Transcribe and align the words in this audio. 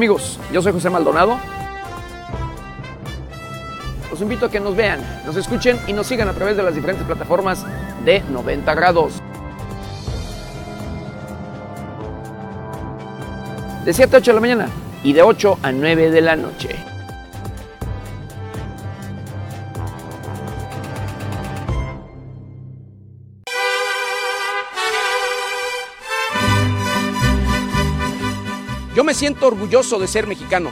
Amigos, 0.00 0.38
yo 0.50 0.62
soy 0.62 0.72
José 0.72 0.88
Maldonado. 0.88 1.38
Los 4.10 4.18
invito 4.22 4.46
a 4.46 4.50
que 4.50 4.58
nos 4.58 4.74
vean, 4.74 4.98
nos 5.26 5.36
escuchen 5.36 5.78
y 5.86 5.92
nos 5.92 6.06
sigan 6.06 6.26
a 6.26 6.32
través 6.32 6.56
de 6.56 6.62
las 6.62 6.74
diferentes 6.74 7.06
plataformas 7.06 7.66
de 8.02 8.22
90 8.30 8.74
grados. 8.74 9.20
De 13.84 13.92
7 13.92 14.16
a 14.16 14.18
8 14.20 14.30
de 14.30 14.34
la 14.36 14.40
mañana 14.40 14.68
y 15.04 15.12
de 15.12 15.20
8 15.20 15.58
a 15.62 15.70
9 15.70 16.10
de 16.10 16.20
la 16.22 16.34
noche. 16.34 16.89
Siento 29.20 29.48
orgulloso 29.48 29.98
de 29.98 30.06
ser 30.08 30.26
mexicano. 30.26 30.70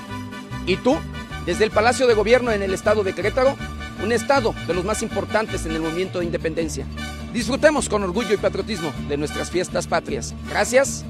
¿Y 0.65 0.77
tú? 0.77 0.97
Desde 1.45 1.65
el 1.65 1.71
Palacio 1.71 2.07
de 2.07 2.15
Gobierno 2.15 2.51
en 2.51 2.63
el 2.63 2.73
estado 2.73 3.05
de 3.05 3.15
Querétaro, 3.15 3.55
un 4.03 4.11
estado 4.11 4.55
de 4.67 4.73
los 4.73 4.87
más 4.87 5.03
importantes 5.03 5.67
en 5.67 5.73
el 5.73 5.83
movimiento 5.83 6.21
de 6.21 6.25
independencia. 6.25 6.87
Disfrutemos 7.35 7.91
con 7.91 8.03
orgullo 8.05 8.33
y 8.33 8.39
patriotismo 8.39 8.91
de 9.07 9.19
nuestras 9.19 9.51
fiestas 9.51 9.87
patrias. 9.87 10.35
Gracias 10.49 11.05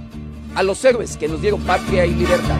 a 0.56 0.64
los 0.64 0.84
héroes 0.84 1.16
que 1.16 1.28
nos 1.28 1.40
dieron 1.40 1.60
patria 1.60 2.04
y 2.06 2.12
libertad. 2.12 2.58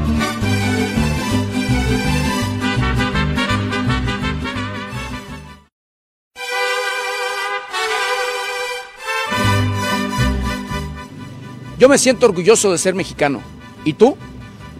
Yo 11.81 11.89
me 11.89 11.99
siento 11.99 12.27
orgulloso 12.27 12.71
de 12.71 12.79
ser 12.79 12.95
mexicano. 12.95 13.43
¿Y 13.85 13.95
tú? 13.95 14.17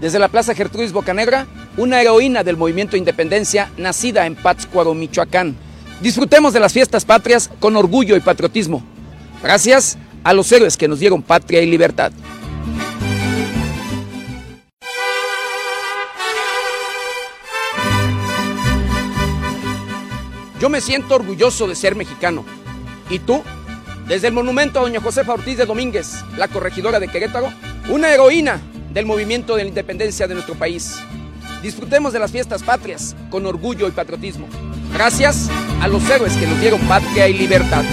Desde 0.01 0.21
la 0.21 0.29
Plaza 0.29 0.55
Gertrudis 0.55 0.93
Bocanegra, 0.93 1.47
una 1.77 2.01
heroína 2.01 2.45
del 2.45 2.57
movimiento 2.57 2.93
de 2.93 2.99
independencia 2.99 3.71
nacida 3.77 4.27
en 4.27 4.37
Pátzcuaro, 4.37 4.95
Michoacán. 4.95 5.57
Disfrutemos 6.01 6.53
de 6.53 6.61
las 6.61 6.73
fiestas 6.73 7.05
patrias 7.05 7.51
con 7.59 7.75
orgullo 7.75 8.17
y 8.17 8.21
patriotismo. 8.21 8.83
Gracias 9.43 9.99
a 10.23 10.33
los 10.33 10.51
héroes 10.53 10.77
que 10.77 10.87
nos 10.87 11.01
dieron 11.01 11.23
patria 11.23 11.61
y 11.63 11.67
libertad. 11.67 12.13
Yo 20.61 20.69
me 20.69 20.81
siento 20.81 21.17
orgulloso 21.17 21.67
de 21.67 21.75
ser 21.75 21.97
mexicano. 21.97 22.45
¿Y 23.11 23.19
tú? 23.19 23.43
Desde 24.07 24.29
el 24.29 24.33
monumento 24.33 24.79
a 24.79 24.83
doña 24.83 25.01
Josefa 25.01 25.35
Ortiz 25.35 25.59
de 25.59 25.67
Domínguez, 25.67 26.25
la 26.37 26.49
corregidora 26.49 27.01
de 27.01 27.09
Querétaro, 27.09 27.53
una 27.89 28.13
heroína 28.13 28.61
del 28.99 29.07
movimiento 29.07 29.55
de 29.55 29.63
la 29.63 29.69
independencia 29.69 30.27
de 30.27 30.35
nuestro 30.35 30.57
país. 30.57 30.97
Disfrutemos 31.63 32.13
de 32.13 32.19
las 32.19 32.33
fiestas 32.33 32.65
patrias 32.65 33.15
con 33.31 33.47
orgullo 33.47 33.87
y 33.87 33.93
patriotismo. 33.93 34.49
Gracias 34.93 35.49
a 35.81 35.87
los 35.87 36.03
héroes 36.11 36.37
que 36.37 36.49
nos 36.49 36.61
dieron 36.61 36.81
patria 36.81 37.29
y 37.29 37.35
libertad. 37.35 37.85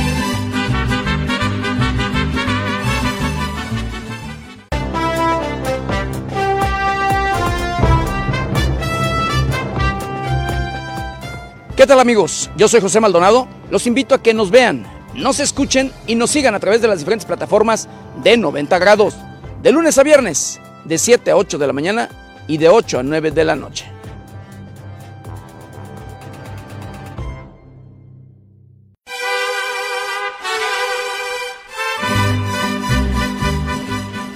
¿Qué 11.78 11.86
tal 11.86 12.00
amigos? 12.00 12.50
Yo 12.58 12.68
soy 12.68 12.82
José 12.82 13.00
Maldonado. 13.00 13.48
Los 13.70 13.86
invito 13.86 14.16
a 14.16 14.24
que 14.24 14.34
nos 14.34 14.50
vean, 14.50 14.88
nos 15.14 15.40
escuchen 15.40 15.92
y 16.08 16.16
nos 16.16 16.32
sigan 16.32 16.56
a 16.56 16.60
través 16.60 16.82
de 16.82 16.88
las 16.88 16.98
diferentes 16.98 17.28
plataformas 17.28 17.88
de 18.24 18.38
90 18.38 18.80
grados. 18.80 19.14
De 19.62 19.72
lunes 19.72 20.00
a 20.00 20.04
viernes, 20.04 20.60
de 20.86 20.98
7 20.98 21.32
a 21.32 21.36
8 21.36 21.58
de 21.58 21.68
la 21.68 21.74
mañana 21.74 22.10
y 22.48 22.58
de 22.58 22.70
8 22.70 23.00
a 23.00 23.04
9 23.04 23.32
de 23.32 23.44
la 23.44 23.56
noche. 23.56 23.86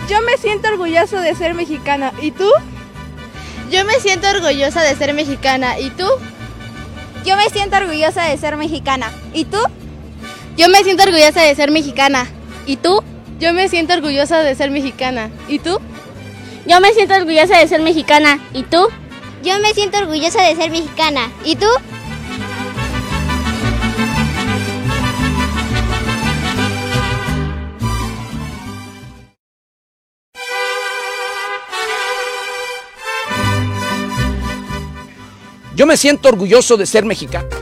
Yo 0.10 0.22
me 0.24 0.38
siento 0.38 0.70
orgulloso 0.70 1.22
de 1.22 1.36
ser 1.36 1.54
mexicana. 1.54 2.14
¿Y 2.22 2.32
tú? 2.32 2.50
Yo 3.72 3.86
me 3.86 3.94
siento 4.00 4.28
orgullosa 4.28 4.82
de 4.82 4.96
ser 4.96 5.14
mexicana. 5.14 5.78
¿Y 5.80 5.92
tú? 5.92 6.08
Yo 7.26 7.36
me 7.38 7.48
siento 7.50 7.78
orgullosa 7.78 8.24
de 8.24 8.38
ser 8.38 8.58
mexicana. 8.58 9.12
¿Y 9.34 9.46
tú? 9.46 9.60
Yo 10.58 10.68
me 10.68 10.84
siento 10.84 11.04
orgullosa 11.04 11.44
de 11.44 11.54
ser 11.54 11.70
mexicana. 11.70 12.28
¿Y 12.66 12.78
tú? 12.78 13.04
Yo 13.40 13.54
me 13.54 13.70
siento 13.70 13.94
orgullosa 13.94 14.40
de 14.40 14.56
ser 14.56 14.72
mexicana. 14.72 15.30
¿Y 15.48 15.60
tú? 15.60 15.80
Yo 16.70 16.80
me 16.82 16.94
siento 16.94 17.16
orgullosa 17.16 17.58
de 17.58 17.68
ser 17.68 17.82
mexicana. 17.82 18.40
¿Y 18.54 18.62
tú? 18.62 18.88
Yo 19.42 19.60
me 19.60 19.74
siento 19.74 19.98
orgullosa 19.98 20.44
de 20.44 20.56
ser 20.56 20.70
mexicana. 20.70 21.32
¿Y 21.44 21.56
tú? 21.56 21.66
Yo 35.76 35.88
me 35.88 35.98
siento 35.98 36.30
orgulloso 36.30 36.78
de 36.78 36.86
ser 36.86 37.04
mexicano. 37.04 37.59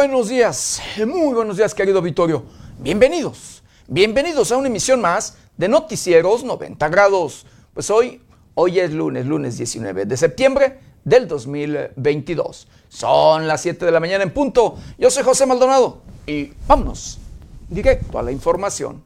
Buenos 0.00 0.30
días, 0.30 0.80
muy 1.06 1.34
buenos 1.34 1.58
días 1.58 1.74
querido 1.74 2.00
Vittorio. 2.00 2.42
Bienvenidos, 2.78 3.62
bienvenidos 3.86 4.50
a 4.50 4.56
una 4.56 4.68
emisión 4.68 4.98
más 4.98 5.36
de 5.58 5.68
Noticieros 5.68 6.42
90 6.42 6.88
grados. 6.88 7.44
Pues 7.74 7.90
hoy, 7.90 8.22
hoy 8.54 8.80
es 8.80 8.94
lunes, 8.94 9.26
lunes 9.26 9.58
19 9.58 10.06
de 10.06 10.16
septiembre 10.16 10.78
del 11.04 11.28
2022. 11.28 12.66
Son 12.88 13.46
las 13.46 13.60
7 13.60 13.84
de 13.84 13.92
la 13.92 14.00
mañana 14.00 14.24
en 14.24 14.32
punto. 14.32 14.78
Yo 14.96 15.10
soy 15.10 15.22
José 15.22 15.44
Maldonado 15.44 16.00
y 16.26 16.50
vámonos 16.66 17.18
directo 17.68 18.18
a 18.18 18.22
la 18.22 18.32
información. 18.32 19.04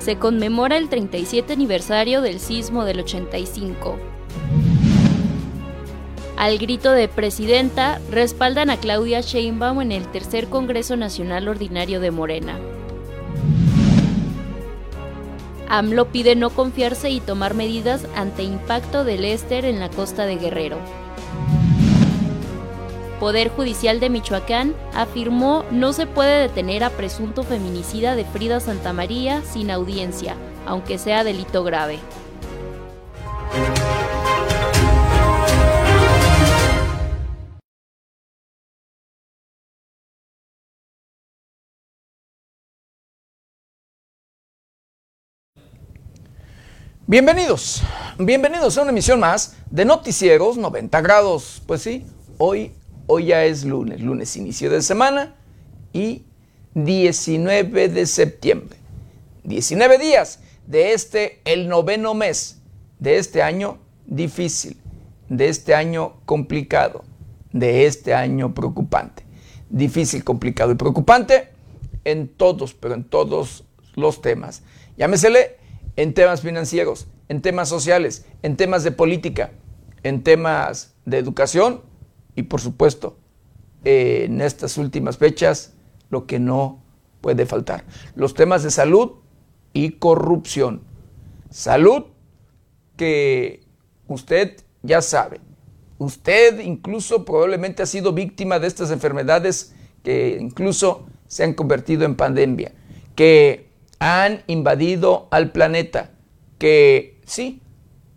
Se 0.00 0.18
conmemora 0.18 0.76
el 0.76 0.90
37 0.90 1.54
aniversario 1.54 2.20
del 2.20 2.40
sismo 2.40 2.84
del 2.84 3.00
85. 3.00 3.96
Al 6.44 6.58
grito 6.58 6.92
de 6.92 7.08
presidenta, 7.08 8.02
respaldan 8.10 8.68
a 8.68 8.76
Claudia 8.76 9.22
Sheinbaum 9.22 9.80
en 9.80 9.92
el 9.92 10.06
tercer 10.12 10.50
Congreso 10.50 10.94
Nacional 10.94 11.48
Ordinario 11.48 12.00
de 12.00 12.10
Morena. 12.10 12.58
AMLO 15.70 16.04
pide 16.08 16.36
no 16.36 16.50
confiarse 16.50 17.08
y 17.08 17.20
tomar 17.20 17.54
medidas 17.54 18.06
ante 18.14 18.42
impacto 18.42 19.04
del 19.04 19.24
éster 19.24 19.64
en 19.64 19.80
la 19.80 19.88
costa 19.88 20.26
de 20.26 20.36
Guerrero. 20.36 20.76
Poder 23.20 23.48
Judicial 23.48 23.98
de 23.98 24.10
Michoacán 24.10 24.74
afirmó 24.92 25.64
no 25.70 25.94
se 25.94 26.06
puede 26.06 26.42
detener 26.42 26.84
a 26.84 26.90
presunto 26.90 27.42
feminicida 27.42 28.16
de 28.16 28.26
Frida 28.26 28.60
Santamaría 28.60 29.40
sin 29.40 29.70
audiencia, 29.70 30.34
aunque 30.66 30.98
sea 30.98 31.24
delito 31.24 31.64
grave. 31.64 32.00
Bienvenidos, 47.06 47.82
bienvenidos 48.18 48.78
a 48.78 48.80
una 48.80 48.90
emisión 48.90 49.20
más 49.20 49.58
de 49.70 49.84
Noticieros 49.84 50.56
90 50.56 51.02
grados. 51.02 51.60
Pues 51.66 51.82
sí, 51.82 52.06
hoy, 52.38 52.72
hoy 53.06 53.26
ya 53.26 53.44
es 53.44 53.66
lunes, 53.66 54.00
lunes 54.00 54.34
inicio 54.38 54.70
de 54.70 54.80
semana 54.80 55.34
y 55.92 56.24
19 56.72 57.90
de 57.90 58.06
septiembre. 58.06 58.78
19 59.42 59.98
días 59.98 60.40
de 60.66 60.94
este, 60.94 61.42
el 61.44 61.68
noveno 61.68 62.14
mes 62.14 62.62
de 62.98 63.18
este 63.18 63.42
año 63.42 63.80
difícil, 64.06 64.80
de 65.28 65.50
este 65.50 65.74
año 65.74 66.14
complicado, 66.24 67.04
de 67.52 67.84
este 67.84 68.14
año 68.14 68.54
preocupante. 68.54 69.24
Difícil, 69.68 70.24
complicado 70.24 70.72
y 70.72 70.76
preocupante 70.76 71.50
en 72.04 72.28
todos, 72.28 72.72
pero 72.72 72.94
en 72.94 73.04
todos 73.04 73.64
los 73.94 74.22
temas. 74.22 74.62
Llámesele 74.96 75.63
en 75.96 76.14
temas 76.14 76.40
financieros, 76.40 77.06
en 77.28 77.42
temas 77.42 77.68
sociales, 77.68 78.26
en 78.42 78.56
temas 78.56 78.84
de 78.84 78.92
política, 78.92 79.52
en 80.02 80.22
temas 80.22 80.94
de 81.04 81.18
educación 81.18 81.82
y 82.34 82.42
por 82.42 82.60
supuesto, 82.60 83.16
en 83.84 84.40
estas 84.40 84.78
últimas 84.78 85.18
fechas, 85.18 85.74
lo 86.10 86.26
que 86.26 86.38
no 86.38 86.82
puede 87.20 87.46
faltar. 87.46 87.84
Los 88.14 88.34
temas 88.34 88.62
de 88.62 88.70
salud 88.70 89.12
y 89.72 89.92
corrupción. 89.92 90.82
Salud 91.50 92.04
que 92.96 93.64
usted 94.08 94.56
ya 94.82 95.00
sabe. 95.02 95.40
Usted 95.98 96.60
incluso 96.60 97.24
probablemente 97.24 97.82
ha 97.82 97.86
sido 97.86 98.12
víctima 98.12 98.58
de 98.58 98.66
estas 98.66 98.90
enfermedades 98.90 99.74
que 100.02 100.38
incluso 100.40 101.06
se 101.26 101.44
han 101.44 101.54
convertido 101.54 102.04
en 102.04 102.14
pandemia, 102.14 102.72
que 103.14 103.63
han 104.04 104.42
invadido 104.48 105.28
al 105.30 105.50
planeta, 105.50 106.10
que 106.58 107.22
sí, 107.24 107.62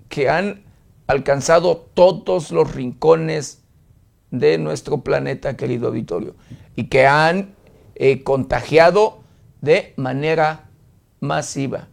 que 0.09 0.29
han 0.29 0.65
alcanzado 1.07 1.77
todos 1.77 2.51
los 2.51 2.75
rincones 2.75 3.63
de 4.29 4.57
nuestro 4.57 4.97
planeta, 4.97 5.55
querido 5.55 5.87
auditorio, 5.87 6.35
y 6.75 6.89
que 6.89 7.07
han 7.07 7.55
eh, 7.95 8.21
contagiado 8.23 9.19
de 9.61 9.93
manera 9.95 10.69
masiva, 11.21 11.87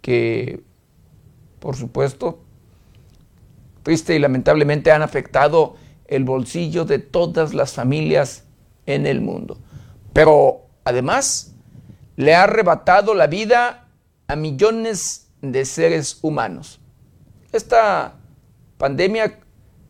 que 0.00 0.62
por 1.58 1.74
supuesto, 1.74 2.44
triste 3.82 4.14
y 4.14 4.20
lamentablemente 4.20 4.92
han 4.92 5.02
afectado 5.02 5.74
el 6.06 6.22
bolsillo 6.22 6.84
de 6.84 7.00
todas 7.00 7.54
las 7.54 7.72
familias 7.72 8.44
en 8.86 9.04
el 9.04 9.20
mundo. 9.20 9.58
Pero 10.12 10.68
además 10.84 11.53
le 12.16 12.34
ha 12.34 12.44
arrebatado 12.44 13.14
la 13.14 13.26
vida 13.26 13.88
a 14.26 14.36
millones 14.36 15.30
de 15.42 15.64
seres 15.64 16.18
humanos. 16.22 16.80
Esta 17.52 18.16
pandemia 18.78 19.40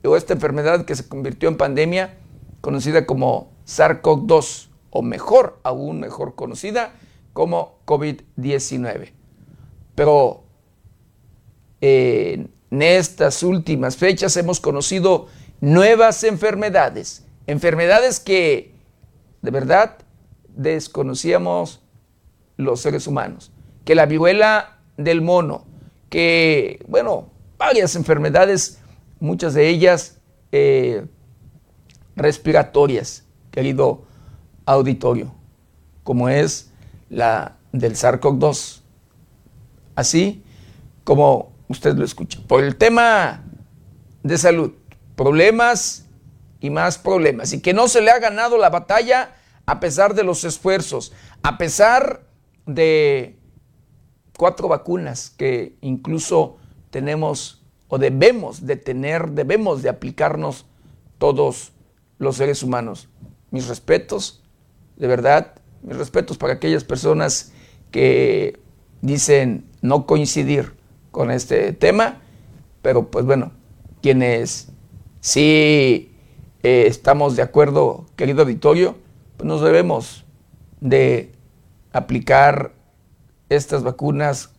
o 0.04 0.16
esta 0.16 0.34
enfermedad 0.34 0.84
que 0.84 0.96
se 0.96 1.08
convirtió 1.08 1.48
en 1.48 1.56
pandemia, 1.56 2.18
conocida 2.60 3.06
como 3.06 3.52
SARS-CoV-2, 3.66 4.68
o 4.90 5.02
mejor, 5.02 5.58
aún 5.64 5.98
mejor 5.98 6.34
conocida 6.34 6.92
como 7.32 7.80
COVID-19. 7.84 9.12
Pero 9.94 10.44
en 11.80 12.50
estas 12.70 13.42
últimas 13.42 13.96
fechas 13.96 14.36
hemos 14.36 14.60
conocido 14.60 15.26
nuevas 15.60 16.22
enfermedades, 16.24 17.24
enfermedades 17.46 18.20
que 18.20 18.74
de 19.42 19.50
verdad 19.50 19.98
desconocíamos 20.48 21.83
los 22.56 22.80
seres 22.80 23.06
humanos, 23.06 23.52
que 23.84 23.94
la 23.94 24.06
viruela 24.06 24.78
del 24.96 25.22
mono, 25.22 25.66
que, 26.08 26.84
bueno, 26.88 27.30
varias 27.58 27.96
enfermedades, 27.96 28.80
muchas 29.20 29.54
de 29.54 29.68
ellas 29.68 30.18
eh, 30.52 31.06
respiratorias, 32.16 33.24
querido 33.50 34.04
auditorio, 34.66 35.34
como 36.02 36.28
es 36.28 36.70
la 37.10 37.56
del 37.72 37.96
SARS-CoV-2. 37.96 38.80
Así 39.96 40.42
como 41.04 41.52
usted 41.68 41.96
lo 41.96 42.04
escucha. 42.04 42.40
Por 42.46 42.64
el 42.64 42.76
tema 42.76 43.44
de 44.22 44.38
salud, 44.38 44.72
problemas 45.16 46.06
y 46.60 46.70
más 46.70 46.98
problemas. 46.98 47.52
Y 47.52 47.60
que 47.60 47.74
no 47.74 47.88
se 47.88 48.00
le 48.00 48.10
ha 48.10 48.18
ganado 48.18 48.58
la 48.58 48.70
batalla 48.70 49.34
a 49.66 49.80
pesar 49.80 50.14
de 50.14 50.24
los 50.24 50.44
esfuerzos, 50.44 51.12
a 51.42 51.58
pesar 51.58 52.22
de 52.66 53.38
cuatro 54.36 54.68
vacunas 54.68 55.30
que 55.30 55.76
incluso 55.80 56.56
tenemos 56.90 57.62
o 57.88 57.98
debemos 57.98 58.66
de 58.66 58.76
tener, 58.76 59.30
debemos 59.30 59.82
de 59.82 59.88
aplicarnos 59.88 60.66
todos 61.18 61.72
los 62.18 62.36
seres 62.36 62.62
humanos. 62.62 63.08
Mis 63.50 63.68
respetos, 63.68 64.42
de 64.96 65.06
verdad, 65.06 65.54
mis 65.82 65.96
respetos 65.96 66.38
para 66.38 66.54
aquellas 66.54 66.84
personas 66.84 67.52
que 67.90 68.58
dicen 69.02 69.66
no 69.82 70.06
coincidir 70.06 70.72
con 71.10 71.30
este 71.30 71.72
tema, 71.72 72.20
pero 72.82 73.10
pues 73.10 73.24
bueno, 73.24 73.52
quienes 74.02 74.68
sí 75.20 76.12
eh, 76.62 76.84
estamos 76.86 77.36
de 77.36 77.42
acuerdo, 77.42 78.06
querido 78.16 78.42
auditorio, 78.42 78.96
pues 79.36 79.46
nos 79.46 79.60
debemos 79.60 80.24
de 80.80 81.33
aplicar 81.94 82.74
estas 83.48 83.84
vacunas 83.84 84.50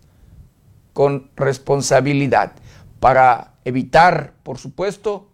con 0.94 1.30
responsabilidad 1.36 2.54
para 3.00 3.56
evitar, 3.66 4.34
por 4.42 4.58
supuesto, 4.58 5.30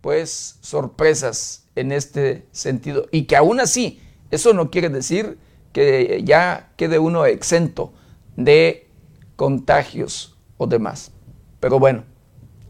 pues 0.00 0.58
sorpresas 0.60 1.66
en 1.76 1.92
este 1.92 2.46
sentido. 2.50 3.06
Y 3.12 3.22
que 3.22 3.36
aún 3.36 3.60
así, 3.60 4.00
eso 4.32 4.52
no 4.52 4.70
quiere 4.70 4.88
decir 4.88 5.38
que 5.72 6.22
ya 6.24 6.72
quede 6.76 6.98
uno 6.98 7.24
exento 7.24 7.92
de 8.36 8.88
contagios 9.36 10.36
o 10.56 10.66
demás. 10.66 11.12
Pero 11.60 11.78
bueno, 11.78 12.02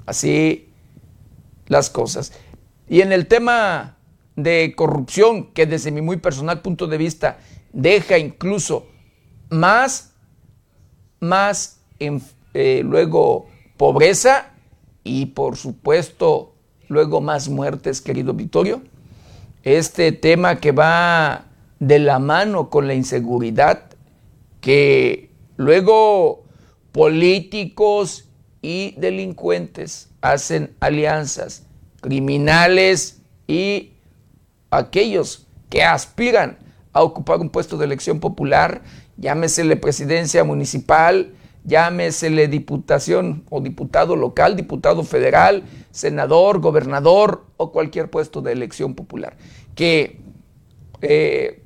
así 0.05 0.73
las 1.69 1.89
cosas. 1.89 2.33
Y 2.87 3.01
en 3.01 3.13
el 3.13 3.27
tema 3.27 3.97
de 4.37 4.75
corrupción, 4.77 5.53
que 5.53 5.65
desde 5.65 5.91
mi 5.91 6.03
muy 6.03 6.19
personal 6.19 6.61
punto 6.61 6.87
de 6.87 6.99
vista 6.99 7.39
deja 7.75 8.17
incluso 8.19 8.87
más, 9.51 10.15
más 11.21 11.81
eh, 11.99 12.83
luego 12.85 13.49
pobreza 13.77 14.53
y 15.03 15.27
por 15.27 15.57
supuesto 15.57 16.55
luego 16.89 17.21
más 17.21 17.49
muertes, 17.49 18.01
querido 18.01 18.33
Vittorio. 18.33 18.83
Este 19.63 20.13
tema 20.13 20.61
que 20.61 20.73
va 20.73 21.47
de 21.81 21.99
la 21.99 22.19
mano 22.19 22.71
con 22.71 22.87
la 22.87 22.95
inseguridad, 22.95 23.91
que 24.61 25.31
luego 25.57 26.45
políticos 26.93 28.29
y 28.63 28.95
delincuentes 28.99 30.11
hacen 30.21 30.75
alianzas, 30.81 31.67
criminales 32.01 33.21
y 33.47 33.93
aquellos 34.71 35.47
que 35.69 35.83
aspiran 35.83 36.59
a 36.95 37.03
ocupar 37.03 37.41
un 37.41 37.51
puesto 37.51 37.77
de 37.77 37.85
elección 37.85 38.21
popular, 38.21 38.83
llámesele 39.19 39.77
presidencia 39.77 40.45
municipal, 40.45 41.35
llámesele 41.65 42.47
diputación 42.49 43.45
o 43.51 43.61
diputado 43.61 44.17
local, 44.17 44.55
diputado 44.57 45.03
federal, 45.03 45.65
senador, 45.91 46.61
gobernador 46.61 47.47
o 47.57 47.73
cualquier 47.73 48.11
puesto 48.11 48.41
de 48.41 48.53
elección 48.53 48.95
popular. 48.95 49.37
Que 49.75 50.21
eh, 51.03 51.63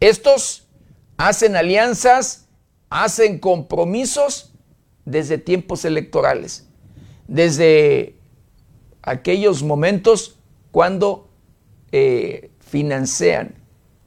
estos 0.00 0.68
hacen 1.16 1.56
alianzas, 1.56 2.48
hacen 2.88 3.40
compromisos 3.40 4.52
desde 5.04 5.38
tiempos 5.38 5.84
electorales, 5.84 6.68
desde 7.26 8.16
aquellos 9.02 9.62
momentos 9.62 10.38
cuando 10.70 11.30
eh, 11.90 12.50
financian, 12.60 13.54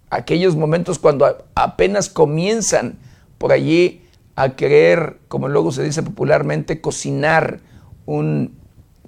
aquellos 0.10 0.56
momentos 0.56 1.00
cuando 1.00 1.46
apenas 1.56 2.10
comienzan 2.10 2.98
por 3.38 3.51
allí 3.51 4.04
a 4.36 4.56
querer, 4.56 5.20
como 5.28 5.48
luego 5.48 5.72
se 5.72 5.84
dice 5.84 6.04
popularmente, 6.04 6.82
cocinar 6.82 7.60
un, 8.06 8.58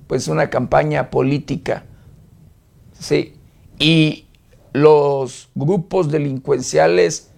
pues 0.07 0.27
una 0.27 0.49
campaña 0.49 1.09
política. 1.09 1.85
Sí. 2.99 3.35
Y 3.79 4.25
los 4.73 5.49
grupos 5.55 6.11
delincuenciales 6.11 7.31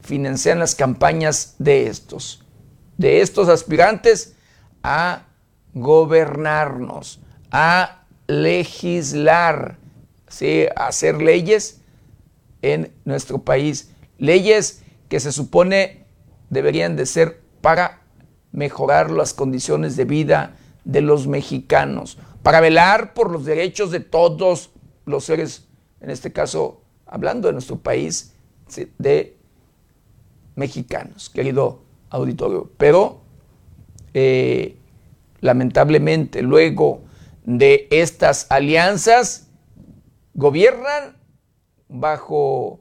financian 0.00 0.58
las 0.58 0.74
campañas 0.74 1.54
de 1.58 1.86
estos, 1.86 2.44
de 2.96 3.20
estos 3.20 3.48
aspirantes 3.48 4.36
a 4.82 5.24
gobernarnos, 5.74 7.20
a 7.50 8.04
legislar, 8.26 9.78
¿sí? 10.28 10.66
a 10.76 10.88
hacer 10.88 11.20
leyes 11.20 11.77
en 12.62 12.92
nuestro 13.04 13.42
país. 13.42 13.92
Leyes 14.18 14.82
que 15.08 15.20
se 15.20 15.32
supone 15.32 16.04
deberían 16.50 16.96
de 16.96 17.06
ser 17.06 17.40
para 17.60 18.02
mejorar 18.52 19.10
las 19.10 19.34
condiciones 19.34 19.96
de 19.96 20.04
vida 20.04 20.56
de 20.84 21.00
los 21.00 21.26
mexicanos, 21.26 22.18
para 22.42 22.60
velar 22.60 23.14
por 23.14 23.30
los 23.30 23.44
derechos 23.44 23.90
de 23.90 24.00
todos 24.00 24.70
los 25.04 25.24
seres, 25.24 25.66
en 26.00 26.10
este 26.10 26.32
caso 26.32 26.82
hablando 27.06 27.48
de 27.48 27.52
nuestro 27.52 27.78
país, 27.78 28.34
de 28.98 29.36
mexicanos, 30.54 31.30
querido 31.30 31.82
auditorio. 32.10 32.70
Pero 32.76 33.20
eh, 34.14 34.76
lamentablemente 35.40 36.42
luego 36.42 37.02
de 37.44 37.88
estas 37.90 38.46
alianzas, 38.50 39.48
gobiernan 40.34 41.17
bajo 41.88 42.80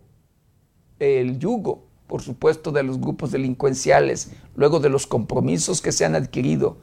el 0.99 1.39
yugo 1.39 1.87
por 2.07 2.21
supuesto, 2.21 2.71
de 2.71 2.83
los 2.83 2.99
grupos 2.99 3.31
delincuenciales, 3.31 4.31
luego 4.55 4.79
de 4.79 4.89
los 4.89 5.05
compromisos 5.05 5.81
que 5.81 5.91
se 5.91 6.05
han 6.05 6.15
adquirido 6.15 6.77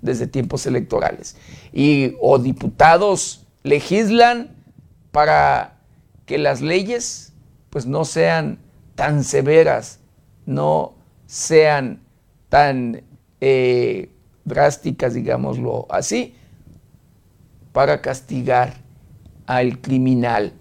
desde 0.00 0.26
tiempos 0.26 0.66
electorales. 0.66 1.36
Y 1.72 2.16
o 2.20 2.38
diputados 2.38 3.46
legislan 3.62 4.56
para 5.12 5.76
que 6.24 6.38
las 6.38 6.62
leyes 6.62 7.34
pues 7.68 7.86
no 7.86 8.04
sean 8.04 8.58
tan 8.94 9.22
severas, 9.22 10.00
no 10.46 10.94
sean 11.26 12.00
tan 12.48 13.02
eh, 13.40 14.10
drásticas, 14.44 15.12
digámoslo 15.14 15.86
así, 15.90 16.34
para 17.72 18.00
castigar 18.00 18.78
al 19.46 19.80
criminal, 19.80 20.54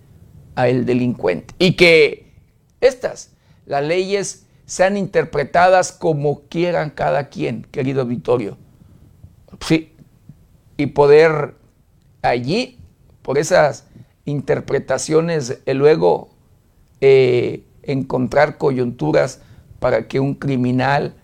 al 0.59 0.85
delincuente. 0.85 1.53
Y 1.57 1.75
que 1.75 2.33
estas, 2.81 3.31
las 3.65 3.83
leyes, 3.83 4.45
sean 4.65 4.97
interpretadas 4.97 5.91
como 5.91 6.41
quieran 6.49 6.91
cada 6.91 7.29
quien, 7.29 7.63
querido 7.71 8.05
Vittorio. 8.05 8.57
Sí, 9.65 9.93
y 10.77 10.87
poder 10.87 11.55
allí, 12.21 12.77
por 13.21 13.37
esas 13.37 13.85
interpretaciones, 14.25 15.59
luego 15.65 16.29
eh, 17.01 17.63
encontrar 17.83 18.57
coyunturas 18.57 19.41
para 19.79 20.07
que 20.07 20.19
un 20.19 20.35
criminal 20.35 21.15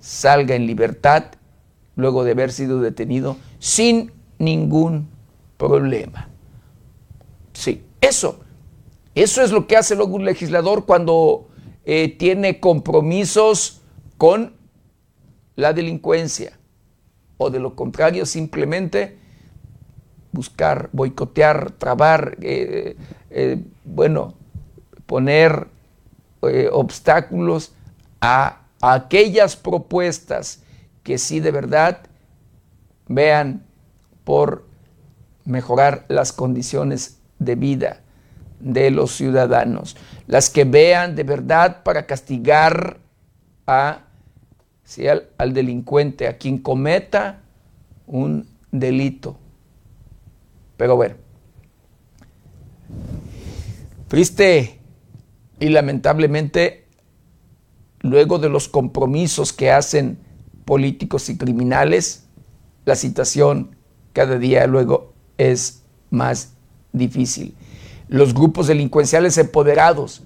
salga 0.00 0.54
en 0.54 0.66
libertad 0.66 1.24
luego 1.96 2.24
de 2.24 2.32
haber 2.32 2.52
sido 2.52 2.80
detenido 2.80 3.36
sin 3.58 4.12
ningún 4.38 5.08
problema. 5.56 6.28
Sí, 7.52 7.82
eso, 8.00 8.40
eso 9.14 9.42
es 9.42 9.50
lo 9.50 9.66
que 9.66 9.76
hace 9.76 9.94
luego 9.94 10.16
un 10.16 10.24
legislador 10.24 10.86
cuando 10.86 11.48
eh, 11.84 12.16
tiene 12.18 12.60
compromisos 12.60 13.82
con 14.16 14.54
la 15.56 15.72
delincuencia 15.72 16.58
o 17.36 17.50
de 17.50 17.58
lo 17.58 17.74
contrario 17.74 18.24
simplemente 18.24 19.18
buscar, 20.32 20.88
boicotear, 20.92 21.72
trabar, 21.72 22.38
eh, 22.40 22.96
eh, 23.30 23.62
bueno, 23.84 24.34
poner 25.06 25.68
obstáculos 26.72 27.72
a 28.20 28.62
aquellas 28.80 29.54
propuestas 29.54 30.64
que 31.04 31.16
sí 31.18 31.38
de 31.38 31.52
verdad 31.52 31.98
vean 33.06 33.64
por 34.24 34.64
mejorar 35.44 36.04
las 36.08 36.32
condiciones 36.32 37.18
de 37.38 37.54
vida 37.54 38.01
de 38.62 38.90
los 38.90 39.12
ciudadanos, 39.12 39.96
las 40.26 40.48
que 40.48 40.64
vean 40.64 41.16
de 41.16 41.24
verdad 41.24 41.82
para 41.82 42.06
castigar 42.06 42.98
a, 43.66 44.04
al, 45.10 45.28
al 45.36 45.52
delincuente, 45.52 46.28
a 46.28 46.38
quien 46.38 46.58
cometa 46.58 47.42
un 48.06 48.46
delito. 48.70 49.36
Pero 50.76 50.96
bueno, 50.96 51.16
triste 54.08 54.78
y 55.58 55.68
lamentablemente, 55.68 56.86
luego 58.00 58.38
de 58.38 58.48
los 58.48 58.68
compromisos 58.68 59.52
que 59.52 59.70
hacen 59.70 60.18
políticos 60.64 61.28
y 61.28 61.36
criminales, 61.36 62.26
la 62.84 62.96
situación 62.96 63.76
cada 64.12 64.38
día 64.38 64.66
luego 64.66 65.14
es 65.38 65.82
más 66.10 66.54
difícil. 66.92 67.54
Los 68.12 68.34
grupos 68.34 68.66
delincuenciales 68.66 69.38
empoderados 69.38 70.22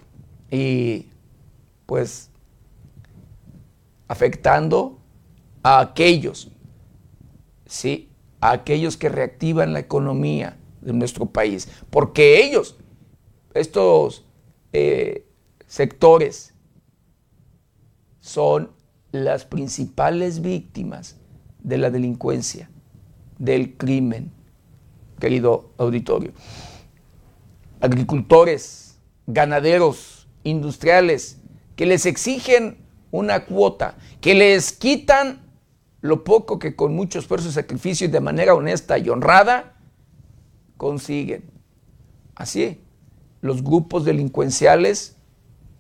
y 0.51 1.07
pues 1.87 2.31
afectando 4.09 4.99
a 5.63 5.79
aquellos, 5.79 6.51
sí, 7.65 8.11
a 8.41 8.51
aquellos 8.51 8.97
que 8.97 9.09
reactivan 9.09 9.73
la 9.73 9.79
economía 9.79 10.59
de 10.81 10.95
nuestro 10.95 11.27
país, 11.27 11.69
porque 11.89 12.45
ellos, 12.45 12.77
estos 13.55 14.25
eh, 14.73 15.25
sectores, 15.69 16.55
son 18.19 18.73
las 19.13 19.45
principales 19.45 20.43
víctimas 20.43 21.19
de 21.61 21.79
la 21.79 21.91
delincuencia, 21.91 22.69
del 23.39 23.77
crimen, 23.77 24.33
querido 25.21 25.71
auditorio. 25.79 26.33
Agricultores, 27.81 28.99
ganaderos, 29.27 30.29
industriales, 30.45 31.39
que 31.77 31.87
les 31.87 32.07
exigen 32.07 32.79
una 33.11 33.45
cuota, 33.45 33.97
que 34.21 34.35
les 34.35 34.73
quitan 34.73 35.41
lo 36.01 36.25
poco 36.25 36.59
que 36.59 36.77
con 36.77 36.95
mucho 36.95 37.19
esfuerzo 37.19 37.49
y 37.49 37.53
sacrificio 37.53 38.07
y 38.07 38.11
de 38.11 38.21
manera 38.21 38.55
honesta 38.55 38.99
y 38.99 39.09
honrada 39.09 39.75
consiguen. 40.77 41.51
Así, 42.35 42.81
los 43.41 43.63
grupos 43.63 44.05
delincuenciales 44.05 45.17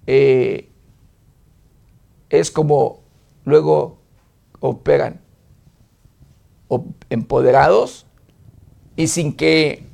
eh, 0.06 0.70
es 2.30 2.50
como 2.50 3.02
luego 3.44 3.98
operan 4.60 5.20
empoderados 7.10 8.06
y 8.96 9.06
sin 9.08 9.36
que 9.36 9.84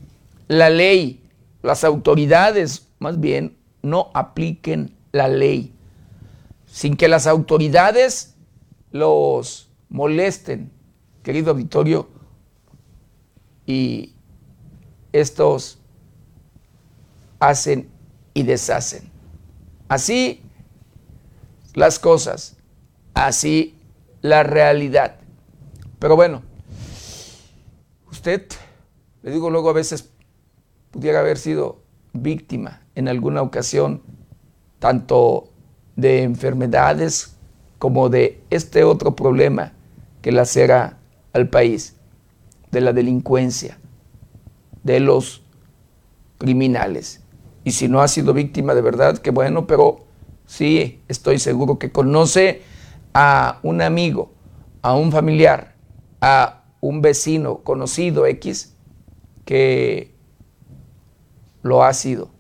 la 0.49 0.71
ley, 0.71 1.22
las 1.63 1.85
autoridades 1.85 2.89
más 3.03 3.19
bien, 3.19 3.59
no 3.83 4.11
apliquen 4.15 4.97
la 5.11 5.27
ley, 5.27 5.75
sin 6.67 6.97
que 6.97 7.09
las 7.09 7.27
autoridades 7.27 8.37
los 8.93 9.69
molesten, 9.89 10.71
querido 11.25 11.53
Vittorio, 11.55 12.09
y 13.67 14.15
estos 15.13 15.79
hacen 17.41 17.91
y 18.35 18.45
deshacen. 18.45 19.11
Así 19.89 20.43
las 21.75 21.99
cosas, 21.99 22.57
así 23.15 23.77
la 24.21 24.45
realidad. 24.45 25.17
Pero 25.99 26.15
bueno, 26.15 26.43
usted, 28.11 28.47
le 29.23 29.33
digo 29.33 29.51
luego 29.51 29.71
a 29.71 29.75
veces, 29.75 30.09
pudiera 30.93 31.21
haber 31.21 31.39
sido 31.39 31.81
víctima 32.13 32.83
en 32.95 33.09
alguna 33.09 33.43
ocasión, 33.43 34.03
tanto 34.79 35.49
de 35.97 36.23
enfermedades 36.23 37.37
como 37.79 38.09
de 38.09 38.41
este 38.51 38.85
otro 38.85 39.17
problema 39.17 39.73
que 40.21 40.31
lacera 40.31 40.99
al 41.33 41.49
país, 41.49 41.97
de 42.71 42.81
la 42.81 42.93
delincuencia, 42.93 43.79
de 44.85 45.01
los 45.01 45.43
criminales. 46.39 47.23
Y 47.65 47.73
si 47.73 47.89
no 47.89 48.01
ha 48.01 48.09
sido 48.09 48.35
víctima 48.35 48.75
de 48.75 48.83
verdad, 48.83 49.19
qué 49.19 49.31
bueno, 49.31 49.67
pero 49.67 50.05
sí 50.47 51.01
estoy 51.09 51.39
seguro 51.39 51.79
que 51.79 51.91
conoce 51.91 52.63
a 53.15 53.61
un 53.63 53.83
amigo, 53.83 54.33
a 54.83 54.95
un 54.95 55.11
familiar, 55.11 55.75
a 56.21 56.65
un 56.81 57.01
vecino 57.01 57.59
conocido 57.59 58.27
X 58.27 58.75
que 59.45 60.12
lo 61.63 61.85
ha 61.85 61.93
sido. 61.93 62.31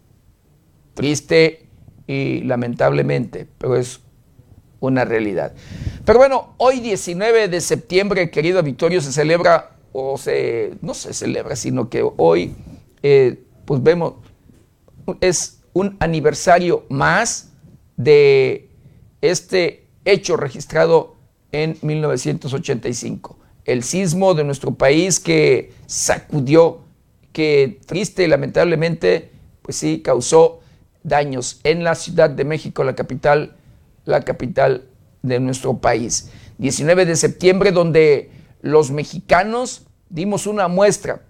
Triste 0.94 1.66
y 2.06 2.40
lamentablemente, 2.42 3.46
pero 3.58 3.76
es 3.76 4.00
una 4.80 5.04
realidad. 5.04 5.54
Pero 6.04 6.18
bueno, 6.18 6.54
hoy 6.58 6.80
19 6.80 7.48
de 7.48 7.60
septiembre, 7.60 8.30
querido 8.30 8.62
Victorio, 8.62 9.00
se 9.00 9.12
celebra, 9.12 9.76
o 9.92 10.18
se, 10.18 10.74
no 10.80 10.94
se 10.94 11.14
celebra, 11.14 11.56
sino 11.56 11.88
que 11.88 12.04
hoy, 12.16 12.54
eh, 13.02 13.44
pues 13.64 13.82
vemos, 13.82 14.14
es 15.20 15.62
un 15.72 15.96
aniversario 16.00 16.84
más 16.88 17.52
de 17.96 18.68
este 19.20 19.86
hecho 20.04 20.36
registrado 20.36 21.16
en 21.52 21.78
1985. 21.82 23.38
El 23.64 23.84
sismo 23.84 24.34
de 24.34 24.44
nuestro 24.44 24.74
país 24.74 25.20
que 25.20 25.72
sacudió, 25.86 26.80
que 27.32 27.80
triste 27.86 28.24
y 28.24 28.28
lamentablemente, 28.28 29.32
pues 29.62 29.76
sí, 29.76 30.02
causó 30.02 30.60
daños 31.02 31.60
en 31.64 31.84
la 31.84 31.94
Ciudad 31.94 32.30
de 32.30 32.44
México, 32.44 32.84
la 32.84 32.94
capital, 32.94 33.56
la 34.04 34.22
capital 34.22 34.84
de 35.22 35.40
nuestro 35.40 35.78
país. 35.78 36.30
19 36.58 37.06
de 37.06 37.16
septiembre, 37.16 37.72
donde 37.72 38.30
los 38.60 38.90
mexicanos 38.90 39.86
dimos 40.08 40.46
una 40.46 40.68
muestra 40.68 41.22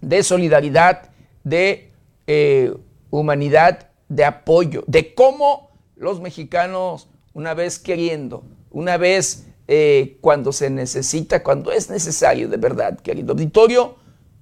de 0.00 0.22
solidaridad, 0.22 1.10
de 1.44 1.90
eh, 2.26 2.74
humanidad, 3.10 3.90
de 4.08 4.24
apoyo, 4.24 4.84
de 4.86 5.14
cómo 5.14 5.70
los 5.96 6.20
mexicanos, 6.20 7.08
una 7.32 7.54
vez 7.54 7.78
queriendo, 7.78 8.44
una 8.70 8.96
vez 8.96 9.46
eh, 9.68 10.18
cuando 10.20 10.52
se 10.52 10.70
necesita, 10.70 11.42
cuando 11.42 11.72
es 11.72 11.88
necesario 11.88 12.48
de 12.48 12.56
verdad, 12.56 12.98
querido 13.00 13.32
auditorio, 13.32 13.96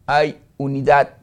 hay 0.06 0.40
unidad 0.60 1.16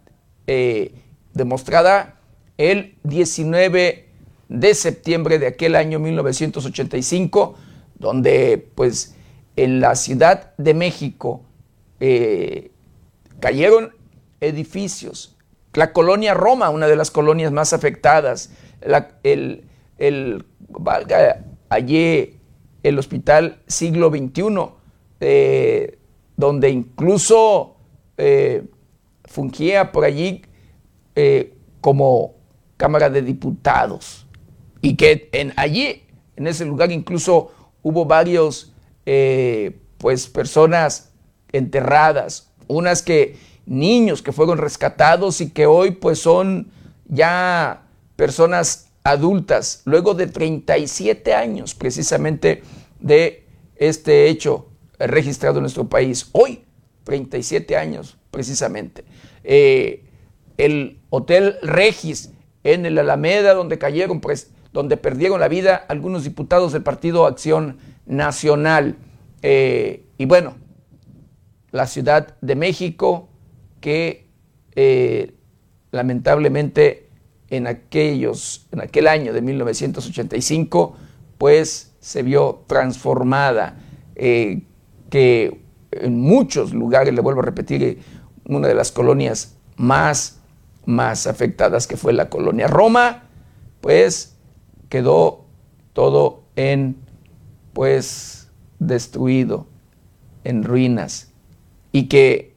eh, 0.47 0.93
demostrada 1.33 2.15
el 2.57 2.95
19 3.03 4.09
de 4.49 4.73
septiembre 4.73 5.37
de 5.37 5.47
aquel 5.47 5.75
año 5.75 5.99
1985, 5.99 7.55
donde 7.99 8.69
pues 8.73 9.15
en 9.55 9.79
la 9.79 9.95
Ciudad 9.95 10.53
de 10.57 10.73
México 10.73 11.43
eh, 11.99 12.71
cayeron 13.39 13.91
edificios. 14.41 15.35
La 15.73 15.93
colonia 15.93 16.33
Roma, 16.33 16.71
una 16.71 16.87
de 16.87 16.95
las 16.95 17.11
colonias 17.11 17.51
más 17.51 17.73
afectadas. 17.73 18.49
el, 19.21 19.65
el, 19.99 20.45
valga 20.69 21.45
allí 21.69 22.39
el 22.81 22.97
hospital 22.97 23.59
siglo 23.67 24.09
XXI, 24.09 24.43
eh, 25.19 25.99
donde 26.35 26.69
incluso 26.69 27.75
fungía 29.37 29.91
por 29.91 30.03
allí 30.03 30.41
eh, 31.13 31.53
como 31.79 32.33
Cámara 32.75 33.11
de 33.11 33.21
Diputados. 33.21 34.25
Y 34.81 34.95
que 34.95 35.29
en, 35.31 35.53
allí, 35.57 36.01
en 36.35 36.47
ese 36.47 36.65
lugar, 36.65 36.91
incluso 36.91 37.51
hubo 37.83 38.05
varios, 38.05 38.73
pues, 39.99 40.27
personas 40.27 41.11
enterradas, 41.51 42.51
unas 42.67 43.03
que 43.03 43.37
niños 43.67 44.23
que 44.23 44.31
fueron 44.31 44.57
rescatados 44.57 45.39
y 45.39 45.51
que 45.51 45.67
hoy 45.67 45.91
pues 45.91 46.19
son 46.19 46.71
ya 47.05 47.83
personas 48.15 48.87
adultas, 49.03 49.83
luego 49.85 50.15
de 50.15 50.27
37 50.27 51.35
años 51.35 51.75
precisamente 51.75 52.63
de 52.99 53.45
este 53.75 54.29
hecho 54.29 54.69
registrado 54.97 55.57
en 55.57 55.63
nuestro 55.63 55.87
país. 55.87 56.29
Hoy, 56.31 56.63
37 57.03 57.77
años 57.77 58.17
precisamente. 58.31 59.05
Eh, 59.49 60.03
el 60.57 60.99
Hotel 61.09 61.55
Regis 61.61 62.33
en 62.65 62.85
el 62.85 62.97
Alameda, 62.97 63.53
donde 63.53 63.77
cayeron, 63.77 64.19
pues, 64.19 64.51
donde 64.73 64.97
perdieron 64.97 65.39
la 65.39 65.47
vida 65.47 65.77
algunos 65.87 66.25
diputados 66.25 66.73
del 66.73 66.83
Partido 66.83 67.25
Acción 67.25 67.77
Nacional. 68.05 68.97
Eh, 69.41 70.03
y 70.17 70.25
bueno, 70.25 70.55
la 71.71 71.87
Ciudad 71.87 72.35
de 72.41 72.55
México, 72.55 73.29
que 73.79 74.27
eh, 74.75 75.33
lamentablemente 75.91 77.07
en, 77.49 77.67
aquellos, 77.67 78.67
en 78.73 78.81
aquel 78.81 79.07
año 79.07 79.31
de 79.31 79.41
1985, 79.41 80.97
pues 81.37 81.95
se 82.01 82.21
vio 82.21 82.65
transformada, 82.67 83.77
que 84.13 85.61
en 85.91 86.19
muchos 86.19 86.73
lugares, 86.73 87.13
le 87.13 87.21
vuelvo 87.21 87.41
a 87.41 87.45
repetir, 87.45 87.99
una 88.47 88.67
de 88.67 88.75
las 88.75 88.91
colonias 88.91 89.55
más, 89.75 90.39
más 90.85 91.27
afectadas, 91.27 91.87
que 91.87 91.97
fue 91.97 92.13
la 92.13 92.29
colonia 92.29 92.67
Roma, 92.67 93.23
pues 93.81 94.35
quedó 94.89 95.45
todo 95.93 96.43
en, 96.55 96.95
pues, 97.73 98.49
destruido, 98.79 99.67
en 100.43 100.63
ruinas, 100.63 101.31
y 101.91 102.07
que 102.07 102.55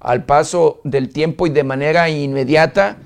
al 0.00 0.24
paso 0.24 0.80
del 0.84 1.08
tiempo 1.08 1.46
y 1.46 1.50
de 1.50 1.64
manera 1.64 2.08
inmediata, 2.08 2.98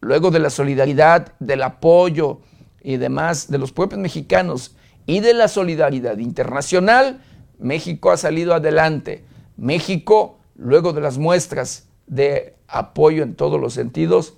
luego 0.00 0.30
de 0.30 0.38
la 0.38 0.50
solidaridad, 0.50 1.32
del 1.38 1.62
apoyo 1.62 2.40
y 2.82 2.96
demás 2.96 3.50
de 3.50 3.58
los 3.58 3.72
pueblos 3.72 3.98
mexicanos 3.98 4.76
y 5.06 5.20
de 5.20 5.34
la 5.34 5.48
solidaridad 5.48 6.18
internacional, 6.18 7.20
México 7.58 8.10
ha 8.10 8.16
salido 8.16 8.54
adelante. 8.54 9.24
México, 9.56 10.38
luego 10.56 10.92
de 10.92 11.00
las 11.00 11.18
muestras 11.18 11.88
de 12.06 12.56
apoyo 12.68 13.22
en 13.22 13.34
todos 13.34 13.60
los 13.60 13.74
sentidos, 13.74 14.34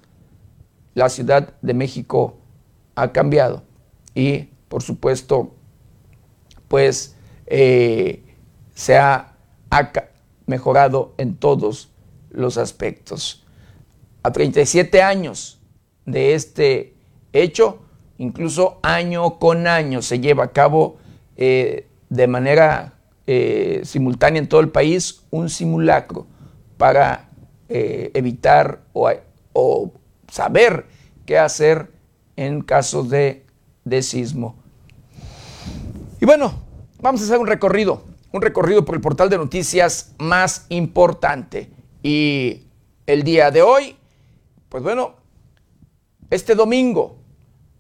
la 0.95 1.09
Ciudad 1.09 1.55
de 1.61 1.75
México 1.75 2.39
ha 2.95 3.13
cambiado. 3.13 3.63
Y, 4.15 4.51
por 4.69 4.83
supuesto, 4.83 5.55
pues 6.69 7.17
eh, 7.47 8.25
se 8.75 8.97
ha, 8.97 9.31
mejorado 10.47 11.15
en 11.17 11.37
todos 11.37 11.91
los 12.31 12.59
aspectos. 12.59 13.45
A 14.23 14.31
37 14.31 15.03
años 15.03 15.59
de 16.05 16.35
este 16.35 16.95
hecho, 17.33 17.81
incluso 18.19 18.79
año 18.83 19.39
con 19.41 19.67
año 19.67 20.01
se 20.01 20.21
lleva 20.21 20.45
a 20.45 20.53
cabo 20.53 20.99
eh, 21.37 21.89
de 22.09 22.27
manera 22.29 22.94
eh, 23.27 23.81
simultánea 23.85 24.41
en 24.41 24.49
todo 24.49 24.61
el 24.61 24.69
país 24.69 25.23
un 25.31 25.49
simulacro 25.49 26.27
para 26.77 27.31
eh, 27.69 28.11
evitar 28.15 28.83
o, 28.93 29.11
o, 29.53 29.93
saber 30.29 30.87
qué 31.27 31.39
hacer 31.39 31.91
en 32.37 32.61
casos 32.61 33.09
de, 33.09 33.45
de 33.85 34.03
sismo. 34.03 34.57
Y 36.21 36.27
bueno, 36.27 36.55
vamos 37.01 37.21
a 37.21 37.25
hacer 37.25 37.39
un 37.39 37.47
recorrido 37.47 38.15
un 38.35 38.43
recorrido 38.43 38.85
por 38.85 38.97
el 38.97 39.01
portal 39.01 39.31
de 39.31 39.39
noticias 39.39 40.13
más 40.19 40.67
importante. 40.69 41.71
Y 42.03 42.63
el 43.07 43.23
día 43.23 43.53
de 43.53 43.63
hoy, 43.63 43.97
pues 44.69 44.83
bueno, 44.83 45.15
este 46.31 46.57
domingo, 46.57 47.17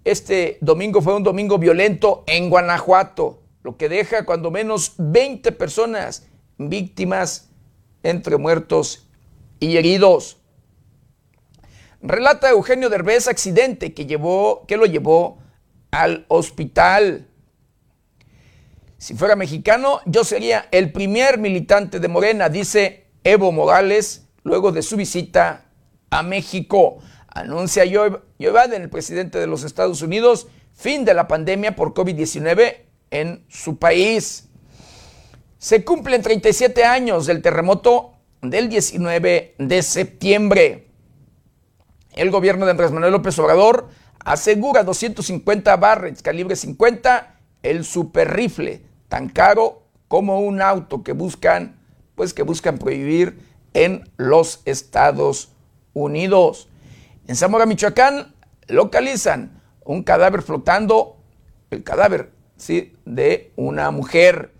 este 0.04 0.59
domingo 0.61 1.02
fue 1.02 1.16
un 1.16 1.24
domingo 1.24 1.59
violento 1.59 2.22
en 2.28 2.50
Guanajuato, 2.50 3.40
lo 3.64 3.79
que 3.79 3.88
deja 3.88 4.24
cuando 4.27 4.50
menos 4.50 4.92
20 4.98 5.50
personas 5.53 6.29
víctimas 6.59 7.48
entre 8.03 8.37
muertos 8.37 9.09
y 9.59 9.79
heridos. 9.79 10.37
Relata 12.03 12.50
Eugenio 12.50 12.90
Derbez 12.90 13.27
accidente 13.27 13.94
que, 13.94 14.05
llevó, 14.05 14.66
que 14.68 14.77
lo 14.77 14.85
llevó 14.85 15.38
al 15.90 16.27
hospital. 16.29 17.27
Si 18.98 19.14
fuera 19.14 19.35
mexicano, 19.35 20.00
yo 20.05 20.24
sería 20.24 20.68
el 20.70 20.92
primer 20.92 21.38
militante 21.38 22.00
de 22.00 22.09
Morena, 22.09 22.50
dice 22.50 23.07
Evo 23.24 23.50
Morales, 23.50 24.27
luego 24.42 24.72
de 24.72 24.83
su 24.83 24.96
visita 24.96 25.70
a 26.11 26.22
México. 26.22 26.98
Anuncia 27.29 27.85
Joe, 27.90 28.20
Biden, 28.38 28.83
el 28.83 28.90
presidente 28.90 29.38
de 29.38 29.46
los 29.46 29.64
Estados 29.64 30.03
Unidos, 30.03 30.48
fin 30.74 31.07
de 31.07 31.14
la 31.14 31.27
pandemia 31.27 31.74
por 31.74 31.94
COVID-19 31.94 32.83
en 33.14 33.44
su 33.48 33.79
país. 33.79 34.48
Se 35.59 35.85
cumplen 35.85 36.20
37 36.20 36.85
años 36.85 37.27
del 37.27 37.40
terremoto 37.40 38.12
del 38.42 38.68
19 38.68 39.55
de 39.57 39.83
septiembre. 39.83 40.88
El 42.12 42.31
gobierno 42.31 42.66
de 42.66 42.72
Andrés 42.72 42.90
Manuel 42.90 43.12
López 43.12 43.38
Obrador 43.38 43.88
asegura 44.18 44.83
250 44.83 45.77
barrets 45.77 46.22
calibre 46.22 46.57
50, 46.57 47.38
el 47.62 47.85
super 47.85 48.35
rifle 48.35 48.83
tan 49.09 49.29
caro 49.29 49.85
como 50.09 50.40
un 50.40 50.61
auto 50.61 51.03
que 51.03 51.12
buscan, 51.12 51.81
pues 52.16 52.35
que 52.35 52.42
buscan 52.42 52.79
prohibir 52.79 53.38
en 53.74 54.11
los 54.16 54.61
Estados 54.64 55.53
Unidos. 55.92 56.68
En 57.29 57.37
Zamora, 57.37 57.64
Michoacán, 57.64 58.35
localizan 58.66 59.62
un 59.85 60.03
cadáver 60.03 60.42
flotando, 60.42 61.16
el 61.70 61.83
cadáver, 61.85 62.33
sí, 62.56 62.96
de 63.04 63.52
una 63.56 63.90
mujer. 63.90 64.52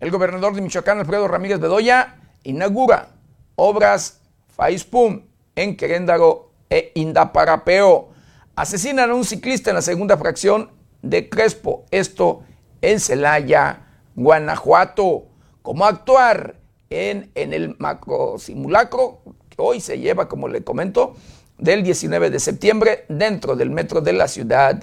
El 0.00 0.10
gobernador 0.10 0.54
de 0.54 0.62
Michoacán, 0.62 0.98
Alfredo 0.98 1.28
Ramírez 1.28 1.60
Bedoya, 1.60 2.16
inaugura 2.42 3.10
obras 3.56 4.20
Faispum 4.48 5.22
en 5.54 5.76
Queréndaro 5.76 6.52
e 6.70 6.92
Indaparapeo. 6.94 8.08
Asesinan 8.56 9.10
a 9.10 9.14
un 9.14 9.24
ciclista 9.24 9.70
en 9.70 9.76
la 9.76 9.82
segunda 9.82 10.16
fracción 10.16 10.70
de 11.02 11.28
Crespo, 11.28 11.84
esto 11.90 12.42
en 12.82 13.00
Celaya, 13.00 13.86
Guanajuato, 14.14 15.26
cómo 15.62 15.84
actuar 15.84 16.56
en, 16.88 17.30
en 17.34 17.52
el 17.52 17.76
macro 17.78 18.38
simulacro 18.38 19.20
que 19.48 19.56
hoy 19.58 19.80
se 19.80 19.98
lleva, 19.98 20.28
como 20.28 20.48
le 20.48 20.62
comento, 20.62 21.16
del 21.58 21.82
19 21.82 22.30
de 22.30 22.40
septiembre 22.40 23.04
dentro 23.08 23.56
del 23.56 23.70
metro 23.70 24.00
de 24.00 24.12
la 24.14 24.28
Ciudad 24.28 24.82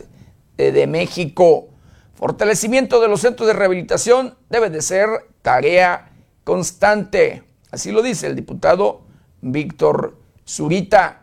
de 0.58 0.88
México. 0.88 1.70
Fortalecimiento 2.18 3.00
de 3.00 3.08
los 3.08 3.22
centros 3.22 3.46
de 3.46 3.54
rehabilitación 3.54 4.36
debe 4.50 4.72
de 4.72 4.82
ser 4.82 5.08
tarea 5.44 6.12
constante. 6.44 7.44
Así 7.70 7.92
lo 7.92 8.02
dice 8.02 8.26
el 8.26 8.36
diputado 8.36 9.02
Víctor 9.42 10.18
Zurita. 10.48 11.22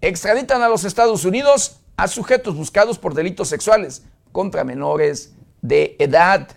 Extraditan 0.00 0.62
a 0.62 0.70
los 0.70 0.84
Estados 0.84 1.26
Unidos 1.26 1.80
a 1.98 2.08
sujetos 2.08 2.56
buscados 2.56 2.98
por 2.98 3.12
delitos 3.12 3.48
sexuales 3.48 4.04
contra 4.32 4.64
menores 4.64 5.34
de 5.60 5.96
edad. 5.98 6.48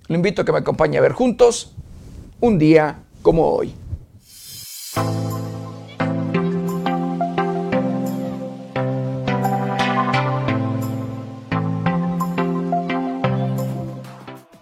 Lo 0.07 0.15
invito 0.15 0.43
a 0.43 0.45
que 0.45 0.53
me 0.53 0.59
acompañe 0.59 0.97
a 0.97 1.01
ver 1.01 1.11
juntos 1.11 1.75
un 2.45 2.59
día 2.59 2.99
como 3.23 3.49
hoy. 3.49 3.73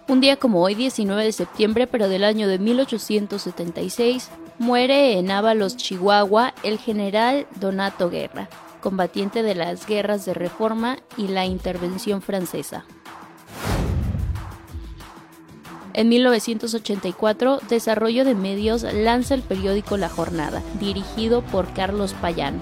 Un 0.08 0.20
día 0.22 0.36
como 0.36 0.62
hoy, 0.62 0.74
19 0.74 1.24
de 1.24 1.32
septiembre, 1.32 1.86
pero 1.86 2.08
del 2.08 2.24
año 2.24 2.48
de 2.48 2.58
1876, 2.58 4.30
muere 4.58 5.18
en 5.18 5.30
Ábalos, 5.30 5.76
Chihuahua, 5.76 6.54
el 6.62 6.78
general 6.78 7.46
Donato 7.60 8.08
Guerra, 8.08 8.48
combatiente 8.80 9.42
de 9.42 9.56
las 9.56 9.86
guerras 9.86 10.24
de 10.24 10.32
reforma 10.32 10.96
y 11.18 11.28
la 11.28 11.44
intervención 11.44 12.22
francesa. 12.22 12.86
En 15.96 16.08
1984, 16.08 17.60
Desarrollo 17.68 18.24
de 18.24 18.34
Medios 18.34 18.82
lanza 18.82 19.34
el 19.34 19.42
periódico 19.42 19.96
La 19.96 20.08
Jornada, 20.08 20.60
dirigido 20.80 21.42
por 21.42 21.72
Carlos 21.72 22.14
Payán. 22.14 22.58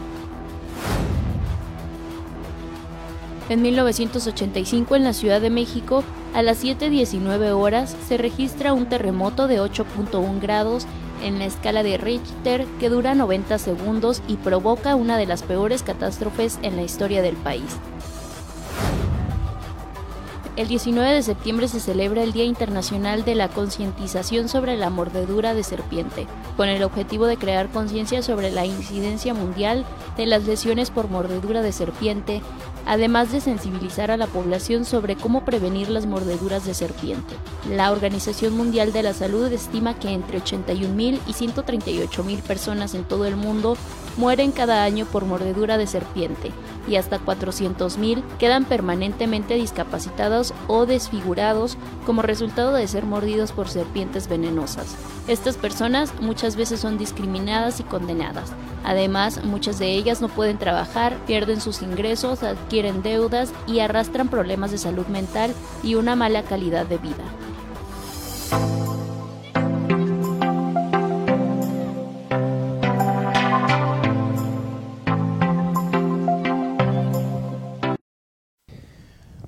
En 3.49 3.63
1985, 3.63 4.97
en 4.97 5.05
la 5.05 5.15
Ciudad 5.15 5.41
de 5.41 5.49
México, 5.49 6.05
a 6.35 6.43
las 6.43 6.63
7.19 6.63 7.53
horas, 7.53 7.97
se 8.07 8.19
registra 8.19 8.75
un 8.75 8.87
terremoto 8.87 9.49
de 9.49 9.63
8.1 9.63 10.39
grados 10.39 10.87
en 11.23 11.39
la 11.39 11.47
escala 11.47 11.83
de 11.83 11.97
Richter 11.97 12.67
que 12.81 12.91
dura 12.91 13.15
90 13.15 13.59
segundos 13.59 14.23
y 14.29 14.37
provoca 14.37 14.95
una 14.95 15.17
de 15.17 15.25
las 15.25 15.43
peores 15.43 15.83
catástrofes 15.83 16.59
en 16.63 16.77
la 16.77 16.83
historia 16.83 17.23
del 17.23 17.37
país. 17.37 17.79
El 20.55 20.69
19 20.69 21.15
de 21.15 21.23
septiembre 21.23 21.67
se 21.67 21.81
celebra 21.81 22.23
el 22.23 22.35
Día 22.35 22.45
Internacional 22.45 23.25
de 23.25 23.35
la 23.35 23.49
Concientización 23.49 24.51
sobre 24.51 24.77
la 24.77 24.91
Mordedura 24.91 25.55
de 25.55 25.63
Serpiente, 25.63 26.27
con 26.59 26.69
el 26.69 26.83
objetivo 26.83 27.25
de 27.25 27.39
crear 27.39 27.71
conciencia 27.71 28.21
sobre 28.21 28.51
la 28.51 28.67
incidencia 28.67 29.33
mundial 29.33 29.87
de 30.19 30.27
las 30.27 30.45
lesiones 30.45 30.91
por 30.91 31.09
mordedura 31.09 31.63
de 31.63 31.73
serpiente, 31.73 32.43
además 32.85 33.33
de 33.33 33.41
sensibilizar 33.41 34.11
a 34.11 34.19
la 34.19 34.27
población 34.27 34.85
sobre 34.85 35.17
cómo 35.17 35.43
prevenir 35.47 35.89
las 35.89 36.05
mordeduras 36.05 36.67
de 36.67 36.75
serpiente. 36.75 37.35
La 37.71 37.91
Organización 37.91 38.55
Mundial 38.55 38.93
de 38.93 39.05
la 39.05 39.15
Salud 39.15 39.51
estima 39.51 39.99
que 39.99 40.11
entre 40.11 40.39
81.000 40.43 41.19
y 41.27 41.33
138.000 41.33 42.43
personas 42.43 42.95
en 42.95 43.05
todo 43.05 43.25
el 43.25 43.37
mundo 43.37 43.79
mueren 44.17 44.53
cada 44.53 44.85
año 44.85 45.07
por 45.07 45.25
mordedura 45.25 45.79
de 45.79 45.87
serpiente 45.87 46.51
y 46.89 46.97
hasta 46.97 47.21
400.000 47.21 48.23
quedan 48.39 48.65
permanentemente 48.65 49.55
discapacitados 49.55 50.53
o 50.67 50.87
desfigurados 50.87 51.77
como 52.07 52.23
resultado 52.23 52.73
de 52.73 52.89
ser 52.89 53.05
mordidos 53.05 53.53
por 53.53 53.69
serpientes 53.69 54.29
venenosas. 54.29 54.97
Estas 55.29 55.57
personas 55.57 56.13
muchas 56.21 56.57
veces 56.57 56.81
son 56.81 56.99
discriminadas 56.99 57.81
y 57.81 57.85
condenadas. 57.85 58.53
Además, 58.85 59.45
muchas 59.45 59.79
de 59.79 59.93
ellas 59.93 60.21
no 60.21 60.29
pueden 60.29 60.59
trabajar, 60.59 61.17
pierden 61.27 61.61
sus 61.61 61.83
ingresos, 61.83 62.43
adquieren 62.43 63.03
deudas 63.03 63.53
y 63.67 63.79
arrastran 63.79 64.29
problemas 64.29 64.73
de 64.73 64.79
salud 64.79 65.07
mental 65.07 65.55
y 65.83 65.95
una 65.95 66.17
mala 66.17 66.43
calidad 66.43 66.87
de 66.87 66.99
vida. 66.99 67.25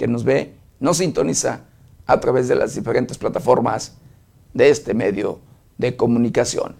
que 0.00 0.08
nos 0.08 0.24
ve, 0.24 0.54
nos 0.78 0.96
sintoniza 0.96 1.60
a 2.06 2.20
través 2.20 2.48
de 2.48 2.54
las 2.54 2.74
diferentes 2.74 3.18
plataformas 3.18 3.98
de 4.54 4.70
este 4.70 4.94
medio 4.94 5.40
de 5.76 5.94
comunicación. 5.94 6.74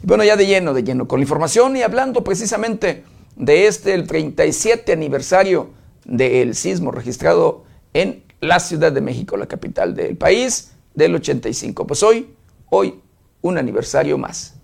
Y 0.00 0.06
bueno, 0.06 0.22
ya 0.22 0.36
de 0.36 0.46
lleno, 0.46 0.72
de 0.72 0.84
lleno 0.84 1.08
con 1.08 1.18
la 1.18 1.24
información 1.24 1.76
y 1.76 1.82
hablando 1.82 2.22
precisamente 2.22 3.02
de 3.34 3.66
este, 3.66 3.92
el 3.92 4.06
37 4.06 4.92
aniversario 4.92 5.70
del 6.04 6.54
sismo 6.54 6.92
registrado 6.92 7.64
en 7.92 8.22
la 8.38 8.60
Ciudad 8.60 8.92
de 8.92 9.00
México, 9.00 9.36
la 9.36 9.46
capital 9.46 9.96
del 9.96 10.16
país, 10.16 10.70
del 10.94 11.16
85. 11.16 11.88
Pues 11.88 12.04
hoy, 12.04 12.36
hoy, 12.68 13.00
un 13.42 13.58
aniversario 13.58 14.16
más. 14.16 14.54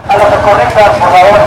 A 0.00 0.18
los 0.18 0.26
por 0.26 0.98
favor, 0.98 1.38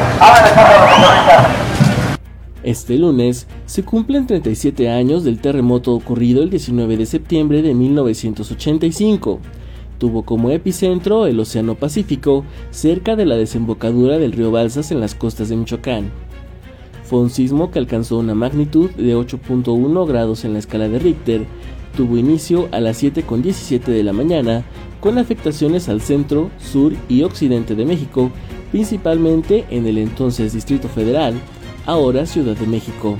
este 2.66 2.98
lunes 2.98 3.46
se 3.68 3.84
cumplen 3.84 4.26
37 4.26 4.90
años 4.90 5.24
del 5.24 5.40
terremoto 5.40 5.94
ocurrido 5.94 6.42
el 6.42 6.50
19 6.50 6.98
de 6.98 7.06
septiembre 7.06 7.62
de 7.62 7.76
1985. 7.76 9.40
Tuvo 10.00 10.24
como 10.24 10.50
epicentro 10.50 11.28
el 11.28 11.40
Océano 11.40 11.76
Pacífico, 11.76 12.44
cerca 12.72 13.16
de 13.16 13.26
la 13.26 13.36
desembocadura 13.36 14.18
del 14.18 14.32
río 14.32 14.50
Balsas 14.50 14.92
en 14.92 15.00
las 15.00 15.14
costas 15.14 15.50
de 15.50 15.58
Michoacán. 15.58 16.10
Fue 17.04 17.20
un 17.20 17.30
sismo 17.30 17.70
que 17.70 17.78
alcanzó 17.78 18.18
una 18.18 18.34
magnitud 18.34 18.90
de 18.90 19.16
8.1 19.16 20.08
grados 20.08 20.44
en 20.44 20.54
la 20.54 20.60
escala 20.60 20.90
de 20.90 20.98
Richter. 20.98 21.46
Tuvo 21.96 22.18
inicio 22.18 22.68
a 22.72 22.80
las 22.80 23.04
7.17 23.04 23.84
de 23.86 24.04
la 24.04 24.12
mañana, 24.12 24.66
con 25.00 25.20
afectaciones 25.20 25.88
al 25.88 26.02
centro, 26.02 26.50
sur 26.58 26.94
y 27.10 27.22
occidente 27.22 27.76
de 27.76 27.86
México, 27.86 28.32
principalmente 28.72 29.66
en 29.70 29.86
el 29.86 30.00
entonces 30.00 30.54
Distrito 30.54 30.90
Federal, 30.90 31.36
ahora 31.86 32.26
Ciudad 32.26 32.56
de 32.56 32.68
México. 32.68 33.18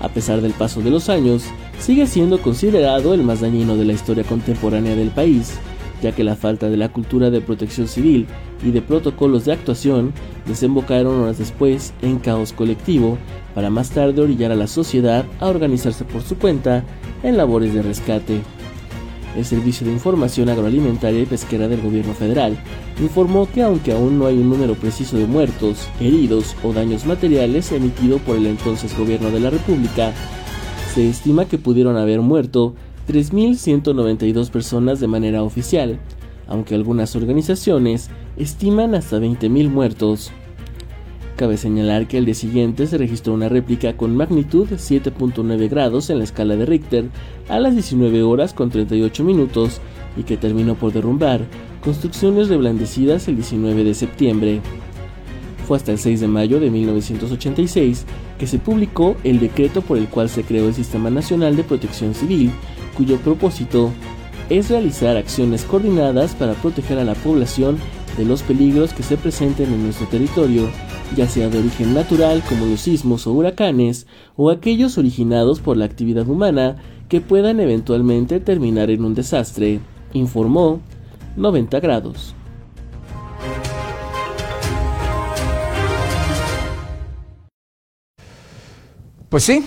A 0.00 0.08
pesar 0.08 0.40
del 0.40 0.52
paso 0.52 0.80
de 0.80 0.90
los 0.90 1.08
años, 1.08 1.44
sigue 1.78 2.06
siendo 2.06 2.40
considerado 2.40 3.14
el 3.14 3.22
más 3.22 3.40
dañino 3.40 3.76
de 3.76 3.84
la 3.84 3.92
historia 3.92 4.24
contemporánea 4.24 4.96
del 4.96 5.10
país, 5.10 5.58
ya 6.02 6.12
que 6.12 6.24
la 6.24 6.36
falta 6.36 6.70
de 6.70 6.76
la 6.76 6.88
cultura 6.88 7.30
de 7.30 7.40
protección 7.40 7.86
civil 7.86 8.26
y 8.64 8.70
de 8.70 8.80
protocolos 8.80 9.44
de 9.44 9.52
actuación 9.52 10.12
desembocaron 10.46 11.20
horas 11.20 11.38
después 11.38 11.92
en 12.02 12.18
caos 12.18 12.52
colectivo 12.52 13.18
para 13.54 13.70
más 13.70 13.90
tarde 13.90 14.22
orillar 14.22 14.52
a 14.52 14.56
la 14.56 14.66
sociedad 14.66 15.24
a 15.40 15.46
organizarse 15.48 16.04
por 16.04 16.22
su 16.22 16.38
cuenta 16.38 16.84
en 17.22 17.36
labores 17.36 17.74
de 17.74 17.82
rescate 17.82 18.40
el 19.36 19.44
Servicio 19.44 19.86
de 19.86 19.92
Información 19.92 20.48
Agroalimentaria 20.48 21.22
y 21.22 21.26
Pesquera 21.26 21.68
del 21.68 21.80
Gobierno 21.80 22.14
Federal 22.14 22.56
informó 23.00 23.48
que 23.52 23.62
aunque 23.62 23.92
aún 23.92 24.18
no 24.18 24.26
hay 24.26 24.38
un 24.38 24.50
número 24.50 24.74
preciso 24.74 25.16
de 25.16 25.26
muertos, 25.26 25.88
heridos 26.00 26.56
o 26.62 26.72
daños 26.72 27.06
materiales 27.06 27.72
emitido 27.72 28.18
por 28.18 28.36
el 28.36 28.46
entonces 28.46 28.96
Gobierno 28.96 29.30
de 29.30 29.40
la 29.40 29.50
República, 29.50 30.12
se 30.94 31.08
estima 31.08 31.44
que 31.44 31.58
pudieron 31.58 31.96
haber 31.96 32.20
muerto 32.20 32.74
3.192 33.08 34.50
personas 34.50 35.00
de 35.00 35.06
manera 35.06 35.42
oficial, 35.42 35.98
aunque 36.46 36.74
algunas 36.74 37.14
organizaciones 37.16 38.10
estiman 38.36 38.94
hasta 38.94 39.18
20.000 39.18 39.68
muertos. 39.68 40.32
Cabe 41.40 41.56
señalar 41.56 42.06
que 42.06 42.18
el 42.18 42.26
día 42.26 42.34
siguiente 42.34 42.86
se 42.86 42.98
registró 42.98 43.32
una 43.32 43.48
réplica 43.48 43.96
con 43.96 44.14
magnitud 44.14 44.68
7.9 44.68 45.70
grados 45.70 46.10
en 46.10 46.18
la 46.18 46.24
escala 46.24 46.54
de 46.54 46.66
Richter 46.66 47.06
a 47.48 47.58
las 47.58 47.72
19 47.72 48.22
horas 48.22 48.52
con 48.52 48.68
38 48.68 49.24
minutos 49.24 49.80
y 50.18 50.24
que 50.24 50.36
terminó 50.36 50.74
por 50.74 50.92
derrumbar 50.92 51.40
construcciones 51.82 52.50
reblandecidas 52.50 53.26
el 53.26 53.36
19 53.36 53.84
de 53.84 53.94
septiembre. 53.94 54.60
Fue 55.66 55.78
hasta 55.78 55.92
el 55.92 55.98
6 55.98 56.20
de 56.20 56.28
mayo 56.28 56.60
de 56.60 56.68
1986 56.68 58.04
que 58.38 58.46
se 58.46 58.58
publicó 58.58 59.16
el 59.24 59.40
decreto 59.40 59.80
por 59.80 59.96
el 59.96 60.08
cual 60.08 60.28
se 60.28 60.42
creó 60.42 60.68
el 60.68 60.74
Sistema 60.74 61.08
Nacional 61.08 61.56
de 61.56 61.64
Protección 61.64 62.14
Civil, 62.14 62.50
cuyo 62.94 63.16
propósito 63.16 63.92
es 64.50 64.68
realizar 64.68 65.16
acciones 65.16 65.64
coordinadas 65.64 66.34
para 66.34 66.52
proteger 66.52 66.98
a 66.98 67.04
la 67.04 67.14
población 67.14 67.78
de 68.18 68.26
los 68.26 68.42
peligros 68.42 68.92
que 68.92 69.02
se 69.02 69.16
presenten 69.16 69.72
en 69.72 69.84
nuestro 69.84 70.06
territorio 70.06 70.68
ya 71.16 71.28
sea 71.28 71.48
de 71.48 71.58
origen 71.58 71.94
natural 71.94 72.42
como 72.48 72.66
los 72.66 72.82
sismos 72.82 73.26
o 73.26 73.32
huracanes, 73.32 74.06
o 74.36 74.50
aquellos 74.50 74.98
originados 74.98 75.60
por 75.60 75.76
la 75.76 75.84
actividad 75.84 76.28
humana 76.28 76.76
que 77.08 77.20
puedan 77.20 77.60
eventualmente 77.60 78.40
terminar 78.40 78.90
en 78.90 79.04
un 79.04 79.14
desastre, 79.14 79.80
informó 80.12 80.80
90 81.36 81.80
grados. 81.80 82.34
Pues 89.28 89.44
sí, 89.44 89.64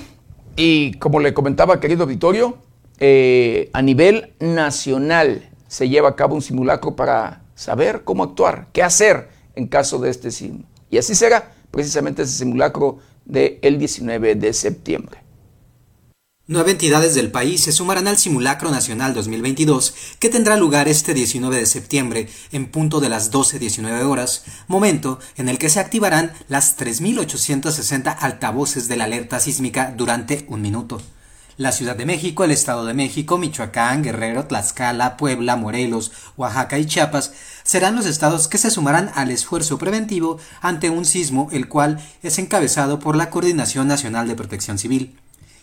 y 0.56 0.94
como 0.96 1.20
le 1.20 1.34
comentaba, 1.34 1.80
querido 1.80 2.06
Vittorio, 2.06 2.58
eh, 3.00 3.70
a 3.74 3.82
nivel 3.82 4.34
nacional 4.40 5.50
se 5.68 5.90
lleva 5.90 6.10
a 6.10 6.16
cabo 6.16 6.36
un 6.36 6.42
simulacro 6.42 6.96
para 6.96 7.44
saber 7.56 8.04
cómo 8.04 8.24
actuar, 8.24 8.68
qué 8.74 8.84
hacer 8.84 9.30
en 9.56 9.68
caso 9.68 10.00
de 10.00 10.10
este 10.10 10.32
sismo. 10.32 10.66
Y 10.94 11.00
así 11.00 11.16
será 11.16 11.56
precisamente 11.72 12.22
ese 12.22 12.38
simulacro 12.38 13.00
del 13.26 13.80
19 13.80 14.36
de 14.36 14.54
septiembre. 14.54 15.24
Nueve 16.46 16.70
entidades 16.70 17.16
del 17.16 17.32
país 17.32 17.62
se 17.62 17.72
sumarán 17.72 18.08
al 18.08 18.20
Simulacro 18.20 18.70
Nacional 18.70 19.16
2022 19.16 19.96
que 20.20 20.30
tendrá 20.30 20.56
lugar 20.56 20.88
este 20.88 21.16
19 21.16 21.58
de 21.58 21.66
septiembre 21.66 22.30
en 22.52 22.70
punto 22.70 23.00
de 23.00 23.10
las 23.10 23.32
12.19 23.32 24.04
horas, 24.04 24.44
momento 24.68 25.18
en 25.36 25.50
el 25.50 25.58
que 25.58 25.70
se 25.70 25.80
activarán 25.80 26.32
las 26.48 26.78
3.860 26.78 28.16
altavoces 28.20 28.88
de 28.88 28.96
la 28.96 29.06
alerta 29.06 29.40
sísmica 29.40 29.96
durante 29.98 30.46
un 30.48 30.62
minuto. 30.62 31.02
La 31.56 31.72
Ciudad 31.72 31.96
de 31.96 32.08
México, 32.08 32.44
el 32.44 32.50
Estado 32.50 32.84
de 32.84 32.96
México, 32.96 33.38
Michoacán, 33.38 34.02
Guerrero, 34.02 34.48
Tlaxcala, 34.48 35.18
Puebla, 35.18 35.56
Morelos, 35.56 36.12
Oaxaca 36.36 36.80
y 36.80 36.88
Chiapas 36.88 37.32
serán 37.62 37.96
los 37.96 38.08
estados 38.08 38.48
que 38.48 38.58
se 38.58 38.72
sumarán 38.72 39.12
al 39.14 39.30
esfuerzo 39.30 39.78
preventivo 39.78 40.40
ante 40.62 40.90
un 40.90 41.06
sismo 41.06 41.50
el 41.52 41.68
cual 41.68 42.04
es 42.24 42.40
encabezado 42.40 42.98
por 42.98 43.16
la 43.16 43.30
Coordinación 43.30 43.88
Nacional 43.88 44.28
de 44.28 44.36
Protección 44.36 44.80
Civil. 44.80 45.16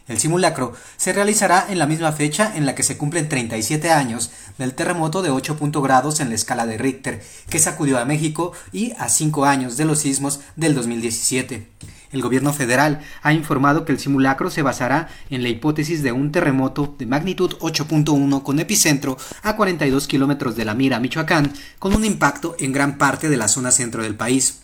El 0.06 0.20
simulacro 0.20 0.74
se 0.96 1.12
realizará 1.12 1.66
en 1.68 1.80
la 1.80 1.86
misma 1.86 2.12
fecha 2.12 2.52
en 2.54 2.66
la 2.66 2.76
que 2.76 2.84
se 2.84 2.96
cumplen 2.96 3.28
37 3.28 3.90
años 3.90 4.30
del 4.58 4.74
terremoto 4.74 5.22
de 5.22 5.30
8 5.30 5.56
grados 5.82 6.20
en 6.20 6.28
la 6.28 6.36
escala 6.36 6.66
de 6.66 6.78
Richter, 6.78 7.20
que 7.48 7.58
sacudió 7.58 7.98
a 7.98 8.04
México, 8.04 8.52
y 8.72 8.92
a 8.98 9.08
5 9.08 9.44
años 9.44 9.76
de 9.76 9.84
los 9.84 10.00
sismos 10.00 10.40
del 10.54 10.74
2017. 10.74 11.68
El 12.12 12.22
gobierno 12.22 12.52
federal 12.52 13.00
ha 13.22 13.32
informado 13.32 13.84
que 13.84 13.92
el 13.92 14.00
simulacro 14.00 14.50
se 14.50 14.62
basará 14.62 15.08
en 15.30 15.42
la 15.42 15.48
hipótesis 15.48 16.02
de 16.02 16.10
un 16.10 16.32
terremoto 16.32 16.94
de 16.98 17.06
magnitud 17.06 17.56
8.1 17.60 18.42
con 18.42 18.58
epicentro 18.58 19.16
a 19.42 19.54
42 19.54 20.08
kilómetros 20.08 20.56
de 20.56 20.64
la 20.64 20.74
Mira, 20.74 20.98
Michoacán, 20.98 21.52
con 21.78 21.94
un 21.94 22.04
impacto 22.04 22.56
en 22.58 22.72
gran 22.72 22.98
parte 22.98 23.28
de 23.28 23.36
la 23.36 23.46
zona 23.46 23.70
centro 23.70 24.02
del 24.02 24.16
país. 24.16 24.62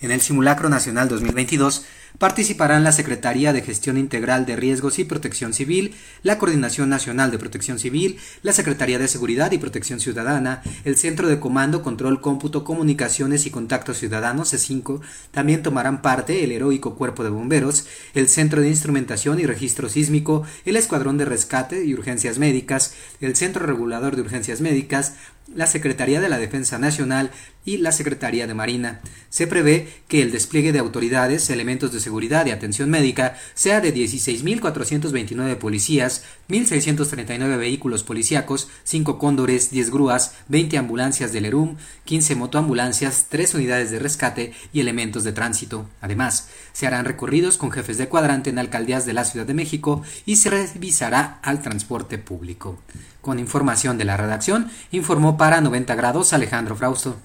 En 0.00 0.10
el 0.10 0.20
simulacro 0.20 0.68
nacional 0.68 1.08
2022 1.08 1.84
Participarán 2.18 2.82
la 2.82 2.92
Secretaría 2.92 3.52
de 3.52 3.60
Gestión 3.60 3.98
Integral 3.98 4.46
de 4.46 4.56
Riesgos 4.56 4.98
y 4.98 5.04
Protección 5.04 5.52
Civil, 5.52 5.94
la 6.22 6.38
Coordinación 6.38 6.88
Nacional 6.88 7.30
de 7.30 7.38
Protección 7.38 7.78
Civil, 7.78 8.18
la 8.40 8.54
Secretaría 8.54 8.98
de 8.98 9.06
Seguridad 9.06 9.52
y 9.52 9.58
Protección 9.58 10.00
Ciudadana, 10.00 10.62
el 10.84 10.96
Centro 10.96 11.28
de 11.28 11.38
Comando, 11.38 11.82
Control, 11.82 12.22
Cómputo, 12.22 12.64
Comunicaciones 12.64 13.44
y 13.44 13.50
Contactos 13.50 13.98
Ciudadanos, 13.98 14.54
C5. 14.54 15.00
También 15.30 15.62
tomarán 15.62 16.00
parte 16.00 16.42
el 16.42 16.52
Heroico 16.52 16.94
Cuerpo 16.94 17.22
de 17.22 17.28
Bomberos, 17.28 17.86
el 18.14 18.28
Centro 18.28 18.62
de 18.62 18.68
Instrumentación 18.68 19.38
y 19.38 19.44
Registro 19.44 19.90
Sísmico, 19.90 20.44
el 20.64 20.76
Escuadrón 20.76 21.18
de 21.18 21.26
Rescate 21.26 21.84
y 21.84 21.92
Urgencias 21.92 22.38
Médicas, 22.38 22.94
el 23.20 23.36
Centro 23.36 23.66
Regulador 23.66 24.16
de 24.16 24.22
Urgencias 24.22 24.62
Médicas, 24.62 25.16
la 25.54 25.66
Secretaría 25.66 26.20
de 26.20 26.28
la 26.28 26.38
Defensa 26.38 26.78
Nacional 26.78 27.30
y 27.66 27.76
la 27.76 27.92
Secretaría 27.92 28.46
de 28.46 28.54
Marina. 28.54 29.00
Se 29.28 29.46
prevé 29.46 29.88
que 30.08 30.22
el 30.22 30.32
despliegue 30.32 30.72
de 30.72 30.78
autoridades, 30.78 31.50
elementos 31.50 31.92
de 31.92 32.00
seguridad 32.00 32.46
y 32.46 32.52
atención 32.52 32.88
médica 32.88 33.36
sea 33.54 33.82
de 33.82 33.92
16.429 33.92 35.56
policías, 35.56 36.24
1.639 36.48 37.58
vehículos 37.58 38.02
policíacos, 38.04 38.68
5 38.84 39.18
cóndores, 39.18 39.70
10 39.70 39.90
grúas, 39.90 40.32
20 40.48 40.78
ambulancias 40.78 41.32
del 41.32 41.44
ERUM, 41.44 41.76
15 42.04 42.36
motoambulancias, 42.36 43.26
3 43.28 43.54
unidades 43.56 43.90
de 43.90 43.98
rescate 43.98 44.54
y 44.72 44.80
elementos 44.80 45.24
de 45.24 45.32
tránsito. 45.32 45.86
Además, 46.00 46.48
se 46.72 46.86
harán 46.86 47.04
recorridos 47.04 47.58
con 47.58 47.72
jefes 47.72 47.98
de 47.98 48.08
cuadrante 48.08 48.48
en 48.50 48.58
alcaldías 48.58 49.04
de 49.04 49.12
la 49.12 49.24
Ciudad 49.24 49.44
de 49.44 49.54
México 49.54 50.02
y 50.24 50.36
se 50.36 50.50
revisará 50.50 51.40
al 51.42 51.60
transporte 51.62 52.16
público. 52.16 52.78
Con 53.20 53.40
información 53.40 53.98
de 53.98 54.04
la 54.04 54.16
redacción, 54.16 54.70
informó 54.92 55.36
para 55.36 55.60
90 55.60 55.96
grados 55.96 56.32
Alejandro 56.32 56.76
Frausto. 56.76 57.16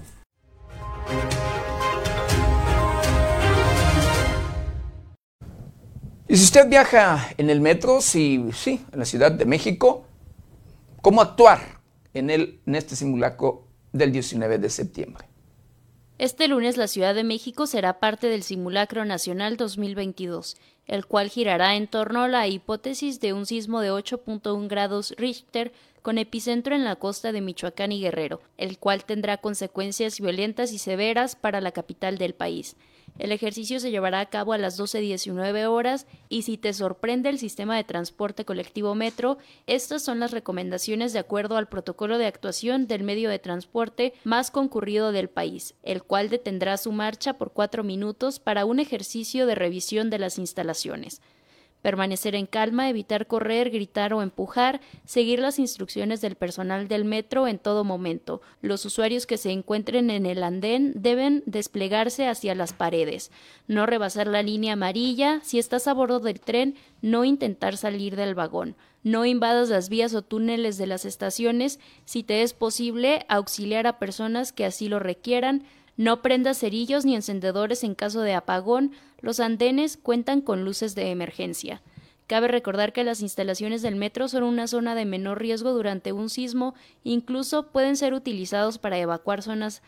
Y 6.31 6.37
si 6.37 6.45
usted 6.45 6.69
viaja 6.69 7.27
en 7.37 7.49
el 7.49 7.59
metro, 7.59 7.99
sí, 7.99 8.41
sí, 8.53 8.79
en 8.93 8.99
la 8.99 9.03
Ciudad 9.05 9.33
de 9.33 9.43
México, 9.43 10.05
¿cómo 11.01 11.21
actuar 11.21 11.81
en, 12.13 12.29
el, 12.29 12.61
en 12.65 12.75
este 12.75 12.95
simulacro 12.95 13.67
del 13.91 14.13
19 14.13 14.57
de 14.57 14.69
septiembre? 14.69 15.25
Este 16.19 16.47
lunes 16.47 16.77
la 16.77 16.87
Ciudad 16.87 17.15
de 17.15 17.25
México 17.25 17.67
será 17.67 17.99
parte 17.99 18.27
del 18.27 18.43
Simulacro 18.43 19.03
Nacional 19.03 19.57
2022, 19.57 20.55
el 20.85 21.05
cual 21.05 21.29
girará 21.29 21.75
en 21.75 21.87
torno 21.87 22.21
a 22.21 22.27
la 22.29 22.47
hipótesis 22.47 23.19
de 23.19 23.33
un 23.33 23.45
sismo 23.45 23.81
de 23.81 23.91
8.1 23.91 24.69
grados 24.69 25.13
Richter 25.17 25.73
con 26.01 26.17
epicentro 26.17 26.75
en 26.75 26.83
la 26.83 26.95
costa 26.95 27.31
de 27.31 27.41
Michoacán 27.41 27.91
y 27.91 28.01
Guerrero, 28.01 28.41
el 28.57 28.77
cual 28.77 29.05
tendrá 29.05 29.37
consecuencias 29.37 30.19
violentas 30.19 30.71
y 30.71 30.77
severas 30.77 31.35
para 31.35 31.61
la 31.61 31.71
capital 31.71 32.17
del 32.17 32.33
país. 32.33 32.75
El 33.19 33.31
ejercicio 33.31 33.79
se 33.79 33.91
llevará 33.91 34.19
a 34.19 34.29
cabo 34.29 34.53
a 34.53 34.57
las 34.57 34.79
12.19 34.79 35.67
horas 35.67 36.07
y 36.29 36.43
si 36.43 36.57
te 36.57 36.73
sorprende 36.73 37.29
el 37.29 37.39
sistema 37.39 37.75
de 37.75 37.83
transporte 37.83 38.45
colectivo 38.45 38.95
Metro, 38.95 39.37
estas 39.67 40.01
son 40.01 40.19
las 40.19 40.31
recomendaciones 40.31 41.13
de 41.13 41.19
acuerdo 41.19 41.57
al 41.57 41.67
protocolo 41.67 42.17
de 42.17 42.25
actuación 42.25 42.87
del 42.87 43.03
medio 43.03 43.29
de 43.29 43.39
transporte 43.39 44.13
más 44.23 44.49
concurrido 44.49 45.11
del 45.11 45.29
país, 45.29 45.75
el 45.83 46.03
cual 46.03 46.29
detendrá 46.29 46.77
su 46.77 46.91
marcha 46.91 47.33
por 47.33 47.51
cuatro 47.51 47.83
minutos 47.83 48.39
para 48.39 48.65
un 48.65 48.79
ejercicio 48.79 49.45
de 49.45 49.55
revisión 49.55 50.09
de 50.09 50.19
las 50.19 50.39
instalaciones. 50.39 51.21
Permanecer 51.81 52.35
en 52.35 52.45
calma, 52.45 52.89
evitar 52.89 53.27
correr, 53.27 53.71
gritar 53.71 54.13
o 54.13 54.21
empujar, 54.21 54.81
seguir 55.05 55.39
las 55.39 55.59
instrucciones 55.59 56.21
del 56.21 56.35
personal 56.35 56.87
del 56.87 57.05
metro 57.05 57.47
en 57.47 57.59
todo 57.59 57.83
momento. 57.83 58.41
Los 58.61 58.85
usuarios 58.85 59.25
que 59.25 59.37
se 59.37 59.51
encuentren 59.51 60.09
en 60.09 60.25
el 60.25 60.43
andén 60.43 60.93
deben 60.95 61.43
desplegarse 61.45 62.27
hacia 62.27 62.55
las 62.55 62.73
paredes. 62.73 63.31
No 63.67 63.85
rebasar 63.85 64.27
la 64.27 64.43
línea 64.43 64.73
amarilla. 64.73 65.39
Si 65.43 65.59
estás 65.59 65.87
a 65.87 65.93
bordo 65.93 66.19
del 66.19 66.39
tren, 66.39 66.75
no 67.01 67.25
intentar 67.25 67.77
salir 67.77 68.15
del 68.15 68.35
vagón. 68.35 68.75
No 69.03 69.25
invadas 69.25 69.69
las 69.69 69.89
vías 69.89 70.13
o 70.13 70.21
túneles 70.21 70.77
de 70.77 70.85
las 70.85 71.05
estaciones. 71.05 71.79
Si 72.05 72.21
te 72.21 72.43
es 72.43 72.53
posible, 72.53 73.25
auxiliar 73.27 73.87
a 73.87 73.97
personas 73.97 74.53
que 74.53 74.65
así 74.65 74.87
lo 74.87 74.99
requieran. 74.99 75.63
No 75.97 76.21
prendas 76.21 76.59
cerillos 76.59 77.05
ni 77.05 77.15
encendedores 77.15 77.83
en 77.83 77.95
caso 77.95 78.21
de 78.21 78.33
apagón. 78.33 78.91
Los 79.19 79.39
andenes 79.39 79.97
cuentan 79.97 80.41
con 80.41 80.65
luces 80.65 80.95
de 80.95 81.11
emergencia. 81.11 81.81
Cabe 82.27 82.47
recordar 82.47 82.93
que 82.93 83.03
las 83.03 83.21
instalaciones 83.21 83.81
del 83.81 83.97
metro 83.97 84.29
son 84.29 84.43
una 84.43 84.67
zona 84.67 84.95
de 84.95 85.05
menor 85.05 85.39
riesgo 85.39 85.73
durante 85.73 86.13
un 86.13 86.29
sismo, 86.29 86.75
incluso 87.03 87.67
pueden 87.67 87.97
ser 87.97 88.13
utilizados 88.13 88.77
para 88.77 88.97
evacuar 88.97 89.41
zonas 89.41 89.81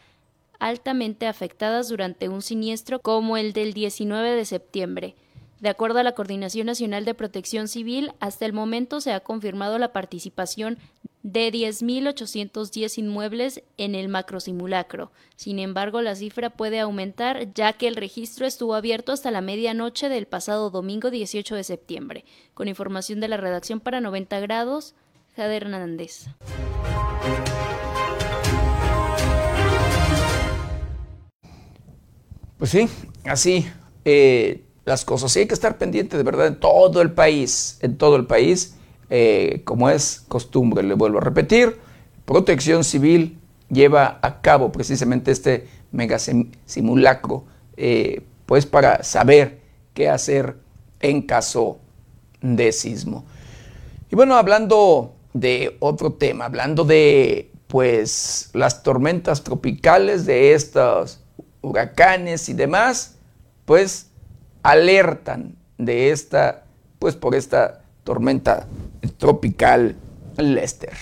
altamente 0.60 1.28
afectadas 1.28 1.88
durante 1.88 2.30
un 2.30 2.42
siniestro 2.42 3.00
como 3.00 3.38
el 3.38 3.54
del 3.54 3.74
19 3.74 4.36
de 4.36 4.46
septiembre. 4.46 5.16
De 5.64 5.70
acuerdo 5.70 6.00
a 6.00 6.04
la 6.04 6.12
Coordinación 6.12 6.68
Nacional 6.68 7.06
de 7.06 7.14
Protección 7.14 7.70
Civil, 7.70 8.12
hasta 8.20 8.46
el 8.46 8.52
momento 8.52 9.00
se 9.00 9.14
ha 9.14 9.22
confirmado 9.22 9.80
la 9.80 9.94
participación 9.94 10.78
de 11.22 11.50
10.810 11.54 12.98
inmuebles 12.98 13.64
en 13.78 13.96
el 13.96 14.10
macrosimulacro. 14.10 15.14
Sin 15.38 15.60
embargo, 15.60 16.02
la 16.02 16.16
cifra 16.16 16.50
puede 16.50 16.82
aumentar 16.82 17.54
ya 17.54 17.72
que 17.72 17.88
el 17.88 17.96
registro 17.96 18.46
estuvo 18.46 18.76
abierto 18.76 19.14
hasta 19.14 19.32
la 19.32 19.40
medianoche 19.40 20.10
del 20.10 20.26
pasado 20.26 20.70
domingo 20.70 21.10
18 21.10 21.56
de 21.56 21.64
septiembre. 21.64 22.26
Con 22.54 22.68
información 22.68 23.22
de 23.22 23.30
la 23.30 23.38
redacción 23.38 23.80
para 23.80 24.02
90 24.02 24.42
grados, 24.42 24.96
Jade 25.38 25.56
Hernández. 25.56 26.26
Pues 32.58 32.70
sí, 32.70 32.90
así 33.24 33.66
eh, 34.04 34.63
las 34.86 35.06
cosas. 35.06 35.32
Sí 35.32 35.40
hay 35.40 35.48
que 35.48 35.54
estar 35.54 35.78
pendiente 35.78 36.18
de 36.18 36.24
verdad 36.24 36.48
en 36.48 36.60
todo 36.60 37.02
el 37.02 37.12
país, 37.12 37.78
en 37.82 37.98
todo 37.98 38.16
el 38.16 38.26
país 38.26 38.76
eh, 39.16 39.62
como 39.64 39.92
es 39.92 40.24
costumbre, 40.28 40.82
le 40.82 40.96
vuelvo 40.96 41.20
a 41.20 41.22
repetir, 41.22 41.78
Protección 42.26 42.84
Civil 42.84 43.38
lleva 43.70 44.18
a 44.22 44.42
cabo 44.42 44.72
precisamente 44.72 45.32
este 45.32 45.68
mega 45.92 46.18
simulacro, 46.66 47.44
eh, 47.78 48.24
pues 48.48 48.66
para 48.66 49.04
saber 49.04 49.60
qué 49.94 50.10
hacer 50.10 50.58
en 51.00 51.22
caso 51.22 51.78
de 52.42 52.72
sismo. 52.72 53.26
Y 54.10 54.16
bueno, 54.16 54.36
hablando 54.36 55.14
de 55.34 55.78
otro 55.80 56.14
tema, 56.14 56.46
hablando 56.46 56.84
de 56.84 57.52
pues 57.68 58.50
las 58.54 58.82
tormentas 58.82 59.44
tropicales, 59.44 60.26
de 60.26 60.54
estos 60.54 61.20
huracanes 61.62 62.50
y 62.50 62.54
demás, 62.54 63.16
pues 63.66 64.08
alertan 64.64 65.56
de 65.78 66.12
esta, 66.12 66.64
pues 67.00 67.16
por 67.16 67.36
esta 67.36 67.82
tormenta 68.04 68.68
tropical 69.18 69.96
Lester. 70.38 70.94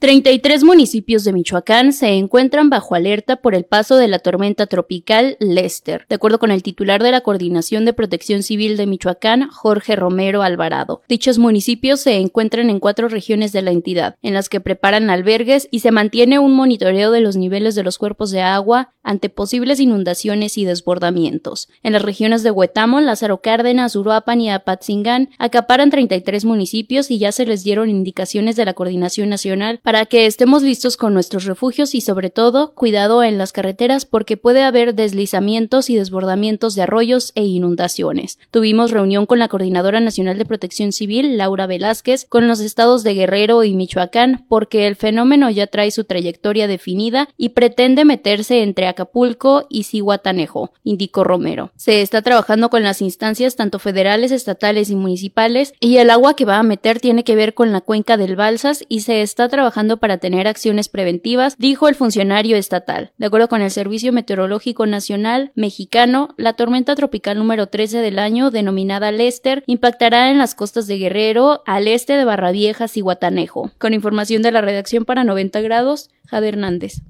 33 0.00 0.62
municipios 0.62 1.24
de 1.24 1.32
Michoacán 1.32 1.92
se 1.92 2.10
encuentran 2.10 2.70
bajo 2.70 2.94
alerta 2.94 3.34
por 3.34 3.56
el 3.56 3.64
paso 3.64 3.96
de 3.96 4.06
la 4.06 4.20
tormenta 4.20 4.68
tropical 4.68 5.36
Lester, 5.40 6.06
de 6.08 6.14
acuerdo 6.14 6.38
con 6.38 6.52
el 6.52 6.62
titular 6.62 7.02
de 7.02 7.10
la 7.10 7.22
Coordinación 7.22 7.84
de 7.84 7.92
Protección 7.92 8.44
Civil 8.44 8.76
de 8.76 8.86
Michoacán, 8.86 9.48
Jorge 9.50 9.96
Romero 9.96 10.42
Alvarado. 10.42 11.02
Dichos 11.08 11.38
municipios 11.38 11.98
se 11.98 12.14
encuentran 12.14 12.70
en 12.70 12.78
cuatro 12.78 13.08
regiones 13.08 13.50
de 13.50 13.62
la 13.62 13.72
entidad, 13.72 14.14
en 14.22 14.34
las 14.34 14.48
que 14.48 14.60
preparan 14.60 15.10
albergues 15.10 15.66
y 15.72 15.80
se 15.80 15.90
mantiene 15.90 16.38
un 16.38 16.54
monitoreo 16.54 17.10
de 17.10 17.20
los 17.20 17.34
niveles 17.34 17.74
de 17.74 17.82
los 17.82 17.98
cuerpos 17.98 18.30
de 18.30 18.42
agua 18.42 18.94
ante 19.02 19.30
posibles 19.30 19.80
inundaciones 19.80 20.58
y 20.58 20.64
desbordamientos. 20.64 21.70
En 21.82 21.94
las 21.94 22.02
regiones 22.02 22.44
de 22.44 22.52
Huetamo, 22.52 23.00
Lázaro 23.00 23.40
Cárdenas, 23.40 23.96
Uruapan 23.96 24.40
y 24.42 24.50
Apatzingán 24.50 25.30
acaparan 25.38 25.90
33 25.90 26.44
municipios 26.44 27.10
y 27.10 27.18
ya 27.18 27.32
se 27.32 27.46
les 27.46 27.64
dieron 27.64 27.90
indicaciones 27.90 28.54
de 28.54 28.64
la 28.64 28.74
Coordinación 28.74 29.28
Nacional 29.28 29.80
para 29.88 30.04
que 30.04 30.26
estemos 30.26 30.62
listos 30.62 30.98
con 30.98 31.14
nuestros 31.14 31.46
refugios 31.46 31.94
y 31.94 32.02
sobre 32.02 32.28
todo 32.28 32.74
cuidado 32.74 33.22
en 33.22 33.38
las 33.38 33.52
carreteras 33.52 34.04
porque 34.04 34.36
puede 34.36 34.62
haber 34.62 34.94
deslizamientos 34.94 35.88
y 35.88 35.96
desbordamientos 35.96 36.74
de 36.74 36.82
arroyos 36.82 37.32
e 37.36 37.44
inundaciones. 37.44 38.38
Tuvimos 38.50 38.90
reunión 38.90 39.24
con 39.24 39.38
la 39.38 39.48
Coordinadora 39.48 40.00
Nacional 40.00 40.36
de 40.36 40.44
Protección 40.44 40.92
Civil, 40.92 41.38
Laura 41.38 41.66
Velázquez, 41.66 42.26
con 42.28 42.48
los 42.48 42.60
estados 42.60 43.02
de 43.02 43.14
Guerrero 43.14 43.64
y 43.64 43.72
Michoacán 43.72 44.44
porque 44.46 44.86
el 44.86 44.94
fenómeno 44.94 45.48
ya 45.48 45.66
trae 45.66 45.90
su 45.90 46.04
trayectoria 46.04 46.66
definida 46.66 47.30
y 47.38 47.48
pretende 47.48 48.04
meterse 48.04 48.62
entre 48.62 48.88
Acapulco 48.88 49.64
y 49.70 49.84
Cihuatanejo, 49.84 50.70
indicó 50.84 51.24
Romero. 51.24 51.72
Se 51.76 52.02
está 52.02 52.20
trabajando 52.20 52.68
con 52.68 52.82
las 52.82 53.00
instancias 53.00 53.56
tanto 53.56 53.78
federales, 53.78 54.32
estatales 54.32 54.90
y 54.90 54.96
municipales 54.96 55.72
y 55.80 55.96
el 55.96 56.10
agua 56.10 56.36
que 56.36 56.44
va 56.44 56.58
a 56.58 56.62
meter 56.62 57.00
tiene 57.00 57.24
que 57.24 57.36
ver 57.36 57.54
con 57.54 57.72
la 57.72 57.80
cuenca 57.80 58.18
del 58.18 58.36
Balsas 58.36 58.84
y 58.90 59.00
se 59.00 59.22
está 59.22 59.48
trabajando 59.48 59.77
para 59.86 60.18
tener 60.18 60.48
acciones 60.48 60.88
preventivas, 60.88 61.56
dijo 61.56 61.88
el 61.88 61.94
funcionario 61.94 62.56
estatal. 62.56 63.12
De 63.16 63.26
acuerdo 63.26 63.48
con 63.48 63.62
el 63.62 63.70
Servicio 63.70 64.12
Meteorológico 64.12 64.86
Nacional 64.86 65.52
mexicano, 65.54 66.34
la 66.36 66.54
tormenta 66.54 66.96
tropical 66.96 67.38
número 67.38 67.68
13 67.68 67.98
del 67.98 68.18
año, 68.18 68.50
denominada 68.50 69.12
Lester, 69.12 69.62
impactará 69.66 70.30
en 70.30 70.38
las 70.38 70.56
costas 70.56 70.88
de 70.88 70.98
Guerrero, 70.98 71.62
al 71.64 71.86
este 71.86 72.14
de 72.14 72.24
Barraviejas 72.24 72.96
y 72.96 73.02
Guatanejo. 73.02 73.70
Con 73.78 73.94
información 73.94 74.42
de 74.42 74.50
la 74.50 74.62
redacción 74.62 75.04
para 75.04 75.22
90 75.22 75.60
grados, 75.60 76.10
Jade 76.26 76.48
Hernández. 76.48 77.02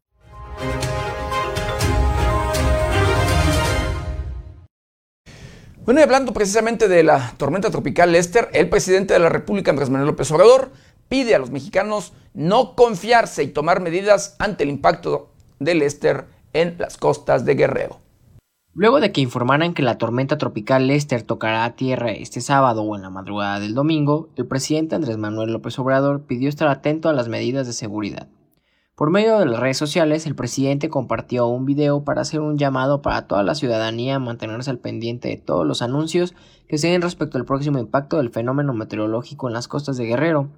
Bueno, 5.88 6.00
y 6.00 6.02
hablando 6.02 6.35
precisamente 6.35 6.87
de 6.87 7.02
la 7.02 7.33
tormenta 7.38 7.70
tropical 7.70 8.12
Lester, 8.12 8.50
el 8.52 8.68
presidente 8.68 9.14
de 9.14 9.20
la 9.20 9.31
República, 9.31 9.70
Andrés 9.70 9.88
Manuel 9.88 10.09
López 10.09 10.31
Obrador, 10.31 10.70
pide 11.09 11.35
a 11.35 11.38
los 11.38 11.51
mexicanos 11.51 12.12
no 12.35 12.75
confiarse 12.75 13.42
y 13.42 13.49
tomar 13.49 13.81
medidas 13.81 14.37
ante 14.38 14.64
el 14.64 14.71
impacto 14.71 15.31
del 15.59 15.81
Lester 15.81 16.27
en 16.53 16.77
las 16.79 16.97
costas 16.97 17.44
de 17.44 17.55
Guerrero. 17.55 18.01
Luego 18.75 19.01
de 19.01 19.11
que 19.11 19.21
informaran 19.21 19.75
que 19.75 19.83
la 19.83 19.99
tormenta 19.99 20.38
tropical 20.38 20.87
Lester 20.87 21.23
tocará 21.23 21.64
a 21.64 21.75
tierra 21.75 22.12
este 22.12 22.40
sábado 22.40 22.83
o 22.83 22.94
en 22.94 23.03
la 23.03 23.11
madrugada 23.11 23.59
del 23.59 23.75
domingo, 23.75 24.29
el 24.37 24.47
presidente 24.47 24.94
Andrés 24.94 25.18
Manuel 25.18 25.53
López 25.53 25.77
Obrador 25.81 26.27
pidió 26.27 26.49
estar 26.49 26.68
atento 26.68 27.09
a 27.09 27.12
las 27.12 27.29
medidas 27.29 27.66
de 27.66 27.73
seguridad. 27.73 28.29
Por 28.94 29.11
medio 29.11 29.38
de 29.38 29.47
las 29.47 29.61
redes 29.61 29.79
sociales, 29.79 30.27
el 30.27 30.35
presidente 30.35 30.88
compartió 30.88 31.47
un 31.47 31.64
video 31.64 32.05
para 32.05 32.21
hacer 32.21 32.40
un 32.40 32.59
llamado 32.59 33.01
para 33.01 33.27
toda 33.27 33.42
la 33.42 33.55
ciudadanía 33.55 34.16
a 34.16 34.21
mantenerse 34.21 34.71
al 34.71 34.79
pendiente 34.79 35.29
de 35.29 35.37
todos 35.37 35.66
los 35.66 35.83
anuncios 35.83 36.35
que 36.68 36.79
se 36.79 36.88
den 36.88 37.03
respecto 37.03 37.38
al 37.38 37.44
próximo 37.44 37.79
impacto 37.79 38.16
del 38.18 38.31
fenómeno 38.31 38.75
meteorológico 38.75 39.49
en 39.49 39.55
las 39.55 39.68
costas 39.68 39.97
de 39.97 40.07
Guerrero, 40.07 40.51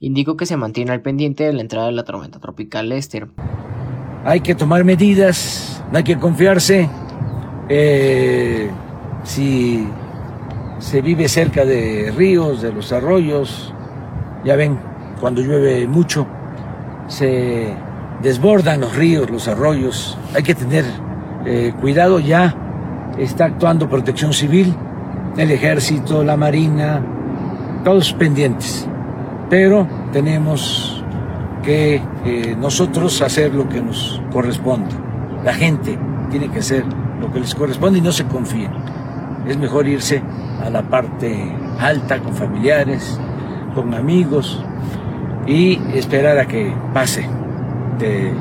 indicó 0.00 0.36
que 0.36 0.46
se 0.46 0.56
mantiene 0.56 0.92
al 0.92 1.02
pendiente 1.02 1.44
de 1.44 1.52
la 1.52 1.60
entrada 1.60 1.86
de 1.86 1.92
la 1.92 2.04
tormenta 2.04 2.40
tropical 2.40 2.88
Lester. 2.88 3.28
Hay 4.24 4.40
que 4.40 4.54
tomar 4.54 4.82
medidas, 4.84 5.84
no 5.92 5.98
hay 5.98 6.04
que 6.04 6.18
confiarse. 6.18 6.88
Eh, 7.68 8.70
si 9.22 9.86
se 10.78 11.02
vive 11.02 11.28
cerca 11.28 11.64
de 11.64 12.12
ríos, 12.16 12.62
de 12.62 12.72
los 12.72 12.92
arroyos, 12.92 13.74
ya 14.44 14.56
ven, 14.56 14.78
cuando 15.20 15.42
llueve 15.42 15.86
mucho, 15.86 16.26
se 17.06 17.74
desbordan 18.22 18.80
los 18.80 18.96
ríos, 18.96 19.30
los 19.30 19.48
arroyos. 19.48 20.18
Hay 20.34 20.42
que 20.42 20.54
tener 20.54 20.84
eh, 21.44 21.74
cuidado 21.78 22.18
ya. 22.20 22.56
Está 23.18 23.46
actuando 23.46 23.88
protección 23.88 24.32
civil, 24.32 24.74
el 25.36 25.50
ejército, 25.50 26.24
la 26.24 26.36
marina, 26.38 27.02
todos 27.84 28.14
pendientes 28.14 28.88
pero 29.50 29.86
tenemos 30.12 31.04
que 31.62 32.00
eh, 32.24 32.56
nosotros 32.58 33.20
hacer 33.20 33.52
lo 33.52 33.68
que 33.68 33.82
nos 33.82 34.22
corresponde. 34.32 34.94
La 35.44 35.52
gente 35.52 35.98
tiene 36.30 36.48
que 36.48 36.60
hacer 36.60 36.84
lo 37.20 37.30
que 37.32 37.40
les 37.40 37.54
corresponde 37.54 37.98
y 37.98 38.02
no 38.02 38.12
se 38.12 38.24
confíen. 38.24 38.72
Es 39.46 39.58
mejor 39.58 39.88
irse 39.88 40.22
a 40.64 40.70
la 40.70 40.82
parte 40.82 41.52
alta 41.78 42.20
con 42.20 42.32
familiares, 42.32 43.20
con 43.74 43.92
amigos 43.92 44.64
y 45.46 45.80
esperar 45.94 46.38
a 46.38 46.46
que 46.46 46.72
pase 46.94 47.28
de 47.98 48.32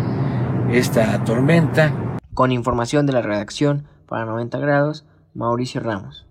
esta 0.72 1.24
tormenta. 1.24 1.92
Con 2.34 2.52
información 2.52 3.06
de 3.06 3.14
la 3.14 3.22
redacción 3.22 3.88
para 4.08 4.26
90 4.26 4.60
grados, 4.60 5.06
Mauricio 5.34 5.82
Ramos. 5.82 6.28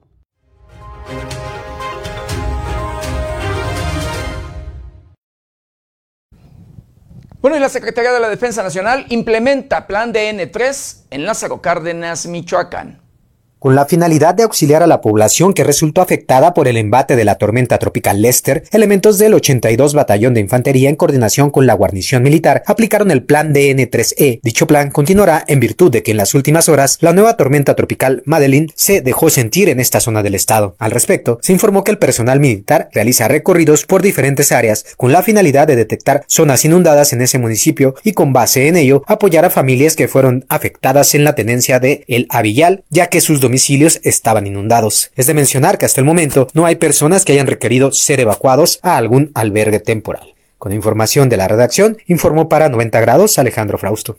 Bueno, 7.41 7.57
y 7.57 7.61
la 7.61 7.69
Secretaría 7.69 8.13
de 8.13 8.19
la 8.19 8.29
Defensa 8.29 8.65
Nacional 8.65 9.07
implementa 9.11 9.87
Plan 9.87 10.13
DN3 10.13 11.05
en 11.11 11.25
Lázaro 11.25 11.63
Cárdenas, 11.63 12.27
Michoacán 12.27 13.08
con 13.59 13.75
la 13.75 13.87
finalidad 13.87 14.35
de 14.35 14.43
auxiliar 14.43 14.83
a 14.83 14.87
la 14.87 15.01
población 15.01 15.55
que 15.55 15.65
resultó 15.65 16.01
afectada 16.01 16.55
por 16.55 16.69
el 16.69 16.77
embate 16.77 17.17
de 17.17 17.25
la 17.25 17.37
tormenta 17.37 17.79
tropical 17.79 18.23
Lester, 18.23 18.65
elementos 18.73 19.19
del 19.19 19.35
82 19.35 19.95
Batallón 19.95 20.35
de 20.35 20.41
Infantería 20.41 20.89
en 20.89 20.97
coordinación 20.97 21.51
con 21.51 21.67
la 21.67 21.75
guarnición 21.75 22.23
militar 22.23 22.63
aplicaron 22.67 23.11
el 23.11 23.23
plan 23.23 23.53
DN3E. 23.53 24.41
Dicho 24.43 24.67
plan 24.67 24.91
continuará 24.91 25.45
en 25.47 25.61
virtud 25.61 25.91
de 25.91 26.03
que 26.03 26.13
en 26.13 26.17
las 26.17 26.35
últimas 26.35 26.69
horas 26.69 26.99
la 27.01 27.13
nueva 27.13 27.37
tormenta 27.37 27.75
tropical 27.75 28.23
Madeline 28.25 28.71
se 28.75 29.01
dejó 29.01 29.31
sentir 29.31 29.69
en 29.69 29.81
esta 29.81 30.01
zona 30.01 30.23
del 30.23 30.35
estado. 30.35 30.77
Al 30.79 30.91
respecto, 30.91 31.39
se 31.43 31.53
informó 31.53 31.85
que 31.85 31.91
el 31.91 31.99
personal 31.99 32.41
militar 32.41 32.89
realiza 32.93 33.29
recorridos 33.29 33.85
por 33.85 34.03
diferentes 34.03 34.53
áreas 34.53 34.85
con 34.97 35.13
la 35.13 35.23
finalidad 35.23 35.67
de 35.67 35.77
detectar 35.77 36.25
zonas 36.27 36.65
inundadas 36.65 37.13
en 37.13 37.23
ese 37.23 37.39
municipio 37.39 37.95
y 38.05 38.13
con 38.13 38.33
base 38.33 38.69
en 38.69 38.77
ello 38.77 39.03
apoyar 39.07 39.45
a 39.45 39.51
familias 39.51 39.97
que 39.97 40.09
fueron 40.09 40.45
afectadas 40.49 41.15
en 41.15 41.25
la 41.25 41.35
tenencia 41.35 41.81
de 41.81 42.05
El 42.09 42.27
Avillal, 42.31 42.85
ya 42.91 43.09
que 43.09 43.21
sus 43.21 43.41
domicilios 43.49 43.99
estaban 44.05 44.47
inundados. 44.47 45.11
Es 45.17 45.27
de 45.27 45.33
mencionar 45.33 45.79
que 45.79 45.87
hasta 45.87 46.03
el 46.03 46.05
momento 46.05 46.49
no 46.53 46.67
hay 46.67 46.77
personas 46.77 47.25
que 47.25 47.33
hayan 47.33 47.47
requerido 47.47 47.93
ser 47.93 48.21
evacuados 48.21 48.79
a 48.83 48.99
algún 48.99 49.33
albergue 49.35 49.81
temporal. 49.81 50.35
Con 50.59 50.75
información 50.75 51.31
de 51.31 51.39
la 51.39 51.49
redacción, 51.49 51.97
informó 52.07 52.51
para 52.51 52.69
90 52.69 53.01
grados 53.01 53.39
Alejandro 53.39 53.79
Frausto. 53.79 54.19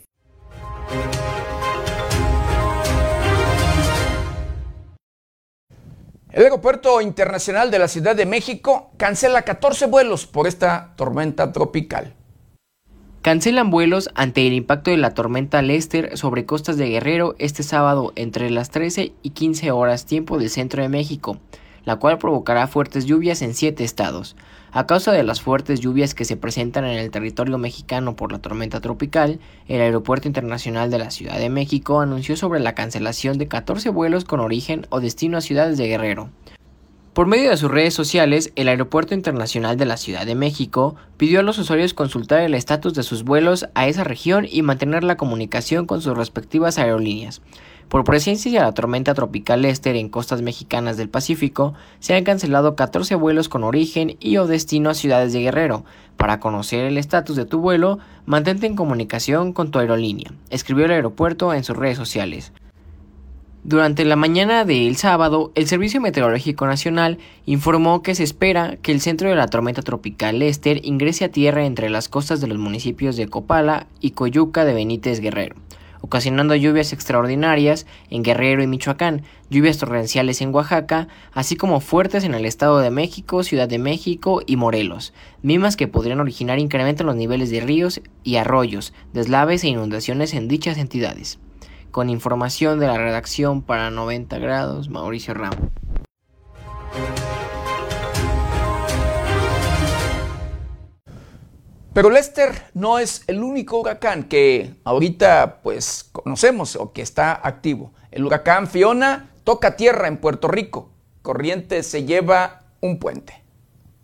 El 6.32 6.42
Aeropuerto 6.42 7.00
Internacional 7.00 7.70
de 7.70 7.78
la 7.78 7.86
Ciudad 7.86 8.16
de 8.16 8.26
México 8.26 8.90
cancela 8.96 9.42
14 9.42 9.86
vuelos 9.86 10.26
por 10.26 10.48
esta 10.48 10.94
tormenta 10.96 11.52
tropical. 11.52 12.14
Cancelan 13.22 13.68
vuelos 13.68 14.08
ante 14.14 14.46
el 14.46 14.54
impacto 14.54 14.90
de 14.90 14.96
la 14.96 15.12
tormenta 15.12 15.60
Lester 15.60 16.16
sobre 16.16 16.46
costas 16.46 16.78
de 16.78 16.88
Guerrero 16.88 17.34
este 17.38 17.62
sábado 17.62 18.14
entre 18.16 18.48
las 18.48 18.70
13 18.70 19.12
y 19.22 19.30
15 19.30 19.72
horas 19.72 20.06
tiempo 20.06 20.38
del 20.38 20.48
centro 20.48 20.80
de 20.80 20.88
México, 20.88 21.36
la 21.84 21.96
cual 21.96 22.16
provocará 22.16 22.66
fuertes 22.66 23.04
lluvias 23.04 23.42
en 23.42 23.52
siete 23.52 23.84
estados. 23.84 24.36
A 24.72 24.86
causa 24.86 25.12
de 25.12 25.22
las 25.22 25.42
fuertes 25.42 25.80
lluvias 25.80 26.14
que 26.14 26.24
se 26.24 26.38
presentan 26.38 26.86
en 26.86 26.98
el 26.98 27.10
territorio 27.10 27.58
mexicano 27.58 28.16
por 28.16 28.32
la 28.32 28.38
tormenta 28.38 28.80
tropical, 28.80 29.38
el 29.68 29.82
Aeropuerto 29.82 30.26
Internacional 30.26 30.90
de 30.90 31.00
la 31.00 31.10
Ciudad 31.10 31.38
de 31.38 31.50
México 31.50 32.00
anunció 32.00 32.38
sobre 32.38 32.60
la 32.60 32.74
cancelación 32.74 33.36
de 33.36 33.48
14 33.48 33.90
vuelos 33.90 34.24
con 34.24 34.40
origen 34.40 34.86
o 34.88 35.00
destino 35.00 35.36
a 35.36 35.42
ciudades 35.42 35.76
de 35.76 35.88
Guerrero. 35.88 36.30
Por 37.12 37.26
medio 37.26 37.50
de 37.50 37.56
sus 37.56 37.72
redes 37.72 37.92
sociales, 37.92 38.52
el 38.54 38.68
Aeropuerto 38.68 39.14
Internacional 39.14 39.76
de 39.76 39.84
la 39.84 39.96
Ciudad 39.96 40.24
de 40.24 40.36
México 40.36 40.94
pidió 41.16 41.40
a 41.40 41.42
los 41.42 41.58
usuarios 41.58 41.92
consultar 41.92 42.42
el 42.42 42.54
estatus 42.54 42.94
de 42.94 43.02
sus 43.02 43.24
vuelos 43.24 43.66
a 43.74 43.88
esa 43.88 44.04
región 44.04 44.46
y 44.48 44.62
mantener 44.62 45.02
la 45.02 45.16
comunicación 45.16 45.86
con 45.86 46.02
sus 46.02 46.16
respectivas 46.16 46.78
aerolíneas. 46.78 47.42
Por 47.88 48.04
presencia 48.04 48.52
de 48.52 48.64
la 48.64 48.74
tormenta 48.74 49.12
tropical 49.14 49.62
Lester 49.62 49.96
en 49.96 50.08
costas 50.08 50.40
mexicanas 50.40 50.96
del 50.96 51.08
Pacífico, 51.08 51.74
se 51.98 52.14
han 52.14 52.22
cancelado 52.22 52.76
14 52.76 53.16
vuelos 53.16 53.48
con 53.48 53.64
origen 53.64 54.16
y 54.20 54.36
o 54.36 54.46
destino 54.46 54.88
a 54.88 54.94
ciudades 54.94 55.32
de 55.32 55.40
Guerrero. 55.40 55.84
Para 56.16 56.38
conocer 56.38 56.84
el 56.84 56.96
estatus 56.96 57.34
de 57.34 57.44
tu 57.44 57.58
vuelo, 57.58 57.98
mantente 58.24 58.68
en 58.68 58.76
comunicación 58.76 59.52
con 59.52 59.72
tu 59.72 59.80
aerolínea, 59.80 60.30
escribió 60.50 60.84
el 60.84 60.92
aeropuerto 60.92 61.52
en 61.54 61.64
sus 61.64 61.76
redes 61.76 61.98
sociales. 61.98 62.52
Durante 63.62 64.06
la 64.06 64.16
mañana 64.16 64.64
del 64.64 64.96
sábado, 64.96 65.52
el 65.54 65.66
Servicio 65.66 66.00
Meteorológico 66.00 66.66
Nacional 66.66 67.18
informó 67.44 68.02
que 68.02 68.14
se 68.14 68.22
espera 68.22 68.78
que 68.80 68.90
el 68.90 69.02
centro 69.02 69.28
de 69.28 69.34
la 69.34 69.48
tormenta 69.48 69.82
tropical 69.82 70.38
Lester 70.38 70.80
ingrese 70.82 71.26
a 71.26 71.30
tierra 71.30 71.66
entre 71.66 71.90
las 71.90 72.08
costas 72.08 72.40
de 72.40 72.46
los 72.46 72.56
municipios 72.56 73.18
de 73.18 73.28
Copala 73.28 73.86
y 74.00 74.12
Coyuca 74.12 74.64
de 74.64 74.72
Benítez 74.72 75.20
Guerrero, 75.20 75.56
ocasionando 76.00 76.54
lluvias 76.54 76.94
extraordinarias 76.94 77.86
en 78.08 78.22
Guerrero 78.22 78.62
y 78.62 78.66
Michoacán, 78.66 79.24
lluvias 79.50 79.76
torrenciales 79.76 80.40
en 80.40 80.54
Oaxaca, 80.54 81.08
así 81.34 81.54
como 81.56 81.80
fuertes 81.80 82.24
en 82.24 82.32
el 82.32 82.46
Estado 82.46 82.78
de 82.78 82.90
México, 82.90 83.42
Ciudad 83.42 83.68
de 83.68 83.78
México 83.78 84.40
y 84.46 84.56
Morelos, 84.56 85.12
mismas 85.42 85.76
que 85.76 85.86
podrían 85.86 86.20
originar 86.20 86.58
incremento 86.58 87.02
en 87.02 87.08
los 87.08 87.16
niveles 87.16 87.50
de 87.50 87.60
ríos 87.60 88.00
y 88.24 88.36
arroyos, 88.36 88.94
deslaves 89.12 89.64
e 89.64 89.68
inundaciones 89.68 90.32
en 90.32 90.48
dichas 90.48 90.78
entidades. 90.78 91.38
Con 91.90 92.08
información 92.08 92.78
de 92.78 92.86
la 92.86 92.98
redacción 92.98 93.62
para 93.62 93.90
90 93.90 94.38
grados, 94.38 94.88
Mauricio 94.88 95.34
Ramos. 95.34 95.70
Pero 101.92 102.08
Lester 102.08 102.66
no 102.74 103.00
es 103.00 103.24
el 103.26 103.42
único 103.42 103.80
huracán 103.80 104.24
que 104.24 104.76
ahorita 104.84 105.58
pues 105.62 106.08
conocemos 106.12 106.76
o 106.76 106.92
que 106.92 107.02
está 107.02 107.32
activo. 107.32 107.92
El 108.12 108.24
huracán 108.24 108.68
Fiona 108.68 109.30
toca 109.42 109.76
tierra 109.76 110.06
en 110.06 110.18
Puerto 110.18 110.46
Rico. 110.46 110.90
Corriente 111.22 111.82
se 111.82 112.04
lleva 112.04 112.60
un 112.80 113.00
puente. 113.00 113.39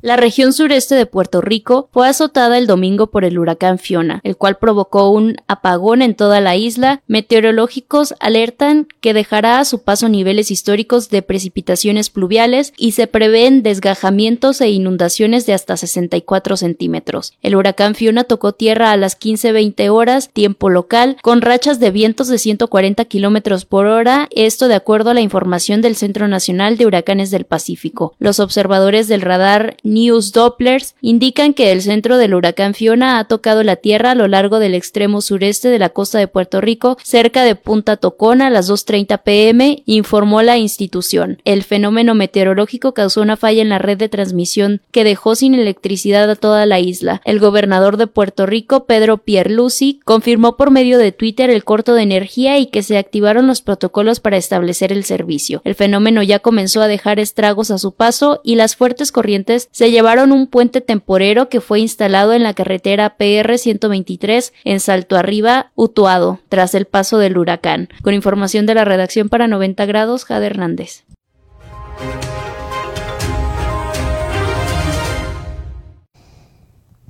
La 0.07 0.14
región 0.14 0.52
sureste 0.52 0.94
de 0.94 1.04
Puerto 1.04 1.40
Rico 1.40 1.88
fue 1.90 2.07
azotada 2.07 2.59
el 2.59 2.68
domingo 2.68 3.09
por 3.09 3.24
el 3.24 3.40
huracán 3.40 3.80
Fiona, 3.80 4.20
el 4.22 4.36
cual 4.36 4.57
provocó 4.57 5.11
un 5.11 5.34
apagón 5.48 6.00
en 6.00 6.14
toda 6.14 6.40
la 6.40 6.54
isla. 6.54 7.02
Meteorológicos 7.09 8.14
alertan 8.20 8.86
que 9.00 9.14
dejará 9.14 9.59
a 9.59 9.64
su 9.64 9.82
paso 9.82 10.09
niveles 10.09 10.52
históricos 10.52 11.11
de 11.11 11.22
precipitaciones 11.22 12.09
pluviales 12.09 12.72
y 12.76 12.92
se 12.92 13.09
prevén 13.09 13.64
desgajamientos 13.64 14.61
e 14.61 14.70
inundaciones 14.70 15.44
de 15.44 15.54
hasta 15.54 15.76
64 15.76 16.57
centímetros. 16.57 17.32
El 17.42 17.57
huracán 17.57 17.96
Fiona 17.96 18.22
tocó 18.22 18.52
tierra 18.52 18.92
a 18.92 18.96
las 18.96 19.18
15-20 19.18 19.88
horas, 19.88 20.30
tiempo 20.32 20.70
local, 20.70 21.16
con 21.20 21.40
rachas 21.42 21.80
de 21.80 21.90
vientos 21.90 22.28
de 22.28 22.38
140 22.38 23.04
kilómetros 23.07 23.64
por 23.64 23.86
hora, 23.86 24.28
esto 24.30 24.68
de 24.68 24.76
acuerdo 24.76 25.11
a 25.11 25.14
la 25.14 25.20
información 25.20 25.82
del 25.82 25.96
Centro 25.96 26.28
Nacional 26.28 26.76
de 26.76 26.86
Huracanes 26.86 27.32
del 27.32 27.44
Pacífico. 27.44 28.14
Los 28.20 28.38
observadores 28.38 29.09
del 29.09 29.22
radar 29.22 29.76
News 29.97 30.32
Dopplers 30.32 30.94
indican 31.01 31.55
que 31.55 31.72
el 31.72 31.80
centro 31.80 32.18
del 32.18 32.34
huracán 32.34 32.74
Fiona 32.74 33.18
ha 33.18 33.24
tocado 33.24 33.62
la 33.62 33.76
tierra 33.76 34.11
a 34.11 34.14
lo 34.14 34.28
largo 34.28 34.59
del 34.59 34.74
extremo 34.74 35.22
sureste 35.22 35.70
de 35.70 35.78
la 35.78 35.88
costa 35.88 36.18
de 36.18 36.28
Puerto 36.28 36.61
Rico, 36.61 36.99
cerca 37.03 37.44
de 37.44 37.55
Punta 37.55 37.97
Tocona 37.97 38.49
a 38.49 38.51
las 38.51 38.68
2.30 38.68 39.22
pm, 39.22 39.82
informó 39.86 40.42
la 40.42 40.59
institución. 40.59 41.40
El 41.47 41.62
fenómeno 41.62 42.14
meteorológico 42.14 42.92
causó 42.92 43.22
una 43.22 43.38
falla 43.38 43.62
en 43.62 43.70
la 43.70 43.78
red 43.78 43.97
de 43.97 44.11
transmisión 44.11 44.82
que 44.90 45.03
dejó 45.03 45.34
sin 45.34 45.55
electricidad 45.55 46.30
a 46.30 46.36
toda 46.36 46.66
la 46.66 46.78
isla. 46.78 47.22
El 47.24 47.38
gobernador 47.38 47.97
de 47.97 48.07
Puerto 48.07 48.44
Rico, 48.44 48.84
Pedro 48.84 49.16
Pierluisi, 49.16 50.01
confirmó 50.05 50.59
por 50.59 50.70
medio 50.70 50.99
de 50.99 51.12
Twitter 51.12 51.49
el 51.49 51.64
corto 51.64 51.94
de 51.94 52.03
energía 52.03 52.59
y 52.59 52.66
que 52.66 52.82
se 52.82 52.99
activaron 52.99 53.47
los 53.47 53.62
protocolos 53.62 54.20
para 54.20 54.36
establecer 54.36 54.92
el 54.92 55.05
servicio. 55.05 55.62
El 55.64 55.74
fenómeno 55.74 56.22
ya 56.22 56.40
comenzó 56.40 56.82
a 56.82 56.86
dejar 56.86 57.18
estragos 57.18 57.70
a 57.70 57.78
su 57.78 57.92
paso 57.92 58.42
y 58.44 58.57
las 58.57 58.76
fuertes 58.76 59.11
corrientes 59.11 59.70
se 59.76 59.90
llevaron 59.90 60.32
un 60.32 60.46
puente 60.46 60.80
temporero 60.80 61.50
que 61.50 61.60
fue 61.60 61.80
instalado 61.80 62.32
en 62.32 62.42
la 62.42 62.54
carretera 62.54 63.18
PR 63.18 63.58
123 63.58 64.54
en 64.64 64.80
Salto 64.80 65.18
Arriba, 65.18 65.70
Utuado, 65.74 66.40
tras 66.48 66.74
el 66.74 66.86
paso 66.86 67.18
del 67.18 67.36
huracán. 67.36 67.90
Con 68.02 68.14
información 68.14 68.64
de 68.64 68.72
la 68.72 68.86
redacción 68.86 69.28
para 69.28 69.48
90 69.48 69.84
grados, 69.84 70.24
Jade 70.24 70.46
Hernández. 70.46 71.04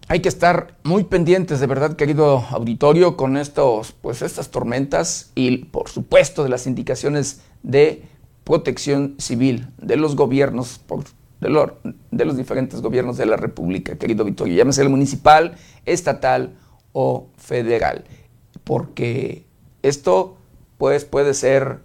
Hay 0.08 0.18
que 0.18 0.28
estar 0.28 0.76
muy 0.82 1.04
pendientes, 1.04 1.60
de 1.60 1.68
verdad, 1.68 1.94
querido 1.94 2.46
auditorio, 2.50 3.16
con 3.16 3.36
estos, 3.36 3.92
pues, 3.92 4.22
estas 4.22 4.50
tormentas 4.50 5.30
y, 5.36 5.58
por 5.66 5.88
supuesto, 5.88 6.42
de 6.42 6.48
las 6.48 6.66
indicaciones 6.66 7.42
de 7.62 8.02
protección 8.42 9.14
civil 9.18 9.68
de 9.78 9.96
los 9.96 10.16
gobiernos, 10.16 10.80
de, 11.40 12.24
los 12.24 12.36
diferentes 12.36 12.80
gobiernos 12.80 13.16
de 13.16 13.26
la 13.26 13.36
República, 13.36 13.96
querido 13.96 14.24
Vittorio, 14.24 14.54
llámese 14.54 14.82
el 14.82 14.88
municipal, 14.88 15.56
estatal 15.84 16.56
o 16.92 17.28
federal, 17.36 18.04
porque 18.64 19.44
esto 19.82 20.36
pues 20.78 21.04
puede 21.04 21.34
ser 21.34 21.80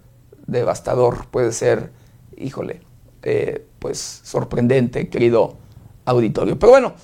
devastador, 0.46 1.26
puede 1.28 1.52
ser, 1.52 1.92
híjole, 2.36 2.80
eh, 3.22 3.66
pues 3.78 3.98
sorprendente, 3.98 5.08
querido 5.08 5.56
auditorio. 6.04 6.58
Pero 6.58 6.72
bueno, 6.72 6.94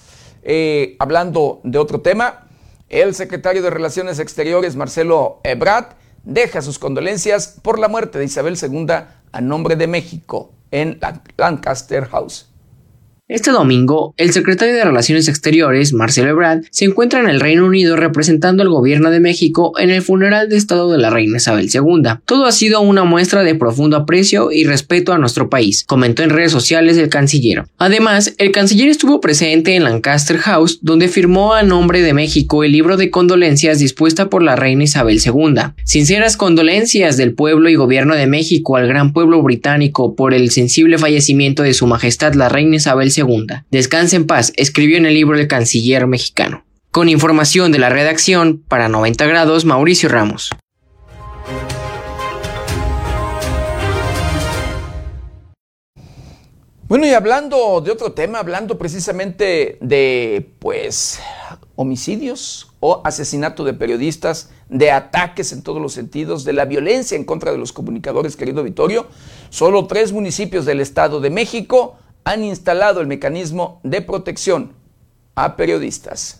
eh, 0.42 0.96
hablando 0.98 1.60
de 1.64 1.78
otro 1.78 2.00
tema, 2.00 2.46
el 2.88 3.14
secretario 3.14 3.62
de 3.62 3.70
Relaciones 3.70 4.18
Exteriores, 4.18 4.76
Marcelo 4.76 5.40
Ebrard, 5.44 5.94
deja 6.24 6.62
sus 6.62 6.78
condolencias 6.78 7.58
por 7.62 7.78
la 7.78 7.88
muerte 7.88 8.18
de 8.18 8.24
Isabel 8.24 8.56
II 8.60 8.86
a 9.32 9.40
nombre 9.40 9.76
de 9.76 9.86
México 9.86 10.52
en 10.70 10.98
Lancaster 11.36 12.08
House. 12.10 12.47
Este 13.30 13.50
domingo, 13.50 14.14
el 14.16 14.32
secretario 14.32 14.74
de 14.74 14.84
Relaciones 14.84 15.28
Exteriores, 15.28 15.92
Marcelo 15.92 16.30
Ebrard, 16.30 16.62
se 16.70 16.86
encuentra 16.86 17.20
en 17.20 17.28
el 17.28 17.40
Reino 17.40 17.66
Unido 17.66 17.94
representando 17.94 18.62
al 18.62 18.70
gobierno 18.70 19.10
de 19.10 19.20
México 19.20 19.74
en 19.78 19.90
el 19.90 20.00
funeral 20.00 20.48
de 20.48 20.56
Estado 20.56 20.90
de 20.90 20.96
la 20.96 21.10
reina 21.10 21.36
Isabel 21.36 21.68
II. 21.70 22.20
Todo 22.24 22.46
ha 22.46 22.52
sido 22.52 22.80
una 22.80 23.04
muestra 23.04 23.42
de 23.42 23.54
profundo 23.54 23.98
aprecio 23.98 24.50
y 24.50 24.64
respeto 24.64 25.12
a 25.12 25.18
nuestro 25.18 25.50
país, 25.50 25.84
comentó 25.84 26.22
en 26.22 26.30
redes 26.30 26.52
sociales 26.52 26.96
el 26.96 27.10
canciller. 27.10 27.66
Además, 27.76 28.32
el 28.38 28.50
canciller 28.50 28.88
estuvo 28.88 29.20
presente 29.20 29.76
en 29.76 29.84
Lancaster 29.84 30.38
House, 30.38 30.78
donde 30.80 31.08
firmó 31.08 31.52
a 31.52 31.62
nombre 31.62 32.00
de 32.00 32.14
México 32.14 32.64
el 32.64 32.72
libro 32.72 32.96
de 32.96 33.10
condolencias 33.10 33.78
dispuesta 33.78 34.30
por 34.30 34.42
la 34.42 34.56
reina 34.56 34.84
Isabel 34.84 35.20
II. 35.22 35.74
Sinceras 35.84 36.38
condolencias 36.38 37.18
del 37.18 37.34
pueblo 37.34 37.68
y 37.68 37.74
gobierno 37.74 38.14
de 38.14 38.26
México 38.26 38.78
al 38.78 38.88
gran 38.88 39.12
pueblo 39.12 39.42
británico 39.42 40.14
por 40.14 40.32
el 40.32 40.50
sensible 40.50 40.96
fallecimiento 40.96 41.62
de 41.62 41.74
su 41.74 41.86
majestad 41.86 42.32
la 42.32 42.48
reina 42.48 42.76
Isabel 42.76 43.12
II 43.14 43.17
segunda. 43.18 43.66
Descanse 43.72 44.14
en 44.14 44.28
paz, 44.28 44.52
escribió 44.54 44.96
en 44.96 45.04
el 45.04 45.14
libro 45.14 45.36
el 45.36 45.48
canciller 45.48 46.06
mexicano. 46.06 46.64
Con 46.92 47.08
información 47.08 47.72
de 47.72 47.80
la 47.80 47.88
redacción, 47.88 48.62
para 48.68 48.88
90 48.88 49.26
grados, 49.26 49.64
Mauricio 49.64 50.08
Ramos. 50.08 50.50
Bueno, 56.86 57.06
y 57.06 57.10
hablando 57.10 57.80
de 57.80 57.90
otro 57.90 58.12
tema, 58.12 58.38
hablando 58.38 58.78
precisamente 58.78 59.78
de, 59.80 60.52
pues, 60.60 61.18
homicidios 61.74 62.70
o 62.78 63.02
asesinato 63.04 63.64
de 63.64 63.74
periodistas, 63.74 64.50
de 64.68 64.92
ataques 64.92 65.52
en 65.52 65.62
todos 65.62 65.82
los 65.82 65.92
sentidos, 65.92 66.44
de 66.44 66.52
la 66.52 66.66
violencia 66.66 67.16
en 67.16 67.24
contra 67.24 67.50
de 67.50 67.58
los 67.58 67.72
comunicadores, 67.72 68.36
querido 68.36 68.62
Vittorio, 68.62 69.08
solo 69.50 69.88
tres 69.88 70.12
municipios 70.12 70.64
del 70.66 70.80
Estado 70.80 71.20
de 71.20 71.30
México 71.30 71.98
han 72.28 72.44
instalado 72.44 73.00
el 73.00 73.06
mecanismo 73.06 73.80
de 73.84 74.02
protección 74.02 74.74
a 75.34 75.56
periodistas. 75.56 76.37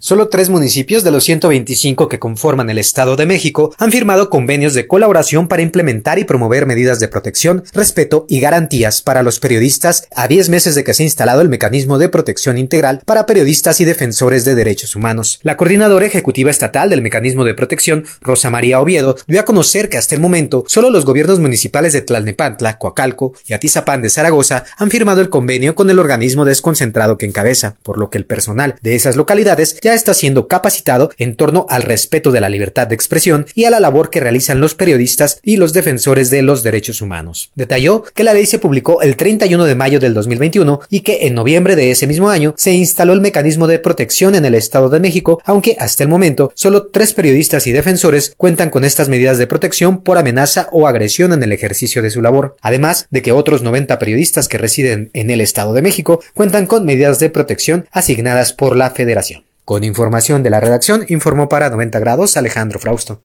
Solo 0.00 0.28
tres 0.28 0.48
municipios 0.48 1.02
de 1.02 1.10
los 1.10 1.24
125 1.24 2.08
que 2.08 2.20
conforman 2.20 2.70
el 2.70 2.78
Estado 2.78 3.16
de 3.16 3.26
México 3.26 3.74
han 3.78 3.90
firmado 3.90 4.30
convenios 4.30 4.72
de 4.74 4.86
colaboración 4.86 5.48
para 5.48 5.62
implementar 5.62 6.20
y 6.20 6.24
promover 6.24 6.66
medidas 6.66 7.00
de 7.00 7.08
protección, 7.08 7.64
respeto 7.72 8.24
y 8.28 8.38
garantías 8.38 9.02
para 9.02 9.24
los 9.24 9.40
periodistas 9.40 10.06
a 10.14 10.28
10 10.28 10.50
meses 10.50 10.76
de 10.76 10.84
que 10.84 10.94
se 10.94 11.02
ha 11.02 11.06
instalado 11.06 11.40
el 11.40 11.48
mecanismo 11.48 11.98
de 11.98 12.08
protección 12.08 12.58
integral 12.58 13.02
para 13.04 13.26
periodistas 13.26 13.80
y 13.80 13.84
defensores 13.84 14.44
de 14.44 14.54
derechos 14.54 14.94
humanos. 14.94 15.40
La 15.42 15.56
coordinadora 15.56 16.06
ejecutiva 16.06 16.52
estatal 16.52 16.90
del 16.90 17.02
mecanismo 17.02 17.42
de 17.42 17.54
protección, 17.54 18.04
Rosa 18.20 18.50
María 18.50 18.80
Oviedo, 18.80 19.16
dio 19.26 19.40
a 19.40 19.44
conocer 19.44 19.88
que 19.88 19.98
hasta 19.98 20.14
el 20.14 20.20
momento 20.20 20.62
solo 20.68 20.90
los 20.90 21.06
gobiernos 21.06 21.40
municipales 21.40 21.92
de 21.92 22.02
Tlalnepantla, 22.02 22.78
Coacalco 22.78 23.34
y 23.48 23.52
Atizapán 23.52 24.00
de 24.02 24.10
Zaragoza 24.10 24.64
han 24.76 24.92
firmado 24.92 25.20
el 25.22 25.28
convenio 25.28 25.74
con 25.74 25.90
el 25.90 25.98
organismo 25.98 26.44
desconcentrado 26.44 27.18
que 27.18 27.26
encabeza, 27.26 27.74
por 27.82 27.98
lo 27.98 28.10
que 28.10 28.18
el 28.18 28.26
personal 28.26 28.76
de 28.80 28.94
esas 28.94 29.16
localidades 29.16 29.76
está 29.94 30.14
siendo 30.14 30.48
capacitado 30.48 31.10
en 31.18 31.36
torno 31.36 31.66
al 31.68 31.82
respeto 31.82 32.30
de 32.32 32.40
la 32.40 32.48
libertad 32.48 32.86
de 32.86 32.94
expresión 32.94 33.46
y 33.54 33.64
a 33.64 33.70
la 33.70 33.80
labor 33.80 34.10
que 34.10 34.20
realizan 34.20 34.60
los 34.60 34.74
periodistas 34.74 35.40
y 35.42 35.56
los 35.56 35.72
defensores 35.72 36.30
de 36.30 36.42
los 36.42 36.62
derechos 36.62 37.02
humanos. 37.02 37.50
Detalló 37.54 38.04
que 38.14 38.24
la 38.24 38.34
ley 38.34 38.46
se 38.46 38.58
publicó 38.58 39.02
el 39.02 39.16
31 39.16 39.64
de 39.64 39.74
mayo 39.74 40.00
del 40.00 40.14
2021 40.14 40.80
y 40.90 41.00
que 41.00 41.26
en 41.26 41.34
noviembre 41.34 41.76
de 41.76 41.90
ese 41.90 42.06
mismo 42.06 42.30
año 42.30 42.54
se 42.56 42.72
instaló 42.72 43.12
el 43.12 43.20
mecanismo 43.20 43.66
de 43.66 43.78
protección 43.78 44.34
en 44.34 44.44
el 44.44 44.54
Estado 44.54 44.88
de 44.88 45.00
México, 45.00 45.40
aunque 45.44 45.76
hasta 45.78 46.02
el 46.02 46.08
momento 46.08 46.52
solo 46.54 46.88
tres 46.88 47.12
periodistas 47.14 47.66
y 47.66 47.72
defensores 47.72 48.34
cuentan 48.36 48.70
con 48.70 48.84
estas 48.84 49.08
medidas 49.08 49.38
de 49.38 49.46
protección 49.46 50.02
por 50.02 50.18
amenaza 50.18 50.68
o 50.72 50.86
agresión 50.86 51.32
en 51.32 51.42
el 51.42 51.52
ejercicio 51.52 52.02
de 52.02 52.10
su 52.10 52.22
labor, 52.22 52.56
además 52.60 53.06
de 53.10 53.22
que 53.22 53.32
otros 53.32 53.62
90 53.62 53.98
periodistas 53.98 54.48
que 54.48 54.58
residen 54.58 55.10
en 55.14 55.30
el 55.30 55.40
Estado 55.40 55.72
de 55.72 55.82
México 55.82 56.20
cuentan 56.34 56.66
con 56.66 56.84
medidas 56.84 57.18
de 57.18 57.30
protección 57.30 57.86
asignadas 57.92 58.52
por 58.52 58.76
la 58.76 58.90
Federación. 58.90 59.47
Con 59.68 59.84
información 59.84 60.42
de 60.42 60.48
la 60.48 60.60
redacción, 60.60 61.04
informó 61.10 61.50
para 61.50 61.68
90 61.68 61.98
grados 61.98 62.38
Alejandro 62.38 62.78
Frausto. 62.78 63.22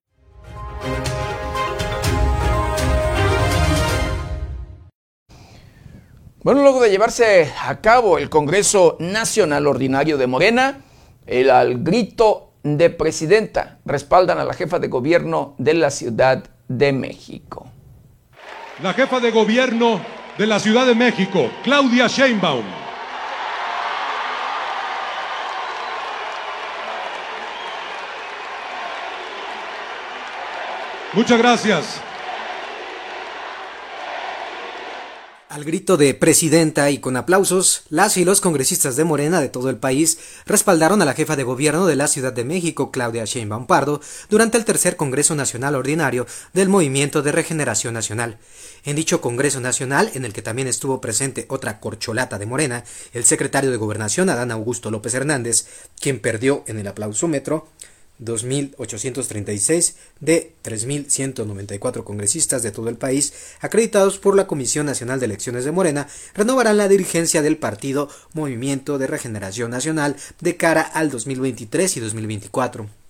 Bueno, 6.44 6.64
luego 6.64 6.82
de 6.82 6.90
llevarse 6.90 7.50
a 7.66 7.80
cabo 7.80 8.18
el 8.18 8.30
Congreso 8.30 8.98
Nacional 9.00 9.68
Ordinario 9.68 10.18
de 10.18 10.28
Morena, 10.28 10.82
el 11.28 11.50
al 11.50 11.82
grito 11.82 12.52
de 12.62 12.90
presidenta 12.90 13.80
respaldan 13.86 14.38
a 14.38 14.44
la 14.44 14.54
jefa 14.54 14.80
de 14.80 14.90
gobierno 14.90 15.56
de 15.60 15.76
la 15.76 15.92
Ciudad 15.92 16.44
de 16.68 16.92
México. 16.92 17.72
La 18.82 18.92
jefa 18.92 19.22
de 19.22 19.32
gobierno 19.32 20.02
de 20.38 20.46
la 20.46 20.60
Ciudad 20.60 20.86
de 20.86 20.96
México, 20.96 21.50
Claudia 21.64 22.08
Sheinbaum 22.08 22.83
Muchas 31.14 31.38
gracias. 31.38 32.02
Al 35.54 35.64
grito 35.66 35.98
de 35.98 36.16
presidenta 36.16 36.90
y 36.90 36.98
con 36.98 37.16
aplausos, 37.16 37.84
las 37.90 38.18
y 38.18 38.26
los 38.26 38.42
congresistas 38.42 38.96
de 38.96 39.04
Morena 39.04 39.40
de 39.40 39.50
todo 39.50 39.70
el 39.70 39.78
país 39.78 40.18
respaldaron 40.48 41.00
a 41.04 41.06
la 41.06 41.14
jefa 41.14 41.36
de 41.36 41.44
gobierno 41.44 41.86
de 41.86 41.96
la 41.96 42.08
Ciudad 42.08 42.34
de 42.34 42.44
México, 42.44 42.90
Claudia 42.90 43.26
Sheinbaum 43.26 43.68
Pardo, 43.68 44.02
durante 44.32 44.58
el 44.58 44.66
tercer 44.66 44.96
Congreso 44.96 45.36
Nacional 45.36 45.76
Ordinario 45.76 46.26
del 46.54 46.70
Movimiento 46.70 47.22
de 47.22 47.32
Regeneración 47.32 47.94
Nacional. 47.94 48.40
En 48.84 48.96
dicho 48.96 49.22
Congreso 49.22 49.62
Nacional, 49.62 50.10
en 50.16 50.26
el 50.26 50.34
que 50.34 50.42
también 50.42 50.68
estuvo 50.68 51.00
presente 51.00 51.46
otra 51.50 51.80
corcholata 51.80 52.40
de 52.40 52.48
Morena, 52.48 52.84
el 53.14 53.24
secretario 53.24 53.70
de 53.70 53.78
Gobernación, 53.78 54.32
Adán 54.32 54.50
Augusto 54.50 54.90
López 54.90 55.14
Hernández, 55.14 55.68
quien 56.02 56.20
perdió 56.20 56.64
en 56.66 56.80
el 56.80 56.88
aplausómetro, 56.88 57.68
2.836 58.22 59.96
de 60.20 60.54
3.194 60.64 62.04
congresistas 62.04 62.64
de 62.64 62.72
todo 62.72 62.90
el 62.90 62.98
país, 62.98 63.34
acreditados 63.60 64.18
por 64.18 64.36
la 64.36 64.48
Comisión 64.48 64.86
Nacional 64.86 65.20
de 65.20 65.26
Elecciones 65.26 65.66
de 65.66 65.72
Morena, 65.72 66.08
renovarán 66.34 66.78
la 66.78 66.88
dirigencia 66.88 67.42
del 67.42 67.58
partido 67.58 68.10
Movimiento 68.34 68.98
de 68.98 69.08
Regeneración 69.08 69.72
Nacional 69.72 70.16
de 70.40 70.58
cara 70.58 70.82
al 70.82 71.10
2023 71.10 71.98
y 71.98 72.00
2024. 72.00 73.03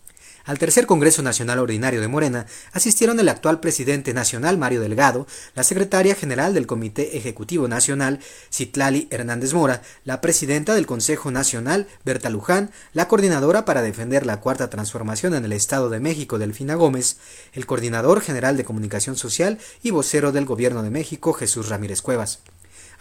Al 0.46 0.60
tercer 0.60 0.86
Congreso 0.86 1.22
Nacional 1.22 1.60
Ordinario 1.60 2.02
de 2.02 2.10
Morena 2.10 2.46
asistieron 2.74 3.18
el 3.18 3.30
actual 3.30 3.62
presidente 3.62 4.14
nacional 4.14 4.58
Mario 4.58 4.82
Delgado, 4.82 5.26
la 5.56 5.64
secretaria 5.64 6.16
general 6.16 6.54
del 6.54 6.68
Comité 6.68 7.16
Ejecutivo 7.16 7.70
Nacional 7.70 8.20
Citlali 8.52 9.08
Hernández 9.10 9.54
Mora, 9.54 9.82
la 10.04 10.20
presidenta 10.20 10.76
del 10.76 10.86
Consejo 10.86 11.32
Nacional 11.32 11.88
Berta 12.04 12.30
Luján, 12.30 12.72
la 12.92 13.08
coordinadora 13.08 13.64
para 13.64 13.82
defender 13.82 14.26
la 14.26 14.42
Cuarta 14.42 14.70
Transformación 14.70 15.34
en 15.34 15.46
el 15.46 15.54
Estado 15.54 15.90
de 15.90 16.02
México 16.02 16.38
Delfina 16.38 16.76
Gómez, 16.76 17.20
el 17.54 17.66
coordinador 17.66 18.20
general 18.20 18.58
de 18.58 18.66
Comunicación 18.66 19.16
Social 19.16 19.60
y 19.82 19.92
vocero 19.92 20.34
del 20.34 20.44
Gobierno 20.44 20.84
de 20.84 20.90
México 20.90 21.32
Jesús 21.32 21.70
Ramírez 21.70 22.02
Cuevas 22.02 22.40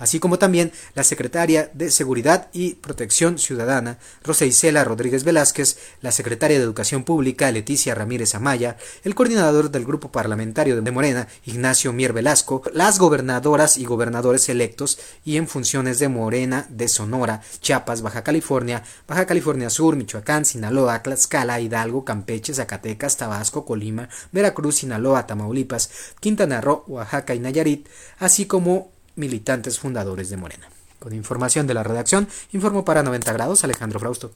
así 0.03 0.19
como 0.19 0.37
también 0.37 0.73
la 0.97 1.05
secretaria 1.05 1.71
de 1.75 1.89
Seguridad 1.89 2.49
y 2.53 2.75
Protección 2.75 3.39
Ciudadana, 3.39 3.99
Rosa 4.25 4.45
Isela 4.45 4.83
Rodríguez 4.83 5.23
Velázquez, 5.23 5.79
la 6.01 6.11
secretaria 6.11 6.59
de 6.59 6.65
Educación 6.65 7.05
Pública, 7.05 7.53
Leticia 7.53 7.95
Ramírez 7.95 8.35
Amaya, 8.35 8.77
el 9.05 9.15
coordinador 9.15 9.71
del 9.71 9.85
Grupo 9.85 10.11
Parlamentario 10.11 10.83
de 10.83 10.91
Morena, 10.91 11.29
Ignacio 11.45 11.93
Mier 11.93 12.13
Velasco, 12.13 12.65
las 12.75 12.99
gobernadoras 12.99 13.77
y 13.77 13.85
gobernadores 13.85 14.49
electos 14.49 14.99
y 15.25 15.37
en 15.37 15.47
funciones 15.47 16.01
de 16.01 16.09
Morena 16.09 16.67
de 16.69 16.89
Sonora, 16.89 17.41
Chiapas, 17.61 18.03
Baja 18.03 18.25
California, 18.25 18.83
Baja 19.07 19.25
California 19.27 19.71
Sur, 19.71 19.95
Michoacán, 19.95 20.45
Sinaloa, 20.45 21.01
Tlaxcala, 21.05 21.61
Hidalgo, 21.61 22.05
Campeche, 22.05 22.55
Zacatecas, 22.55 23.19
Tabasco, 23.19 23.65
Colima, 23.65 24.09
Veracruz, 24.33 24.79
Sinaloa, 24.79 25.29
Tamaulipas, 25.29 25.91
Quintana 26.19 26.61
Roo, 26.61 26.83
Oaxaca 26.89 27.37
y 27.37 27.39
Nayarit, 27.39 27.89
así 28.19 28.47
como 28.47 28.92
militantes 29.17 29.79
fundadores 29.79 30.31
de 30.31 30.37
Morena. 30.37 30.69
Con 30.99 31.13
información 31.15 31.67
de 31.67 31.75
la 31.75 31.83
redacción, 31.83 32.29
informó 32.53 32.85
para 32.85 33.03
90 33.03 33.33
grados 33.33 33.65
Alejandro 33.65 33.99
Frausto. 33.99 34.33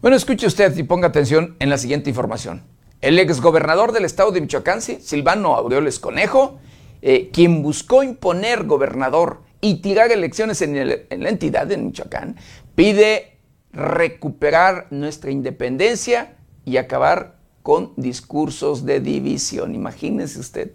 Bueno, 0.00 0.16
escuche 0.16 0.46
usted 0.46 0.76
y 0.76 0.82
ponga 0.82 1.08
atención 1.08 1.54
en 1.60 1.70
la 1.70 1.78
siguiente 1.78 2.10
información. 2.10 2.64
El 3.00 3.18
exgobernador 3.18 3.92
del 3.92 4.04
estado 4.04 4.32
de 4.32 4.40
Michoacán, 4.40 4.80
Silvano 4.80 5.54
Aureoles 5.54 5.98
Conejo, 5.98 6.58
eh, 7.02 7.30
quien 7.32 7.62
buscó 7.62 8.02
imponer 8.02 8.64
gobernador 8.64 9.42
y 9.60 9.80
tirar 9.80 10.10
elecciones 10.10 10.62
en, 10.62 10.76
en 10.76 11.22
la 11.22 11.28
entidad 11.28 11.66
de 11.66 11.76
Michoacán, 11.76 12.36
pide 12.74 13.38
recuperar 13.72 14.86
nuestra 14.90 15.30
independencia 15.30 16.36
y 16.64 16.76
acabar 16.76 17.41
con 17.62 17.92
discursos 17.96 18.84
de 18.84 19.00
división. 19.00 19.74
Imagínese 19.74 20.40
usted. 20.40 20.72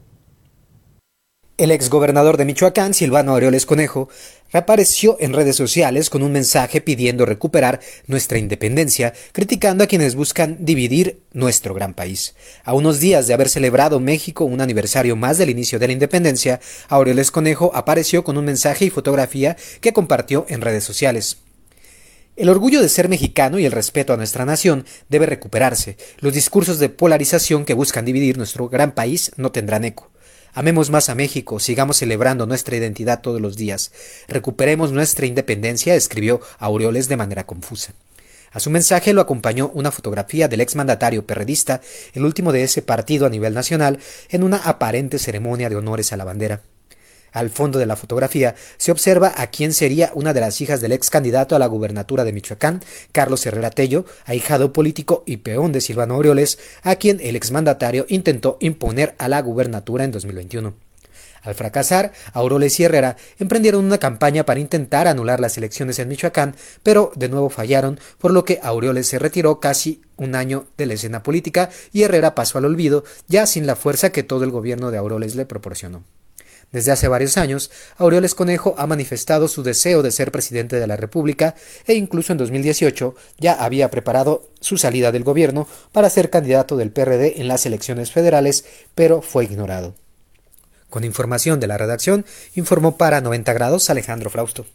El 1.58 1.72
exgobernador 1.72 2.38
de 2.38 2.46
Michoacán, 2.46 2.94
Silvano 2.94 3.32
Aureoles 3.32 3.66
Conejo, 3.66 4.10
reapareció 4.54 5.18
en 5.20 5.34
redes 5.34 5.56
sociales 5.56 6.12
con 6.12 6.22
un 6.22 6.32
mensaje 6.32 6.82
pidiendo 6.82 7.26
recuperar 7.26 7.80
nuestra 8.06 8.38
independencia, 8.38 9.14
criticando 9.32 9.84
a 9.84 9.88
quienes 9.88 10.14
buscan 10.14 10.58
dividir 10.60 11.24
nuestro 11.34 11.74
gran 11.74 11.96
país. 11.96 12.36
A 12.64 12.76
unos 12.76 13.00
días 13.00 13.26
de 13.26 13.34
haber 13.34 13.50
celebrado 13.50 14.00
México 14.00 14.46
un 14.46 14.62
aniversario 14.62 15.16
más 15.16 15.40
del 15.40 15.50
inicio 15.50 15.80
de 15.80 15.88
la 15.88 15.94
independencia, 15.94 16.60
Aureoles 16.90 17.32
Conejo 17.32 17.72
apareció 17.74 18.24
con 18.24 18.38
un 18.38 18.46
mensaje 18.46 18.86
y 18.86 18.92
fotografía 18.92 19.58
que 19.82 19.94
compartió 19.94 20.46
en 20.50 20.62
redes 20.62 20.84
sociales. 20.84 21.38
El 22.38 22.50
orgullo 22.50 22.84
de 22.84 22.88
ser 22.88 23.10
mexicano 23.10 23.58
y 23.58 23.66
el 23.66 23.72
respeto 23.72 24.14
a 24.14 24.18
nuestra 24.18 24.46
nación 24.46 24.86
debe 25.10 25.26
recuperarse. 25.26 25.98
Los 26.20 26.36
discursos 26.36 26.78
de 26.78 26.88
polarización 26.88 27.66
que 27.66 27.74
buscan 27.74 28.06
dividir 28.06 28.38
nuestro 28.38 28.70
gran 28.70 28.92
país 28.92 29.32
no 29.38 29.52
tendrán 29.52 29.86
eco. 29.86 30.12
Amemos 30.54 30.92
más 30.92 31.10
a 31.10 31.16
México, 31.16 31.60
sigamos 31.60 31.98
celebrando 31.98 32.46
nuestra 32.46 32.78
identidad 32.78 33.22
todos 33.22 33.42
los 33.42 33.58
días. 33.58 33.92
Recuperemos 34.28 34.92
nuestra 34.92 35.26
independencia, 35.26 35.96
escribió 35.96 36.40
Aureoles 36.60 37.10
de 37.10 37.18
manera 37.18 37.48
confusa. 37.48 37.94
A 38.52 38.60
su 38.60 38.70
mensaje 38.70 39.14
lo 39.14 39.22
acompañó 39.22 39.72
una 39.74 39.92
fotografía 39.92 40.48
del 40.48 40.62
exmandatario 40.62 41.26
perredista, 41.26 41.82
el 42.14 42.24
último 42.24 42.52
de 42.52 42.62
ese 42.62 42.84
partido 42.84 43.26
a 43.26 43.30
nivel 43.32 43.56
nacional, 43.56 43.98
en 44.30 44.44
una 44.44 44.58
aparente 44.58 45.18
ceremonia 45.18 45.70
de 45.70 45.76
honores 45.76 46.14
a 46.14 46.18
la 46.18 46.24
bandera. 46.24 46.62
Al 47.38 47.52
fondo 47.52 47.78
de 47.78 47.86
la 47.86 47.96
fotografía 47.96 48.56
se 48.78 48.92
observa 48.92 49.32
a 49.38 49.52
quien 49.52 49.72
sería 49.72 50.10
una 50.16 50.34
de 50.34 50.42
las 50.42 50.60
hijas 50.60 50.82
del 50.82 50.92
ex 50.92 51.12
candidato 51.12 51.56
a 51.56 51.60
la 51.60 51.68
gubernatura 51.68 52.24
de 52.24 52.34
Michoacán, 52.34 52.82
Carlos 53.12 53.46
Herrera 53.46 53.70
Tello, 53.70 54.06
ahijado 54.26 54.74
político 54.74 55.22
y 55.28 55.38
peón 55.38 55.72
de 55.72 55.80
Silvano 55.80 56.16
Aureoles, 56.16 56.58
a 56.82 56.96
quien 56.96 57.20
el 57.22 57.36
exmandatario 57.36 58.08
intentó 58.10 58.58
imponer 58.60 59.14
a 59.20 59.28
la 59.28 59.40
gubernatura 59.44 60.04
en 60.04 60.14
2021. 60.14 60.74
Al 61.44 61.54
fracasar, 61.54 62.12
Aureoles 62.34 62.80
y 62.80 62.86
Herrera 62.86 63.18
emprendieron 63.38 63.86
una 63.86 64.00
campaña 64.00 64.44
para 64.44 64.60
intentar 64.60 65.08
anular 65.08 65.40
las 65.40 65.60
elecciones 65.60 66.00
en 66.00 66.08
Michoacán, 66.08 66.56
pero 66.82 67.12
de 67.14 67.30
nuevo 67.30 67.52
fallaron, 67.52 68.00
por 68.18 68.32
lo 68.32 68.46
que 68.46 68.60
Aureoles 68.64 69.06
se 69.06 69.20
retiró 69.20 69.60
casi 69.60 70.02
un 70.16 70.34
año 70.34 70.66
de 70.76 70.88
la 70.88 70.96
escena 70.96 71.22
política 71.22 71.70
y 71.94 72.02
Herrera 72.02 72.34
pasó 72.34 72.58
al 72.58 72.66
olvido, 72.66 73.04
ya 73.28 73.46
sin 73.46 73.68
la 73.68 73.76
fuerza 73.76 74.12
que 74.12 74.24
todo 74.24 74.44
el 74.44 74.50
gobierno 74.50 74.90
de 74.90 74.98
Aureoles 74.98 75.36
le 75.36 75.46
proporcionó. 75.46 76.04
Desde 76.72 76.92
hace 76.92 77.08
varios 77.08 77.38
años, 77.38 77.72
Aureoles 77.98 78.36
Conejo 78.36 78.76
ha 78.78 78.88
manifestado 78.88 79.48
su 79.48 79.64
deseo 79.64 80.04
de 80.04 80.12
ser 80.12 80.32
presidente 80.34 80.80
de 80.80 80.88
la 80.88 80.98
República 80.98 81.56
e 81.86 81.94
incluso 81.94 82.34
en 82.34 82.38
2018 82.38 83.16
ya 83.38 83.54
había 83.54 83.90
preparado 83.90 84.50
su 84.60 84.78
salida 84.78 85.14
del 85.14 85.24
gobierno 85.24 85.68
para 85.94 86.10
ser 86.10 86.30
candidato 86.30 86.76
del 86.76 86.92
PRD 86.92 87.40
en 87.40 87.48
las 87.48 87.66
elecciones 87.66 88.12
federales, 88.12 88.66
pero 88.96 89.22
fue 89.22 89.46
ignorado. 89.46 89.96
Con 90.90 91.06
información 91.06 91.60
de 91.60 91.68
la 91.68 91.78
redacción, 91.78 92.26
informó 92.56 92.98
para 92.98 93.22
90 93.22 93.54
grados 93.54 93.90
Alejandro 93.90 94.30
Frausto. 94.30 94.66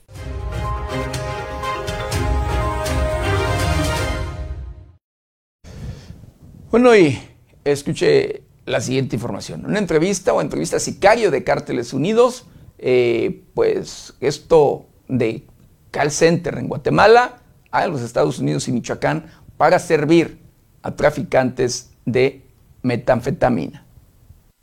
Bueno, 6.70 6.96
y 6.96 7.20
escuché 7.64 8.44
la 8.66 8.80
siguiente 8.80 9.16
información. 9.16 9.64
Una 9.66 9.78
entrevista 9.78 10.32
o 10.32 10.40
entrevista 10.40 10.78
sicario 10.78 11.30
de 11.30 11.44
Cárteles 11.44 11.92
Unidos, 11.92 12.46
eh, 12.78 13.44
pues 13.54 14.14
esto 14.20 14.86
de 15.08 15.46
call 15.90 16.10
center 16.10 16.58
en 16.58 16.68
Guatemala 16.68 17.42
a 17.70 17.86
los 17.86 18.02
Estados 18.02 18.38
Unidos 18.38 18.68
y 18.68 18.72
Michoacán 18.72 19.26
para 19.56 19.78
servir 19.78 20.38
a 20.82 20.94
traficantes 20.96 21.90
de 22.04 22.42
metanfetamina. 22.82 23.86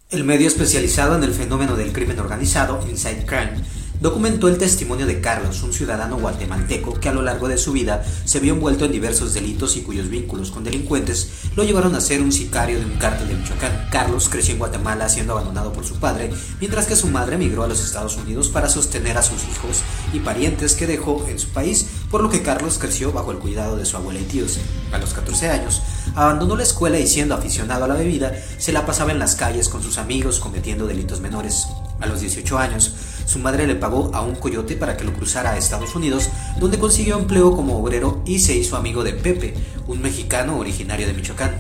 El 0.10 0.24
medio 0.24 0.48
especializado 0.48 1.16
en 1.16 1.24
el 1.24 1.34
fenómeno 1.34 1.76
del 1.76 1.94
crimen 1.94 2.20
organizado, 2.20 2.84
Inside 2.90 3.26
Crime, 3.26 3.64
documentó 4.00 4.48
el 4.48 4.58
testimonio 4.58 5.06
de 5.06 5.22
Carlos, 5.22 5.62
un 5.64 5.74
ciudadano 5.74 6.18
guatemalteco 6.18 7.00
que 7.00 7.10
a 7.10 7.14
lo 7.14 7.22
largo 7.22 7.48
de 7.48 7.58
su 7.58 7.74
vida 7.74 8.04
se 8.26 8.40
vio 8.40 8.54
envuelto 8.54 8.86
en 8.86 8.92
diversos 8.92 9.34
delitos 9.34 9.76
y 9.76 9.82
cuyos 9.82 10.10
vínculos 10.10 10.52
con 10.52 10.64
delincuentes 10.64 11.30
lo 11.56 11.64
llevaron 11.64 11.96
a 11.96 12.02
ser 12.02 12.22
un 12.22 12.32
sicario 12.32 12.80
de 12.80 12.86
un 12.86 12.98
cártel 12.98 13.28
de 13.28 13.36
Michoacán. 13.36 13.88
Carlos 13.92 14.30
creció 14.30 14.54
en 14.54 14.60
Guatemala 14.60 15.10
siendo 15.10 15.34
abandonado 15.34 15.74
por 15.74 15.86
su 15.86 16.00
padre, 16.00 16.32
mientras 16.60 16.88
que 16.88 16.96
su 16.96 17.08
madre 17.08 17.36
emigró 17.36 17.64
a 17.64 17.68
los 17.68 17.84
Estados 17.84 18.16
Unidos 18.18 18.50
para 18.50 18.70
sostener 18.70 19.18
a 19.18 19.24
sus 19.24 19.44
hijos 19.44 19.82
y 20.14 20.20
parientes 20.20 20.76
que 20.76 20.88
dejó 20.88 21.26
en 21.28 21.40
su 21.40 21.50
país, 21.50 21.88
por 22.10 22.22
lo 22.22 22.30
que 22.30 22.42
Carlos 22.42 22.78
creció 22.80 23.12
bajo 23.12 23.32
el 23.32 23.40
cuidado 23.40 23.76
de 23.76 23.86
su 23.86 23.98
abuela 23.98 24.20
y 24.20 24.24
tíos. 24.24 24.60
A 24.92 24.98
los 24.98 25.14
14 25.14 25.50
años, 25.50 25.82
abandonó 26.16 26.56
la 26.56 26.64
escuela 26.64 27.00
y 27.00 27.08
siendo 27.08 27.36
aficionado 27.36 27.86
a 27.86 27.88
la 27.88 27.96
bebida, 27.96 28.34
se 28.58 28.72
la 28.72 28.86
pasaba 28.86 29.12
en 29.12 29.20
las 29.20 29.36
calles 29.36 29.70
con 29.70 29.84
sus 29.84 29.98
amigos 29.98 30.40
cometiendo 30.40 30.88
delitos 30.88 31.20
menores. 31.20 31.68
A 32.00 32.08
los 32.08 32.22
18 32.22 32.58
años, 32.58 32.94
su 33.30 33.38
madre 33.38 33.68
le 33.68 33.76
pagó 33.76 34.10
a 34.16 34.22
un 34.22 34.34
coyote 34.34 34.76
para 34.76 34.98
que 34.98 35.04
lo 35.04 35.14
cruzara 35.14 35.52
a 35.52 35.58
Estados 35.58 35.96
Unidos, 35.96 36.30
donde 36.60 36.80
consiguió 36.80 37.20
empleo 37.20 37.56
como 37.56 37.78
obrero 37.78 38.24
y 38.26 38.40
se 38.40 38.56
hizo 38.56 38.76
amigo 38.76 39.04
de 39.04 39.14
Pepe, 39.14 39.54
un 39.86 40.02
mexicano 40.02 40.58
originario 40.58 41.06
de 41.06 41.14
Michoacán. 41.14 41.60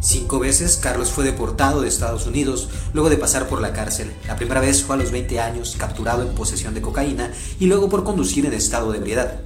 Cinco 0.00 0.38
veces 0.38 0.76
Carlos 0.76 1.10
fue 1.10 1.24
deportado 1.24 1.80
de 1.80 1.88
Estados 1.88 2.26
Unidos 2.26 2.68
luego 2.92 3.08
de 3.08 3.16
pasar 3.16 3.48
por 3.48 3.62
la 3.62 3.72
cárcel. 3.72 4.12
La 4.26 4.36
primera 4.36 4.60
vez 4.60 4.82
fue 4.82 4.96
a 4.96 4.98
los 4.98 5.10
20 5.10 5.40
años, 5.40 5.74
capturado 5.78 6.22
en 6.22 6.34
posesión 6.34 6.74
de 6.74 6.82
cocaína 6.82 7.32
y 7.58 7.64
luego 7.64 7.88
por 7.88 8.04
conducir 8.04 8.44
en 8.44 8.52
estado 8.52 8.92
de 8.92 8.98
ebriedad. 8.98 9.40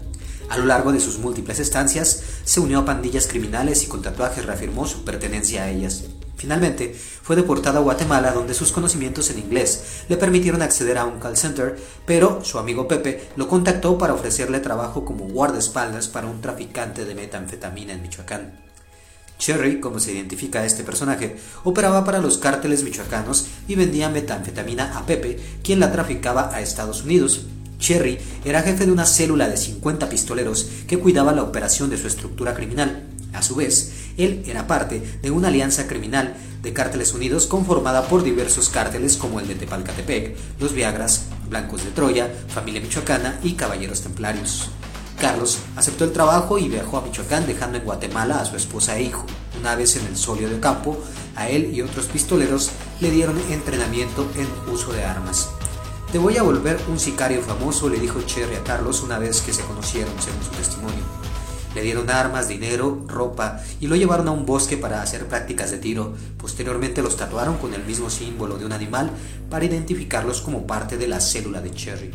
A 0.48 0.58
lo 0.58 0.64
largo 0.64 0.90
de 0.90 0.98
sus 0.98 1.18
múltiples 1.18 1.60
estancias, 1.60 2.20
se 2.42 2.58
unió 2.58 2.80
a 2.80 2.84
pandillas 2.84 3.28
criminales 3.28 3.84
y 3.84 3.86
con 3.86 4.02
tatuajes 4.02 4.44
reafirmó 4.44 4.88
su 4.88 5.04
pertenencia 5.04 5.62
a 5.62 5.70
ellas. 5.70 6.02
Finalmente, 6.38 6.94
fue 6.94 7.34
deportado 7.34 7.78
a 7.78 7.82
Guatemala 7.82 8.30
donde 8.30 8.54
sus 8.54 8.70
conocimientos 8.70 9.28
en 9.30 9.40
inglés 9.40 10.04
le 10.08 10.16
permitieron 10.16 10.62
acceder 10.62 10.96
a 10.96 11.04
un 11.04 11.18
call 11.18 11.36
center, 11.36 11.76
pero 12.06 12.44
su 12.44 12.58
amigo 12.58 12.86
Pepe 12.86 13.28
lo 13.34 13.48
contactó 13.48 13.98
para 13.98 14.14
ofrecerle 14.14 14.60
trabajo 14.60 15.04
como 15.04 15.26
guardaespaldas 15.26 16.06
para 16.06 16.28
un 16.28 16.40
traficante 16.40 17.04
de 17.04 17.16
metanfetamina 17.16 17.92
en 17.92 18.02
Michoacán. 18.02 18.52
Cherry, 19.38 19.80
como 19.80 19.98
se 19.98 20.12
identifica 20.12 20.60
a 20.60 20.64
este 20.64 20.84
personaje, 20.84 21.36
operaba 21.64 22.04
para 22.04 22.20
los 22.20 22.38
cárteles 22.38 22.84
michoacanos 22.84 23.46
y 23.66 23.74
vendía 23.74 24.08
metanfetamina 24.08 24.96
a 24.96 25.06
Pepe, 25.06 25.40
quien 25.64 25.80
la 25.80 25.90
traficaba 25.90 26.54
a 26.54 26.60
Estados 26.60 27.02
Unidos. 27.02 27.46
Cherry 27.78 28.18
era 28.44 28.62
jefe 28.62 28.86
de 28.86 28.92
una 28.92 29.06
célula 29.06 29.48
de 29.48 29.56
50 29.56 30.08
pistoleros 30.08 30.68
que 30.86 30.98
cuidaba 30.98 31.32
la 31.32 31.42
operación 31.42 31.90
de 31.90 31.98
su 31.98 32.06
estructura 32.06 32.54
criminal. 32.54 33.08
A 33.32 33.42
su 33.42 33.54
vez, 33.54 33.92
él 34.18 34.42
era 34.46 34.66
parte 34.66 35.00
de 35.22 35.30
una 35.30 35.48
alianza 35.48 35.86
criminal 35.86 36.36
de 36.62 36.72
Cárteles 36.72 37.14
Unidos 37.14 37.46
conformada 37.46 38.08
por 38.08 38.22
diversos 38.22 38.68
cárteles 38.68 39.16
como 39.16 39.40
el 39.40 39.48
de 39.48 39.54
Tepalcatepec, 39.54 40.36
los 40.60 40.72
Viagras, 40.72 41.26
Blancos 41.48 41.84
de 41.84 41.92
Troya, 41.92 42.28
Familia 42.48 42.80
Michoacana 42.80 43.38
y 43.42 43.52
Caballeros 43.52 44.02
Templarios. 44.02 44.68
Carlos 45.20 45.58
aceptó 45.76 46.04
el 46.04 46.12
trabajo 46.12 46.58
y 46.58 46.68
viajó 46.68 46.98
a 46.98 47.02
Michoacán 47.02 47.46
dejando 47.46 47.78
en 47.78 47.84
Guatemala 47.84 48.40
a 48.40 48.44
su 48.44 48.56
esposa 48.56 48.96
e 48.98 49.02
hijo. 49.02 49.24
Una 49.58 49.74
vez 49.74 49.96
en 49.96 50.06
el 50.06 50.16
solio 50.16 50.48
de 50.48 50.60
campo, 50.60 50.96
a 51.34 51.48
él 51.48 51.74
y 51.74 51.82
otros 51.82 52.06
pistoleros 52.06 52.70
le 53.00 53.10
dieron 53.10 53.38
entrenamiento 53.50 54.28
en 54.36 54.72
uso 54.72 54.92
de 54.92 55.04
armas. 55.04 55.48
Te 56.12 56.18
voy 56.18 56.36
a 56.36 56.42
volver 56.42 56.80
un 56.88 56.98
sicario 56.98 57.42
famoso, 57.42 57.88
le 57.88 57.98
dijo 57.98 58.22
Cherry 58.22 58.54
a 58.54 58.64
Carlos 58.64 59.02
una 59.02 59.18
vez 59.18 59.40
que 59.42 59.52
se 59.52 59.62
conocieron, 59.62 60.12
según 60.20 60.42
su 60.42 60.50
testimonio. 60.50 61.27
Le 61.74 61.82
dieron 61.82 62.10
armas, 62.10 62.48
dinero, 62.48 63.04
ropa 63.06 63.60
y 63.80 63.86
lo 63.86 63.96
llevaron 63.96 64.28
a 64.28 64.32
un 64.32 64.46
bosque 64.46 64.76
para 64.76 65.02
hacer 65.02 65.26
prácticas 65.26 65.70
de 65.70 65.78
tiro. 65.78 66.14
Posteriormente 66.38 67.02
los 67.02 67.16
tatuaron 67.16 67.58
con 67.58 67.74
el 67.74 67.84
mismo 67.84 68.10
símbolo 68.10 68.58
de 68.58 68.66
un 68.66 68.72
animal 68.72 69.10
para 69.50 69.64
identificarlos 69.64 70.40
como 70.40 70.66
parte 70.66 70.96
de 70.96 71.08
la 71.08 71.20
célula 71.20 71.60
de 71.60 71.70
Cherry. 71.70 72.10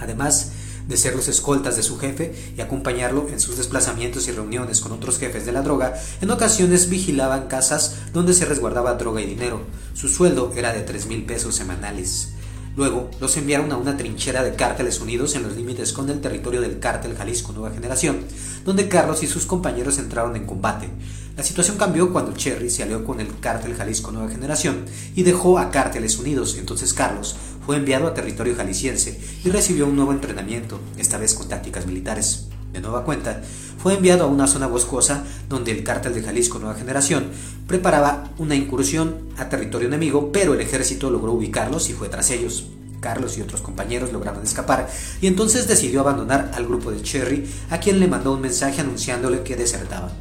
Además 0.00 0.52
de 0.86 0.96
ser 0.96 1.14
los 1.14 1.28
escoltas 1.28 1.76
de 1.76 1.82
su 1.82 1.98
jefe 1.98 2.34
y 2.56 2.60
acompañarlo 2.60 3.28
en 3.28 3.40
sus 3.40 3.56
desplazamientos 3.56 4.28
y 4.28 4.32
reuniones 4.32 4.80
con 4.80 4.92
otros 4.92 5.18
jefes 5.18 5.46
de 5.46 5.52
la 5.52 5.62
droga, 5.62 5.94
en 6.20 6.30
ocasiones 6.30 6.88
vigilaban 6.88 7.46
casas 7.46 7.96
donde 8.12 8.34
se 8.34 8.44
resguardaba 8.44 8.94
droga 8.94 9.20
y 9.20 9.26
dinero. 9.26 9.62
Su 9.94 10.08
sueldo 10.08 10.52
era 10.56 10.72
de 10.72 10.80
3 10.80 11.06
mil 11.06 11.24
pesos 11.24 11.54
semanales. 11.54 12.32
Luego 12.74 13.10
los 13.20 13.36
enviaron 13.36 13.70
a 13.72 13.76
una 13.76 13.98
trinchera 13.98 14.42
de 14.42 14.54
cárteles 14.54 14.98
unidos 15.00 15.34
en 15.34 15.42
los 15.42 15.56
límites 15.56 15.92
con 15.92 16.08
el 16.08 16.22
territorio 16.22 16.62
del 16.62 16.78
cártel 16.78 17.14
Jalisco 17.14 17.52
Nueva 17.52 17.74
Generación, 17.74 18.24
donde 18.64 18.88
Carlos 18.88 19.22
y 19.22 19.26
sus 19.26 19.46
compañeros 19.46 19.98
entraron 19.98 20.36
en 20.36 20.46
combate. 20.46 20.88
La 21.36 21.42
situación 21.42 21.78
cambió 21.78 22.12
cuando 22.12 22.32
Cherry 22.32 22.68
se 22.68 22.82
alió 22.82 23.04
con 23.04 23.20
el 23.20 23.38
cártel 23.40 23.74
Jalisco 23.74 24.12
Nueva 24.12 24.30
Generación 24.30 24.84
y 25.16 25.22
dejó 25.22 25.58
a 25.58 25.70
Cárteles 25.70 26.18
Unidos. 26.18 26.56
Entonces 26.58 26.92
Carlos 26.92 27.36
fue 27.64 27.76
enviado 27.76 28.06
a 28.06 28.14
territorio 28.14 28.54
jalisciense 28.54 29.18
y 29.42 29.48
recibió 29.48 29.86
un 29.86 29.96
nuevo 29.96 30.12
entrenamiento, 30.12 30.78
esta 30.98 31.16
vez 31.16 31.34
con 31.34 31.48
tácticas 31.48 31.86
militares. 31.86 32.48
De 32.72 32.80
nueva 32.80 33.04
cuenta, 33.04 33.42
fue 33.78 33.94
enviado 33.94 34.24
a 34.24 34.28
una 34.28 34.46
zona 34.46 34.66
boscosa 34.66 35.24
donde 35.48 35.72
el 35.72 35.84
cártel 35.84 36.14
de 36.14 36.22
Jalisco 36.22 36.58
Nueva 36.58 36.78
Generación 36.78 37.26
preparaba 37.66 38.30
una 38.38 38.54
incursión 38.54 39.28
a 39.36 39.48
territorio 39.48 39.88
enemigo, 39.88 40.32
pero 40.32 40.54
el 40.54 40.60
ejército 40.60 41.10
logró 41.10 41.32
ubicarlos 41.32 41.90
y 41.90 41.92
fue 41.92 42.08
tras 42.08 42.30
ellos. 42.30 42.66
Carlos 43.02 43.36
y 43.36 43.42
otros 43.42 43.60
compañeros 43.60 44.12
lograron 44.12 44.44
escapar 44.44 44.88
y 45.20 45.26
entonces 45.26 45.66
decidió 45.66 46.00
abandonar 46.00 46.52
al 46.54 46.66
grupo 46.66 46.92
de 46.92 47.02
Cherry, 47.02 47.44
a 47.68 47.78
quien 47.78 47.98
le 47.98 48.06
mandó 48.06 48.32
un 48.32 48.40
mensaje 48.40 48.80
anunciándole 48.80 49.42
que 49.42 49.56
desertaba. 49.56 50.12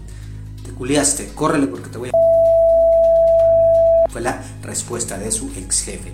Te 0.66 0.72
culiaste, 0.72 1.32
córrele 1.36 1.68
porque 1.68 1.90
te 1.90 2.00
voy 2.00 2.10
a... 2.10 2.12
Fue 4.12 4.20
la 4.20 4.44
respuesta 4.64 5.20
de 5.20 5.32
su 5.32 5.52
ex 5.56 5.84
jefe. 5.84 6.14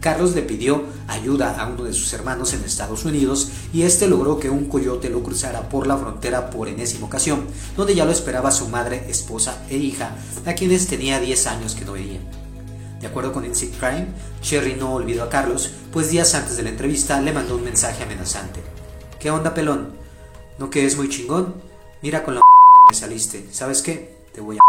Carlos 0.00 0.34
le 0.34 0.42
pidió 0.42 0.84
ayuda 1.08 1.58
a 1.58 1.66
uno 1.66 1.84
de 1.84 1.94
sus 1.94 2.12
hermanos 2.12 2.52
en 2.52 2.62
Estados 2.62 3.06
Unidos 3.06 3.48
y 3.72 3.82
este 3.82 4.06
logró 4.06 4.38
que 4.38 4.50
un 4.50 4.66
coyote 4.66 5.08
lo 5.08 5.22
cruzara 5.22 5.70
por 5.70 5.86
la 5.86 5.96
frontera 5.96 6.50
por 6.50 6.68
enésima 6.68 7.06
ocasión, 7.06 7.46
donde 7.78 7.94
ya 7.94 8.04
lo 8.04 8.12
esperaba 8.12 8.50
su 8.50 8.68
madre, 8.68 9.06
esposa 9.08 9.62
e 9.70 9.78
hija, 9.78 10.14
a 10.44 10.52
quienes 10.52 10.86
tenía 10.86 11.18
10 11.18 11.46
años 11.46 11.74
que 11.74 11.86
no 11.86 11.92
veía. 11.92 12.20
De 13.04 13.10
acuerdo 13.10 13.34
con 13.34 13.44
Insect 13.44 13.78
Crime, 13.78 14.06
Cherry 14.40 14.76
no 14.76 14.94
olvidó 14.94 15.24
a 15.24 15.28
Carlos, 15.28 15.70
pues 15.92 16.08
días 16.08 16.34
antes 16.34 16.56
de 16.56 16.62
la 16.62 16.70
entrevista 16.70 17.20
le 17.20 17.34
mandó 17.34 17.56
un 17.56 17.62
mensaje 17.62 18.02
amenazante. 18.02 18.62
¿Qué 19.20 19.30
onda, 19.30 19.52
pelón? 19.52 19.92
¿No 20.58 20.70
que 20.70 20.86
es 20.86 20.96
muy 20.96 21.10
chingón? 21.10 21.54
Mira 22.00 22.24
con 22.24 22.36
la 22.36 22.40
que 22.88 22.96
saliste. 22.96 23.46
¿Sabes 23.52 23.82
qué? 23.82 24.24
Te 24.32 24.40
voy 24.40 24.56
a... 24.56 24.60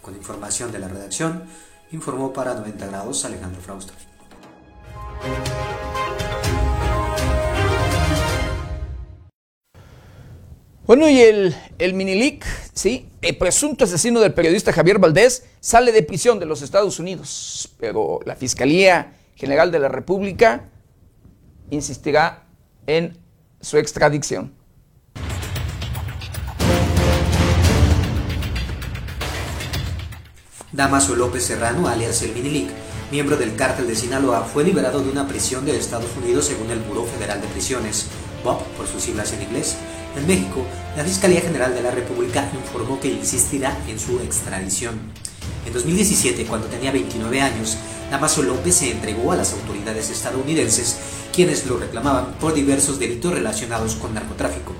Con 0.00 0.14
información 0.14 0.70
de 0.70 0.78
la 0.78 0.86
redacción, 0.86 1.46
informó 1.90 2.32
para 2.32 2.54
90 2.54 2.86
grados 2.86 3.24
Alejandro 3.24 3.60
Frausto. 3.60 3.92
Bueno, 10.90 11.08
y 11.08 11.20
el, 11.20 11.54
el 11.78 11.94
Minilic, 11.94 12.44
¿sí? 12.74 13.08
El 13.22 13.36
presunto 13.36 13.84
asesino 13.84 14.18
del 14.18 14.34
periodista 14.34 14.72
Javier 14.72 14.98
Valdés 14.98 15.44
sale 15.60 15.92
de 15.92 16.02
prisión 16.02 16.40
de 16.40 16.46
los 16.46 16.62
Estados 16.62 16.98
Unidos, 16.98 17.68
pero 17.78 18.18
la 18.26 18.34
Fiscalía 18.34 19.12
General 19.36 19.70
de 19.70 19.78
la 19.78 19.86
República 19.86 20.64
insistirá 21.70 22.42
en 22.88 23.16
su 23.60 23.78
extradición. 23.78 24.52
Damaso 30.72 31.14
López 31.14 31.44
Serrano, 31.44 31.86
alias 31.86 32.20
el 32.22 32.32
Minilic, 32.32 32.68
miembro 33.12 33.36
del 33.36 33.54
cártel 33.54 33.86
de 33.86 33.94
Sinaloa, 33.94 34.42
fue 34.42 34.64
liberado 34.64 35.00
de 35.04 35.10
una 35.10 35.28
prisión 35.28 35.64
de 35.64 35.76
Estados 35.76 36.10
Unidos 36.20 36.46
según 36.46 36.68
el 36.72 36.80
Buró 36.80 37.04
Federal 37.04 37.40
de 37.40 37.46
Prisiones, 37.46 38.08
BOP 38.42 38.60
por 38.76 38.88
sus 38.88 39.04
siglas 39.04 39.32
en 39.32 39.42
inglés. 39.42 39.76
En 40.16 40.26
México, 40.26 40.66
la 40.96 41.04
Fiscalía 41.04 41.40
General 41.40 41.72
de 41.72 41.82
la 41.82 41.92
República 41.92 42.50
informó 42.52 42.98
que 42.98 43.08
insistirá 43.08 43.78
en 43.86 43.98
su 43.98 44.18
extradición. 44.18 44.94
En 45.64 45.72
2017, 45.72 46.46
cuando 46.46 46.66
tenía 46.66 46.90
29 46.90 47.40
años, 47.40 47.76
Damaso 48.10 48.42
López 48.42 48.74
se 48.74 48.90
entregó 48.90 49.30
a 49.30 49.36
las 49.36 49.52
autoridades 49.52 50.10
estadounidenses, 50.10 50.96
quienes 51.32 51.66
lo 51.66 51.78
reclamaban 51.78 52.32
por 52.40 52.54
diversos 52.54 52.98
delitos 52.98 53.32
relacionados 53.32 53.94
con 53.94 54.12
narcotráfico. 54.12 54.72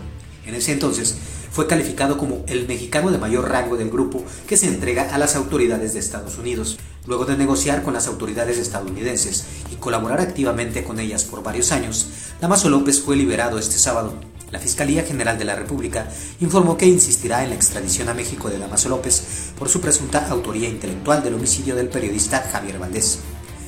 En 0.47 0.57
ese 0.57 0.73
entonces, 0.73 1.17
fue 1.53 1.69
calificado 1.69 2.19
como 2.19 2.45
el 2.49 2.67
mexicano 2.67 3.11
de 3.11 3.19
mayor 3.19 3.49
rango 3.49 3.77
del 3.77 3.91
grupo 3.91 4.25
que 4.49 4.57
se 4.57 4.67
entrega 4.67 5.15
a 5.15 5.19
las 5.19 5.37
autoridades 5.37 5.95
de 5.95 6.01
Estados 6.01 6.39
Unidos. 6.39 6.79
Luego 7.07 7.25
de 7.25 7.37
negociar 7.37 7.83
con 7.83 7.95
las 7.95 8.09
autoridades 8.09 8.59
estadounidenses 8.59 9.45
y 9.73 9.77
colaborar 9.77 10.21
activamente 10.21 10.83
con 10.83 10.99
ellas 10.99 11.25
por 11.25 11.43
varios 11.43 11.71
años, 11.71 12.09
Damaso 12.41 12.69
López 12.69 13.01
fue 13.01 13.17
liberado 13.17 13.59
este 13.59 13.79
sábado. 13.79 14.15
La 14.51 14.59
Fiscalía 14.59 15.05
General 15.05 15.39
de 15.39 15.45
la 15.45 15.55
República 15.55 16.09
informó 16.41 16.77
que 16.77 16.87
insistirá 16.87 17.45
en 17.45 17.51
la 17.51 17.55
extradición 17.55 18.09
a 18.09 18.15
México 18.15 18.49
de 18.51 18.59
Damaso 18.59 18.89
López 18.89 19.53
por 19.59 19.69
su 19.69 19.81
presunta 19.81 20.29
autoría 20.29 20.69
intelectual 20.69 21.23
del 21.23 21.35
homicidio 21.35 21.77
del 21.77 21.89
periodista 21.89 22.41
Javier 22.53 22.79
Valdés. 22.79 23.21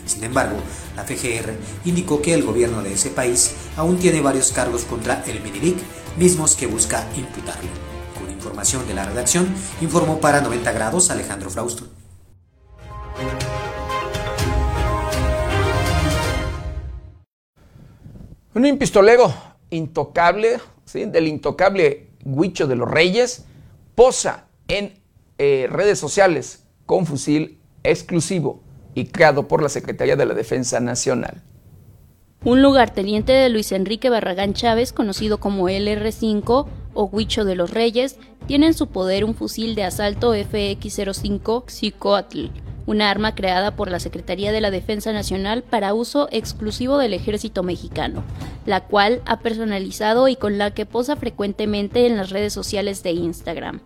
Sin 0.07 0.25
embargo, 0.25 0.57
la 0.97 1.05
FGR 1.05 1.55
indicó 1.85 2.21
que 2.21 2.35
el 2.35 2.43
gobierno 2.43 2.83
de 2.83 2.95
ese 2.95 3.11
país 3.11 3.53
aún 3.77 3.99
tiene 3.99 4.21
varios 4.21 4.51
cargos 4.51 4.83
contra 4.83 5.23
el 5.27 5.41
Minilic, 5.41 5.77
mismos 6.19 6.57
que 6.57 6.67
busca 6.67 7.07
imputarle. 7.17 7.71
Con 8.19 8.29
información 8.31 8.87
de 8.89 8.95
la 8.95 9.05
redacción, 9.05 9.47
informó 9.81 10.21
para 10.21 10.41
90 10.41 10.73
grados 10.73 11.11
Alejandro 11.11 11.49
Frausto. 11.51 11.87
Un 18.55 18.79
pistolero 18.79 19.33
intocable, 19.71 20.61
del 20.93 21.29
intocable 21.29 22.09
Huicho 22.25 22.67
de 22.67 22.77
los 22.77 22.91
Reyes, 22.91 23.45
posa 23.95 24.47
en 24.69 24.95
eh, 25.39 25.67
redes 25.71 25.99
sociales 25.99 26.65
con 26.87 27.07
fusil 27.07 27.59
exclusivo 27.83 28.63
y 28.95 29.07
creado 29.07 29.49
por 29.49 29.63
la 29.63 29.69
Secretaría 29.69 30.17
de 30.17 30.27
la 30.27 30.35
Defensa 30.35 30.81
Nacional. 30.81 31.43
Un 32.45 32.61
lugarteniente 32.61 33.33
de 33.33 33.49
Luis 33.49 33.71
Enrique 33.73 34.11
Barragán 34.11 34.53
Chávez, 34.53 34.93
conocido 34.93 35.39
como 35.39 35.69
LR5 35.69 36.67
o 36.93 37.05
Huicho 37.05 37.45
de 37.45 37.55
los 37.55 37.71
Reyes, 37.71 38.17
tiene 38.47 38.67
en 38.67 38.75
su 38.75 38.89
poder 38.89 39.25
un 39.25 39.35
fusil 39.35 39.75
de 39.77 39.85
asalto 39.85 40.35
FX-05 40.35 41.65
Xicoatl, 41.69 42.47
una 42.87 43.11
arma 43.11 43.35
creada 43.35 43.77
por 43.77 43.91
la 43.91 44.01
Secretaría 44.01 44.53
de 44.53 44.61
la 44.61 44.71
Defensa 44.71 45.13
Nacional 45.13 45.63
para 45.63 45.95
uso 45.95 46.29
exclusivo 46.31 46.99
del 46.99 47.15
ejército 47.15 47.63
mexicano, 47.63 48.23
la 48.67 48.81
cual 48.81 49.23
ha 49.27 49.41
personalizado 49.41 50.29
y 50.29 50.37
con 50.37 50.59
la 50.59 50.73
que 50.73 50.87
posa 50.87 51.17
frecuentemente 51.17 52.07
en 52.07 52.17
las 52.17 52.31
redes 52.31 52.53
sociales 52.53 53.03
de 53.03 53.13
Instagram. 53.13 53.81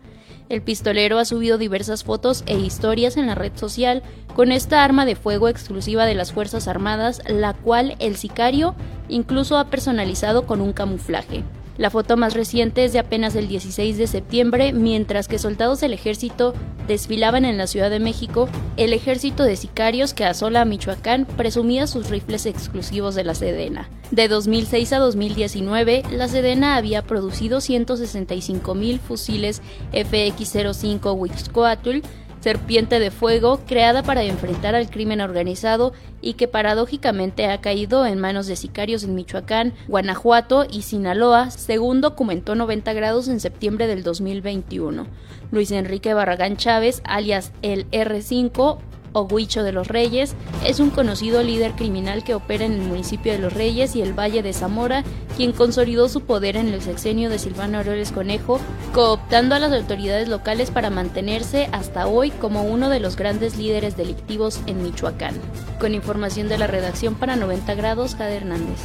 El 0.48 0.62
pistolero 0.62 1.18
ha 1.18 1.24
subido 1.24 1.58
diversas 1.58 2.04
fotos 2.04 2.44
e 2.46 2.56
historias 2.56 3.16
en 3.16 3.26
la 3.26 3.34
red 3.34 3.52
social 3.56 4.02
con 4.34 4.52
esta 4.52 4.84
arma 4.84 5.04
de 5.04 5.16
fuego 5.16 5.48
exclusiva 5.48 6.04
de 6.06 6.14
las 6.14 6.32
Fuerzas 6.32 6.68
Armadas, 6.68 7.20
la 7.28 7.54
cual 7.54 7.96
el 7.98 8.16
sicario 8.16 8.76
incluso 9.08 9.58
ha 9.58 9.66
personalizado 9.70 10.46
con 10.46 10.60
un 10.60 10.72
camuflaje. 10.72 11.42
La 11.78 11.90
foto 11.90 12.16
más 12.16 12.34
reciente 12.34 12.84
es 12.84 12.92
de 12.92 12.98
apenas 12.98 13.36
el 13.36 13.48
16 13.48 13.98
de 13.98 14.06
septiembre, 14.06 14.72
mientras 14.72 15.28
que 15.28 15.38
soldados 15.38 15.80
del 15.80 15.92
ejército 15.92 16.54
desfilaban 16.88 17.44
en 17.44 17.58
la 17.58 17.66
Ciudad 17.66 17.90
de 17.90 18.00
México, 18.00 18.48
el 18.76 18.92
ejército 18.92 19.42
de 19.42 19.56
sicarios 19.56 20.14
que 20.14 20.24
asola 20.24 20.62
a 20.62 20.64
Michoacán 20.64 21.26
presumía 21.26 21.86
sus 21.86 22.08
rifles 22.08 22.46
exclusivos 22.46 23.14
de 23.14 23.24
la 23.24 23.34
Sedena. 23.34 23.90
De 24.10 24.28
2006 24.28 24.92
a 24.92 24.98
2019, 24.98 26.04
la 26.12 26.28
Sedena 26.28 26.76
había 26.76 27.02
producido 27.02 27.60
165 27.60 28.74
mil 28.74 29.00
fusiles 29.00 29.60
FX-05 29.92 31.14
Huixcoatl, 31.18 32.00
serpiente 32.46 33.00
de 33.00 33.10
fuego 33.10 33.58
creada 33.66 34.04
para 34.04 34.22
enfrentar 34.22 34.76
al 34.76 34.88
crimen 34.88 35.20
organizado 35.20 35.92
y 36.20 36.34
que 36.34 36.46
paradójicamente 36.46 37.46
ha 37.46 37.60
caído 37.60 38.06
en 38.06 38.20
manos 38.20 38.46
de 38.46 38.54
sicarios 38.54 39.02
en 39.02 39.16
Michoacán, 39.16 39.74
Guanajuato 39.88 40.64
y 40.70 40.82
Sinaloa, 40.82 41.50
según 41.50 42.00
documentó 42.00 42.54
90 42.54 42.92
grados 42.92 43.26
en 43.26 43.40
septiembre 43.40 43.88
del 43.88 44.04
2021. 44.04 45.08
Luis 45.50 45.72
Enrique 45.72 46.14
Barragán 46.14 46.56
Chávez, 46.56 47.02
alias 47.04 47.50
el 47.62 47.90
R5, 47.90 48.78
o 49.16 49.22
Huicho 49.22 49.62
de 49.62 49.72
los 49.72 49.88
Reyes, 49.88 50.34
es 50.62 50.78
un 50.78 50.90
conocido 50.90 51.42
líder 51.42 51.72
criminal 51.72 52.22
que 52.22 52.34
opera 52.34 52.66
en 52.66 52.72
el 52.72 52.82
municipio 52.82 53.32
de 53.32 53.38
Los 53.38 53.54
Reyes 53.54 53.96
y 53.96 54.02
el 54.02 54.12
Valle 54.12 54.42
de 54.42 54.52
Zamora, 54.52 55.04
quien 55.38 55.52
consolidó 55.52 56.10
su 56.10 56.20
poder 56.20 56.58
en 56.58 56.68
el 56.68 56.82
sexenio 56.82 57.30
de 57.30 57.38
Silvano 57.38 57.78
Aureoles 57.78 58.12
Conejo, 58.12 58.60
cooptando 58.92 59.54
a 59.54 59.58
las 59.58 59.72
autoridades 59.72 60.28
locales 60.28 60.70
para 60.70 60.90
mantenerse 60.90 61.70
hasta 61.72 62.06
hoy 62.06 62.30
como 62.30 62.64
uno 62.64 62.90
de 62.90 63.00
los 63.00 63.16
grandes 63.16 63.56
líderes 63.56 63.96
delictivos 63.96 64.60
en 64.66 64.82
Michoacán. 64.82 65.34
Con 65.80 65.94
información 65.94 66.50
de 66.50 66.58
la 66.58 66.66
redacción 66.66 67.14
para 67.14 67.36
90 67.36 67.74
grados, 67.74 68.16
Jade 68.16 68.36
Hernández. 68.36 68.80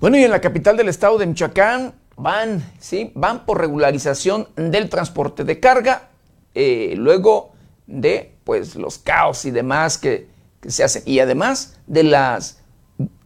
Bueno, 0.00 0.16
y 0.18 0.24
en 0.24 0.30
la 0.30 0.40
capital 0.40 0.76
del 0.76 0.88
estado 0.88 1.18
de 1.18 1.26
Michoacán, 1.26 1.94
van, 2.20 2.64
¿sí? 2.78 3.12
van 3.14 3.46
por 3.46 3.58
regularización 3.58 4.48
del 4.56 4.88
transporte 4.88 5.44
de 5.44 5.58
carga, 5.58 6.10
eh, 6.54 6.94
luego 6.96 7.52
de 7.86 8.34
pues, 8.44 8.76
los 8.76 8.98
caos 8.98 9.44
y 9.44 9.50
demás 9.50 9.98
que, 9.98 10.28
se 10.66 10.84
hacen, 10.84 11.02
y 11.06 11.20
además 11.20 11.78
de 11.86 12.02
las, 12.02 12.60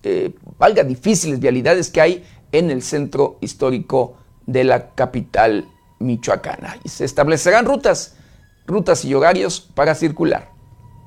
eh, 0.05 0.35
valga, 0.57 0.85
difíciles 0.85 1.41
vialidades 1.41 1.91
que 1.91 2.01
hay 2.01 2.25
en 2.53 2.71
el 2.71 2.83
centro 2.83 3.39
histórico 3.41 4.17
de 4.47 4.63
la 4.63 4.91
capital 4.91 5.69
michoacana. 5.99 6.79
Y 6.85 6.89
se 6.89 7.05
establecerán 7.05 7.67
rutas, 7.67 8.17
rutas 8.67 9.05
y 9.05 9.15
horarios 9.15 9.61
para 9.61 9.97
circular. 9.97 10.54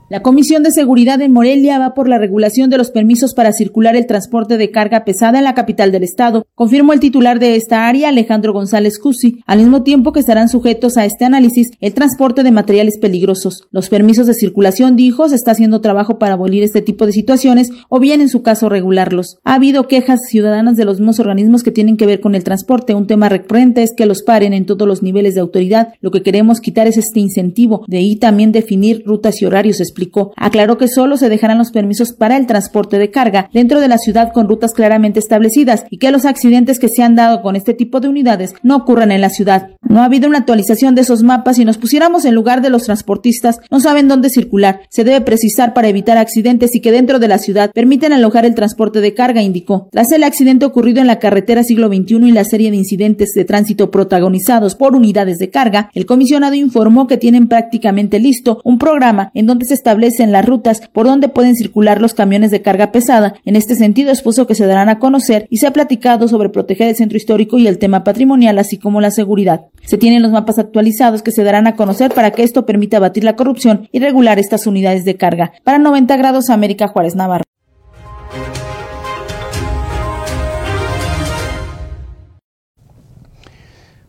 La 0.09 0.21
Comisión 0.21 0.63
de 0.63 0.71
Seguridad 0.71 1.19
en 1.21 1.33
Morelia 1.33 1.79
va 1.79 1.93
por 1.93 2.07
la 2.07 2.17
regulación 2.17 2.69
de 2.69 2.77
los 2.77 2.91
permisos 2.91 3.33
para 3.33 3.51
circular 3.51 3.97
el 3.97 4.07
transporte 4.07 4.55
de 4.55 4.71
carga 4.71 5.03
pesada 5.03 5.39
en 5.39 5.43
la 5.43 5.53
capital 5.53 5.91
del 5.91 6.03
estado, 6.03 6.45
confirmó 6.55 6.93
el 6.93 7.01
titular 7.01 7.39
de 7.39 7.57
esta 7.57 7.89
área, 7.89 8.07
Alejandro 8.07 8.53
González 8.53 8.99
Cusi, 8.99 9.43
al 9.45 9.59
mismo 9.59 9.83
tiempo 9.83 10.13
que 10.13 10.21
estarán 10.21 10.47
sujetos 10.47 10.95
a 10.95 11.03
este 11.03 11.25
análisis 11.25 11.71
el 11.81 11.93
transporte 11.93 12.43
de 12.43 12.51
materiales 12.51 12.97
peligrosos. 12.97 13.67
Los 13.69 13.89
permisos 13.89 14.27
de 14.27 14.33
circulación, 14.33 14.95
dijo, 14.95 15.27
se 15.27 15.35
está 15.35 15.51
haciendo 15.51 15.81
trabajo 15.81 16.17
para 16.19 16.35
abolir 16.35 16.63
este 16.63 16.81
tipo 16.81 17.05
de 17.05 17.11
situaciones 17.11 17.71
o 17.89 17.99
bien 17.99 18.21
en 18.21 18.29
su 18.29 18.41
caso 18.41 18.69
regularlos. 18.69 19.39
Ha 19.43 19.55
habido 19.55 19.89
quejas 19.89 20.21
ciudadanas 20.29 20.77
de 20.77 20.85
los 20.85 20.99
mismos 20.99 21.19
organismos 21.19 21.63
que 21.63 21.71
tienen 21.71 21.97
que 21.97 22.05
ver 22.05 22.21
con 22.21 22.33
el 22.33 22.45
transporte. 22.45 22.93
Un 22.93 23.07
tema 23.07 23.27
recurrente 23.27 23.83
es 23.83 23.91
que 23.93 24.05
los 24.05 24.23
paren 24.23 24.53
en 24.53 24.65
todos 24.65 24.87
los 24.87 25.03
niveles 25.03 25.35
de 25.35 25.41
autoridad. 25.41 25.89
Lo 25.99 26.11
que 26.11 26.23
queremos 26.23 26.61
quitar 26.61 26.87
es 26.87 26.95
este 26.95 27.19
incentivo, 27.19 27.83
de 27.89 27.97
ahí 27.97 28.15
también 28.15 28.53
definir 28.53 29.03
rutas 29.05 29.41
y 29.41 29.45
horarios 29.45 29.81
explicó. 29.97 30.31
Aclaró 30.37 30.77
que 30.77 30.87
solo 30.87 31.17
se 31.17 31.29
dejarán 31.29 31.57
los 31.57 31.71
permisos 31.71 32.13
para 32.13 32.37
el 32.37 32.45
transporte 32.45 32.99
de 32.99 33.09
carga 33.09 33.49
dentro 33.51 33.79
de 33.79 33.87
la 33.87 33.97
ciudad 33.97 34.31
con 34.31 34.47
rutas 34.47 34.73
claramente 34.73 35.19
establecidas 35.19 35.85
y 35.89 35.97
que 35.97 36.11
los 36.11 36.25
accidentes 36.25 36.79
que 36.79 36.87
se 36.87 37.01
han 37.01 37.15
dado 37.15 37.41
con 37.41 37.55
este 37.55 37.73
tipo 37.73 37.99
de 37.99 38.07
unidades 38.07 38.53
no 38.61 38.75
ocurran 38.75 39.11
en 39.11 39.21
la 39.21 39.29
ciudad. 39.29 39.71
No 39.81 40.01
ha 40.01 40.05
habido 40.05 40.27
una 40.27 40.39
actualización 40.39 40.93
de 40.93 41.01
esos 41.01 41.23
mapas 41.23 41.57
y 41.57 41.65
nos 41.65 41.79
pusiéramos 41.79 42.25
en 42.25 42.35
lugar 42.35 42.61
de 42.61 42.69
los 42.69 42.83
transportistas, 42.83 43.59
no 43.71 43.79
saben 43.79 44.07
dónde 44.07 44.29
circular. 44.29 44.81
Se 44.89 45.03
debe 45.03 45.21
precisar 45.21 45.73
para 45.73 45.87
evitar 45.87 46.17
accidentes 46.17 46.75
y 46.75 46.81
que 46.81 46.91
dentro 46.91 47.17
de 47.17 47.27
la 47.27 47.39
ciudad 47.39 47.71
permiten 47.73 48.13
alojar 48.13 48.45
el 48.45 48.53
transporte 48.53 49.01
de 49.01 49.15
carga, 49.15 49.41
indicó. 49.41 49.89
Tras 49.91 50.11
el 50.11 50.23
accidente 50.23 50.65
ocurrido 50.65 51.01
en 51.01 51.07
la 51.07 51.19
carretera 51.19 51.63
siglo 51.63 51.87
XXI 51.87 52.27
y 52.27 52.31
la 52.31 52.43
serie 52.43 52.69
de 52.69 52.77
incidentes 52.77 53.31
de 53.33 53.45
tránsito 53.45 53.89
protagonizados 53.89 54.75
por 54.75 54.95
unidades 54.95 55.39
de 55.39 55.49
carga, 55.49 55.89
el 55.95 56.05
comisionado 56.05 56.53
informó 56.53 57.07
que 57.07 57.17
tienen 57.17 57.47
prácticamente 57.47 58.19
listo 58.19 58.61
un 58.63 58.77
programa 58.77 59.31
en 59.33 59.47
donde 59.47 59.65
se 59.65 59.73
establecen 59.87 60.33
las 60.33 60.45
rutas 60.45 60.81
por 60.91 61.05
donde 61.05 61.29
pueden 61.29 61.55
circular 61.55 62.01
los 62.01 62.13
camiones 62.13 62.51
de 62.51 62.61
carga 62.61 62.91
pesada. 62.91 63.35
En 63.45 63.55
este 63.55 63.73
sentido, 63.73 64.11
expuso 64.11 64.45
que 64.45 64.53
se 64.53 64.67
darán 64.67 64.89
a 64.89 64.99
conocer 64.99 65.47
y 65.49 65.59
se 65.59 65.67
ha 65.67 65.71
platicado 65.71 66.27
sobre 66.27 66.49
proteger 66.49 66.89
el 66.89 66.97
centro 66.97 67.15
histórico 67.15 67.57
y 67.57 67.67
el 67.67 67.77
tema 67.77 68.03
patrimonial, 68.03 68.59
así 68.59 68.77
como 68.77 68.99
la 68.99 69.11
seguridad. 69.11 69.67
Se 69.85 69.97
tienen 69.97 70.21
los 70.21 70.33
mapas 70.33 70.59
actualizados 70.59 71.21
que 71.21 71.31
se 71.31 71.45
darán 71.45 71.67
a 71.67 71.77
conocer 71.77 72.13
para 72.13 72.31
que 72.31 72.43
esto 72.43 72.65
permita 72.65 72.97
abatir 72.97 73.23
la 73.23 73.37
corrupción 73.37 73.87
y 73.93 73.99
regular 73.99 74.39
estas 74.39 74.67
unidades 74.67 75.05
de 75.05 75.15
carga. 75.15 75.53
Para 75.63 75.79
90 75.79 76.17
grados, 76.17 76.49
América 76.49 76.89
Juárez 76.89 77.15
Navarro. 77.15 77.45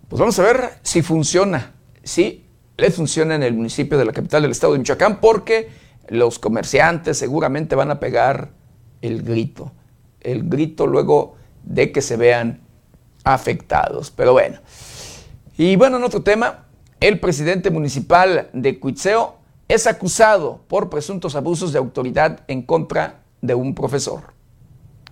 Pues 0.09 0.19
vamos 0.19 0.37
a 0.41 0.43
ver 0.43 0.71
si 0.83 1.03
funciona. 1.03 1.75
Sí, 2.03 2.48
le 2.79 2.91
funciona 2.93 3.35
en 3.35 3.43
el 3.43 3.55
municipio 3.55 3.99
de 3.99 4.05
la 4.05 4.13
capital 4.13 4.43
del 4.43 4.53
estado 4.53 4.73
de 4.73 4.79
Michoacán 4.79 5.21
porque 5.21 5.69
los 6.09 6.39
comerciantes 6.39 7.19
seguramente 7.19 7.75
van 7.75 7.91
a 7.91 8.01
pegar 8.01 8.53
el 9.03 9.23
grito. 9.23 9.73
El 10.21 10.49
grito 10.49 10.87
luego 10.87 11.37
de 11.65 11.91
que 11.91 12.01
se 12.01 12.17
vean 12.17 12.63
afectados. 13.25 14.13
Pero 14.13 14.33
bueno. 14.33 14.61
Y 15.57 15.75
bueno, 15.75 15.97
en 15.97 16.05
otro 16.05 16.23
tema, 16.23 16.67
el 17.01 17.19
presidente 17.19 17.71
municipal 17.71 18.49
de 18.53 18.79
Cuitzeo 18.79 19.39
es 19.67 19.89
acusado 19.89 20.61
por 20.69 20.89
presuntos 20.89 21.35
abusos 21.35 21.73
de 21.73 21.79
autoridad 21.79 22.41
en 22.47 22.63
contra 22.63 23.23
de 23.43 23.55
un 23.55 23.75
profesor. 23.75 24.38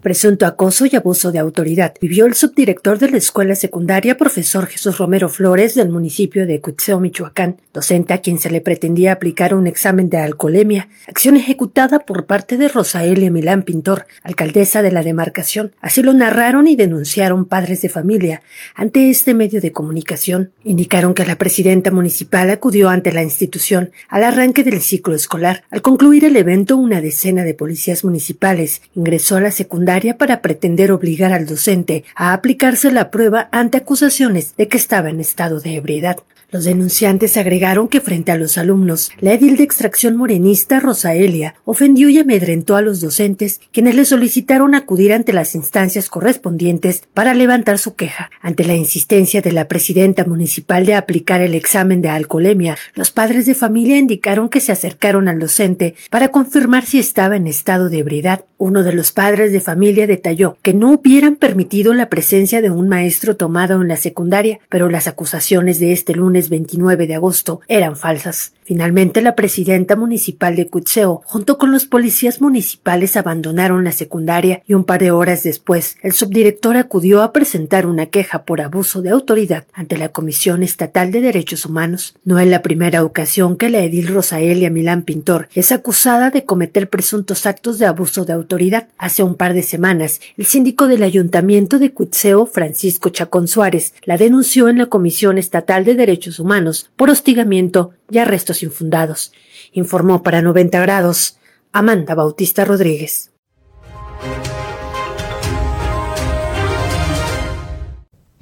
Presunto 0.06 0.46
acoso 0.46 0.86
y 0.86 0.94
abuso 0.94 1.32
de 1.32 1.40
autoridad 1.40 1.94
vivió 2.00 2.26
el 2.26 2.34
subdirector 2.34 3.00
de 3.00 3.10
la 3.10 3.16
escuela 3.16 3.56
secundaria, 3.56 4.16
profesor 4.16 4.66
Jesús 4.66 4.98
Romero 4.98 5.28
Flores, 5.28 5.74
del 5.74 5.88
municipio 5.88 6.46
de 6.46 6.60
Cuitzeo, 6.60 7.00
Michoacán, 7.00 7.56
docente 7.74 8.14
a 8.14 8.18
quien 8.18 8.38
se 8.38 8.48
le 8.48 8.60
pretendía 8.60 9.10
aplicar 9.10 9.52
un 9.52 9.66
examen 9.66 10.08
de 10.08 10.18
alcoholemia, 10.18 10.88
acción 11.08 11.36
ejecutada 11.36 11.98
por 11.98 12.26
parte 12.26 12.56
de 12.56 12.68
Rosaelia 12.68 13.32
Milán 13.32 13.64
Pintor, 13.64 14.06
alcaldesa 14.22 14.80
de 14.80 14.92
la 14.92 15.02
demarcación. 15.02 15.72
Así 15.80 16.04
lo 16.04 16.12
narraron 16.12 16.68
y 16.68 16.76
denunciaron 16.76 17.44
padres 17.44 17.82
de 17.82 17.88
familia 17.88 18.42
ante 18.76 19.10
este 19.10 19.34
medio 19.34 19.60
de 19.60 19.72
comunicación. 19.72 20.52
Indicaron 20.62 21.14
que 21.14 21.26
la 21.26 21.34
presidenta 21.34 21.90
municipal 21.90 22.48
acudió 22.50 22.90
ante 22.90 23.10
la 23.10 23.24
institución 23.24 23.90
al 24.08 24.22
arranque 24.22 24.62
del 24.62 24.82
ciclo 24.82 25.16
escolar. 25.16 25.64
Al 25.72 25.82
concluir 25.82 26.24
el 26.24 26.36
evento, 26.36 26.76
una 26.76 27.00
decena 27.00 27.42
de 27.42 27.54
policías 27.54 28.04
municipales 28.04 28.82
ingresó 28.94 29.34
a 29.34 29.40
la 29.40 29.50
secundaria 29.50 29.95
para 30.18 30.42
pretender 30.42 30.92
obligar 30.92 31.32
al 31.32 31.46
docente 31.46 32.04
a 32.14 32.34
aplicarse 32.34 32.92
la 32.92 33.10
prueba 33.10 33.48
ante 33.50 33.78
acusaciones 33.78 34.54
de 34.56 34.68
que 34.68 34.76
estaba 34.76 35.08
en 35.08 35.20
estado 35.20 35.60
de 35.60 35.76
ebriedad. 35.76 36.18
Los 36.52 36.64
denunciantes 36.64 37.36
agregaron 37.36 37.88
que 37.88 38.00
frente 38.00 38.30
a 38.30 38.36
los 38.36 38.56
alumnos, 38.56 39.10
la 39.18 39.32
edil 39.32 39.56
de 39.56 39.64
extracción 39.64 40.16
morenista 40.16 40.78
Rosaelia 40.78 41.56
ofendió 41.64 42.08
y 42.08 42.18
amedrentó 42.18 42.76
a 42.76 42.82
los 42.82 43.00
docentes, 43.00 43.60
quienes 43.72 43.96
le 43.96 44.04
solicitaron 44.04 44.76
acudir 44.76 45.12
ante 45.12 45.32
las 45.32 45.56
instancias 45.56 46.08
correspondientes 46.08 47.02
para 47.12 47.34
levantar 47.34 47.78
su 47.78 47.96
queja. 47.96 48.30
Ante 48.40 48.64
la 48.64 48.76
insistencia 48.76 49.42
de 49.42 49.50
la 49.50 49.66
presidenta 49.66 50.24
municipal 50.24 50.86
de 50.86 50.94
aplicar 50.94 51.40
el 51.40 51.54
examen 51.56 52.00
de 52.00 52.10
alcoholemia, 52.10 52.78
los 52.94 53.10
padres 53.10 53.46
de 53.46 53.56
familia 53.56 53.98
indicaron 53.98 54.48
que 54.48 54.60
se 54.60 54.70
acercaron 54.70 55.26
al 55.26 55.40
docente 55.40 55.96
para 56.10 56.28
confirmar 56.28 56.86
si 56.86 57.00
estaba 57.00 57.34
en 57.34 57.48
estado 57.48 57.88
de 57.88 57.98
ebriedad. 57.98 58.44
Uno 58.56 58.84
de 58.84 58.92
los 58.92 59.10
padres 59.10 59.50
de 59.50 59.60
familia 59.60 59.75
detalló 60.06 60.56
que 60.62 60.74
no 60.74 60.92
hubieran 60.92 61.36
permitido 61.36 61.94
la 61.94 62.08
presencia 62.08 62.60
de 62.62 62.70
un 62.70 62.88
maestro 62.88 63.36
tomado 63.36 63.80
en 63.80 63.88
la 63.88 63.96
secundaria, 63.96 64.58
pero 64.68 64.88
las 64.88 65.06
acusaciones 65.06 65.78
de 65.78 65.92
este 65.92 66.14
lunes 66.14 66.48
29 66.48 67.06
de 67.06 67.14
agosto 67.14 67.60
eran 67.68 67.96
falsas. 67.96 68.55
Finalmente, 68.66 69.22
la 69.22 69.36
presidenta 69.36 69.94
municipal 69.94 70.56
de 70.56 70.66
Cutseo, 70.66 71.22
junto 71.24 71.56
con 71.56 71.70
los 71.70 71.86
policías 71.86 72.40
municipales, 72.40 73.16
abandonaron 73.16 73.84
la 73.84 73.92
secundaria 73.92 74.60
y 74.66 74.74
un 74.74 74.82
par 74.82 75.00
de 75.00 75.12
horas 75.12 75.44
después, 75.44 75.96
el 76.02 76.12
subdirector 76.12 76.76
acudió 76.76 77.22
a 77.22 77.32
presentar 77.32 77.86
una 77.86 78.06
queja 78.06 78.42
por 78.42 78.60
abuso 78.60 79.02
de 79.02 79.10
autoridad 79.10 79.66
ante 79.72 79.96
la 79.96 80.08
Comisión 80.08 80.64
Estatal 80.64 81.12
de 81.12 81.20
Derechos 81.20 81.64
Humanos. 81.64 82.16
No 82.24 82.40
es 82.40 82.48
la 82.48 82.62
primera 82.62 83.04
ocasión 83.04 83.56
que 83.56 83.70
la 83.70 83.84
edil 83.84 84.08
Rosaelia 84.08 84.68
Milán 84.68 85.02
Pintor 85.02 85.48
es 85.54 85.70
acusada 85.70 86.30
de 86.30 86.44
cometer 86.44 86.90
presuntos 86.90 87.46
actos 87.46 87.78
de 87.78 87.86
abuso 87.86 88.24
de 88.24 88.32
autoridad. 88.32 88.88
Hace 88.98 89.22
un 89.22 89.36
par 89.36 89.54
de 89.54 89.62
semanas, 89.62 90.20
el 90.36 90.44
síndico 90.44 90.88
del 90.88 91.04
ayuntamiento 91.04 91.78
de 91.78 91.92
Cutseo, 91.92 92.46
Francisco 92.46 93.10
Chacón 93.10 93.46
Suárez, 93.46 93.94
la 94.02 94.16
denunció 94.16 94.68
en 94.68 94.78
la 94.78 94.86
Comisión 94.86 95.38
Estatal 95.38 95.84
de 95.84 95.94
Derechos 95.94 96.40
Humanos 96.40 96.90
por 96.96 97.10
hostigamiento 97.10 97.92
y 98.10 98.18
infundados, 98.62 99.32
informó 99.72 100.22
para 100.22 100.42
90 100.42 100.80
grados 100.80 101.38
Amanda 101.72 102.14
Bautista 102.14 102.64
Rodríguez. 102.64 103.30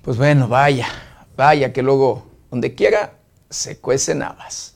Pues 0.02 0.18
bueno, 0.18 0.48
vaya, 0.48 0.86
vaya 1.36 1.72
que 1.72 1.82
luego, 1.82 2.26
donde 2.50 2.74
quiera, 2.74 3.14
se 3.48 3.78
cuecen 3.78 4.22
habas, 4.22 4.74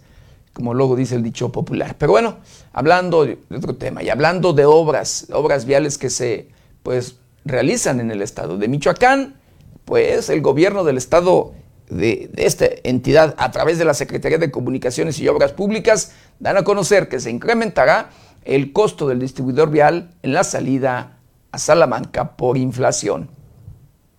como 0.54 0.72
luego 0.72 0.96
dice 0.96 1.16
el 1.16 1.22
dicho 1.22 1.52
popular. 1.52 1.96
Pero 1.98 2.12
bueno, 2.12 2.38
hablando 2.72 3.26
de 3.26 3.38
otro 3.54 3.76
tema 3.76 4.02
y 4.02 4.08
hablando 4.08 4.52
de 4.54 4.64
obras, 4.64 5.26
obras 5.32 5.66
viales 5.66 5.98
que 5.98 6.08
se 6.10 6.48
pues 6.82 7.16
realizan 7.44 8.00
en 8.00 8.10
el 8.10 8.22
estado 8.22 8.56
de 8.56 8.68
Michoacán, 8.68 9.38
pues 9.84 10.30
el 10.30 10.40
gobierno 10.40 10.84
del 10.84 10.96
estado 10.96 11.52
de, 11.90 12.30
esta 12.36 12.66
entidad 12.84 13.34
a 13.38 13.50
través 13.50 13.78
de 13.78 13.84
la 13.84 13.94
Secretaría 13.94 14.38
de 14.38 14.50
Comunicaciones 14.50 15.18
y 15.20 15.28
Obras 15.28 15.52
Públicas 15.52 16.12
dan 16.38 16.56
a 16.56 16.64
conocer 16.64 17.08
que 17.08 17.20
se 17.20 17.30
incrementará 17.30 18.10
el 18.44 18.72
costo 18.72 19.08
del 19.08 19.18
distribuidor 19.18 19.70
vial 19.70 20.10
en 20.22 20.32
la 20.32 20.44
salida 20.44 21.18
a 21.52 21.58
Salamanca 21.58 22.36
por 22.36 22.56
inflación. 22.56 23.30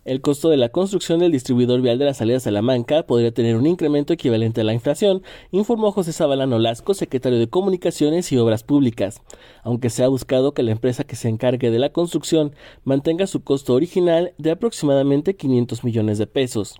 El 0.05 0.21
costo 0.21 0.49
de 0.49 0.57
la 0.57 0.69
construcción 0.69 1.19
del 1.19 1.31
distribuidor 1.31 1.81
vial 1.81 1.99
de 1.99 2.05
la 2.05 2.13
salida 2.15 2.37
a 2.37 2.39
Salamanca 2.39 3.03
podría 3.03 3.31
tener 3.31 3.55
un 3.55 3.67
incremento 3.67 4.11
equivalente 4.11 4.61
a 4.61 4.63
la 4.63 4.73
inflación, 4.73 5.21
informó 5.51 5.91
José 5.91 6.13
Zabalano 6.13 6.57
Lasco, 6.57 6.95
secretario 6.95 7.37
de 7.37 7.49
Comunicaciones 7.49 8.31
y 8.31 8.37
Obras 8.37 8.63
Públicas, 8.63 9.21
aunque 9.61 9.91
se 9.91 10.03
ha 10.03 10.07
buscado 10.07 10.53
que 10.53 10.63
la 10.63 10.71
empresa 10.71 11.03
que 11.03 11.15
se 11.15 11.29
encargue 11.29 11.69
de 11.69 11.77
la 11.77 11.91
construcción 11.91 12.55
mantenga 12.85 13.27
su 13.27 13.43
costo 13.43 13.75
original 13.75 14.33
de 14.39 14.49
aproximadamente 14.49 15.35
500 15.35 15.83
millones 15.83 16.17
de 16.17 16.25
pesos. 16.25 16.79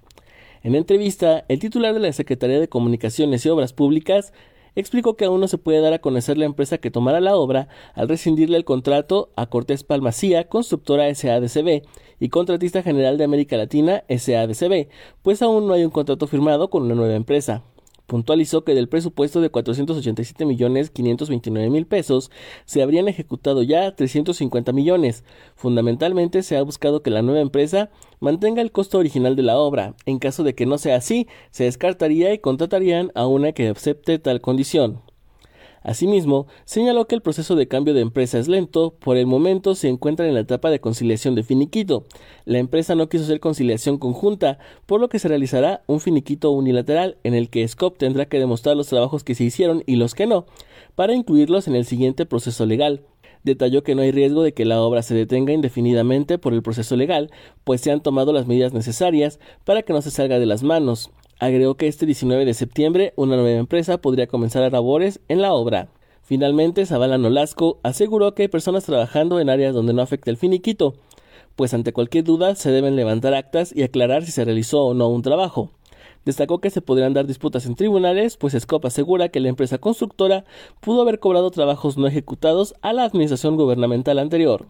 En 0.62 0.76
entrevista, 0.76 1.46
el 1.48 1.60
titular 1.60 1.94
de 1.94 2.02
la 2.02 2.12
Secretaría 2.12 2.60
de 2.60 2.68
Comunicaciones 2.68 3.46
y 3.46 3.50
Obras 3.50 3.72
Públicas 3.72 4.34
explicó 4.76 5.16
que 5.16 5.24
aún 5.24 5.40
no 5.40 5.48
se 5.48 5.58
puede 5.58 5.80
dar 5.80 5.94
a 5.94 6.00
conocer 6.00 6.38
la 6.38 6.46
empresa 6.46 6.80
que 6.80 6.92
tomará 6.92 7.22
la 7.22 7.36
obra 7.36 7.70
al 7.94 8.10
rescindirle 8.10 8.58
el 8.58 8.66
contrato 8.66 9.32
a 9.38 9.46
Cortés 9.46 9.84
Palmacía, 9.84 10.50
constructora 10.50 11.14
SADCB 11.14 11.84
y 12.20 12.30
contratista 12.30 12.84
general 12.84 13.18
de 13.18 13.24
América 13.24 13.56
Latina 13.56 14.04
SADCB, 14.10 14.90
pues 15.22 15.42
aún 15.42 15.66
no 15.66 15.74
hay 15.74 15.86
un 15.86 15.92
contrato 15.92 16.28
firmado 16.28 16.70
con 16.70 16.84
una 16.84 16.96
nueva 16.96 17.16
empresa 17.16 17.64
puntualizó 18.10 18.66
que 18.66 18.76
del 18.76 18.90
presupuesto 18.90 19.40
de 19.40 19.50
487 19.50 20.46
millones 20.46 20.90
529 20.90 21.70
mil 21.70 21.86
pesos 21.86 22.32
se 22.66 22.82
habrían 22.82 23.08
ejecutado 23.08 23.64
ya 23.64 23.96
350 23.96 24.74
millones. 24.74 25.24
Fundamentalmente 25.56 26.44
se 26.44 26.58
ha 26.58 26.64
buscado 26.64 27.02
que 27.02 27.12
la 27.12 27.22
nueva 27.22 27.40
empresa 27.40 27.92
mantenga 28.20 28.62
el 28.62 28.74
costo 28.74 28.98
original 28.98 29.38
de 29.38 29.44
la 29.44 29.58
obra. 29.58 29.96
En 30.06 30.20
caso 30.20 30.44
de 30.44 30.56
que 30.56 30.66
no 30.66 30.78
sea 30.78 30.98
así, 30.98 31.28
se 31.52 31.64
descartaría 31.66 32.34
y 32.34 32.40
contratarían 32.40 33.12
a 33.16 33.28
una 33.28 33.54
que 33.54 33.70
acepte 33.70 34.20
tal 34.20 34.42
condición. 34.42 35.09
Asimismo, 35.82 36.48
señaló 36.66 37.08
que 37.08 37.16
el 37.16 37.22
proceso 37.22 37.56
de 37.56 37.68
cambio 37.68 37.94
de 37.94 38.02
empresa 38.02 38.38
es 38.38 38.48
lento, 38.48 38.96
por 39.00 39.18
el 39.18 39.28
momento 39.28 39.76
se 39.76 39.88
encuentra 39.88 40.28
en 40.28 40.34
la 40.34 40.42
etapa 40.42 40.70
de 40.70 40.80
conciliación 40.80 41.36
de 41.36 41.44
finiquito. 41.44 42.06
La 42.46 42.60
empresa 42.60 42.96
no 42.96 43.08
quiso 43.10 43.24
hacer 43.24 43.40
conciliación 43.40 43.98
conjunta, 43.98 44.60
por 44.86 45.00
lo 45.00 45.10
que 45.10 45.20
se 45.20 45.28
realizará 45.28 45.84
un 45.88 46.00
finiquito 46.00 46.52
unilateral 46.52 47.18
en 47.24 47.34
el 47.34 47.50
que 47.50 47.68
SCOP 47.68 47.98
tendrá 47.98 48.26
que 48.26 48.40
demostrar 48.40 48.76
los 48.76 48.88
trabajos 48.88 49.24
que 49.24 49.36
se 49.36 49.46
hicieron 49.46 49.84
y 49.86 49.96
los 49.96 50.16
que 50.16 50.28
no, 50.28 50.46
para 50.96 51.14
incluirlos 51.14 51.68
en 51.68 51.76
el 51.76 51.86
siguiente 51.86 52.26
proceso 52.26 52.66
legal. 52.66 53.04
Detalló 53.44 53.84
que 53.84 53.96
no 53.96 54.02
hay 54.02 54.12
riesgo 54.12 54.44
de 54.44 54.54
que 54.54 54.66
la 54.66 54.82
obra 54.82 55.02
se 55.02 55.16
detenga 55.16 55.54
indefinidamente 55.54 56.38
por 56.38 56.54
el 56.54 56.62
proceso 56.62 56.98
legal, 56.98 57.32
pues 57.64 57.80
se 57.80 57.92
han 57.92 58.02
tomado 58.02 58.34
las 58.34 58.48
medidas 58.48 58.74
necesarias 58.74 59.40
para 59.64 59.84
que 59.84 59.94
no 59.94 60.02
se 60.02 60.12
salga 60.12 60.40
de 60.40 60.46
las 60.46 60.62
manos. 60.62 61.12
Agregó 61.40 61.76
que 61.76 61.88
este 61.88 62.06
19 62.06 62.44
de 62.44 62.54
septiembre 62.54 63.14
una 63.16 63.38
nueva 63.38 63.58
empresa 63.58 63.98
podría 63.98 64.28
comenzar 64.28 64.62
a 64.64 64.70
labores 64.70 65.22
en 65.30 65.42
la 65.42 65.54
obra. 65.54 65.88
Finalmente, 66.22 66.86
Zavala 66.86 67.18
Nolasco 67.18 67.80
aseguró 67.82 68.36
que 68.36 68.44
hay 68.44 68.48
personas 68.50 68.84
trabajando 68.84 69.40
en 69.40 69.50
áreas 69.50 69.74
donde 69.74 69.94
no 69.94 70.02
afecta 70.02 70.32
el 70.32 70.38
finiquito, 70.38 70.96
pues 71.56 71.74
ante 71.74 71.94
cualquier 71.94 72.26
duda 72.26 72.56
se 72.56 72.72
deben 72.72 72.98
levantar 72.98 73.34
actas 73.34 73.74
y 73.74 73.84
aclarar 73.84 74.26
si 74.26 74.32
se 74.32 74.44
realizó 74.44 74.84
o 74.84 74.94
no 74.94 75.08
un 75.08 75.22
trabajo. 75.22 75.72
Destacó 76.26 76.60
que 76.60 76.70
se 76.70 76.82
podrían 76.82 77.14
dar 77.14 77.26
disputas 77.26 77.66
en 77.66 77.76
tribunales, 77.76 78.36
pues 78.36 78.54
Scop 78.60 78.86
asegura 78.86 79.30
que 79.30 79.40
la 79.40 79.48
empresa 79.48 79.78
constructora 79.78 80.44
pudo 80.82 81.02
haber 81.02 81.20
cobrado 81.20 81.50
trabajos 81.52 81.98
no 81.98 82.06
ejecutados 82.06 82.76
a 82.82 82.92
la 82.92 83.06
administración 83.06 83.56
gubernamental 83.56 84.20
anterior. 84.20 84.66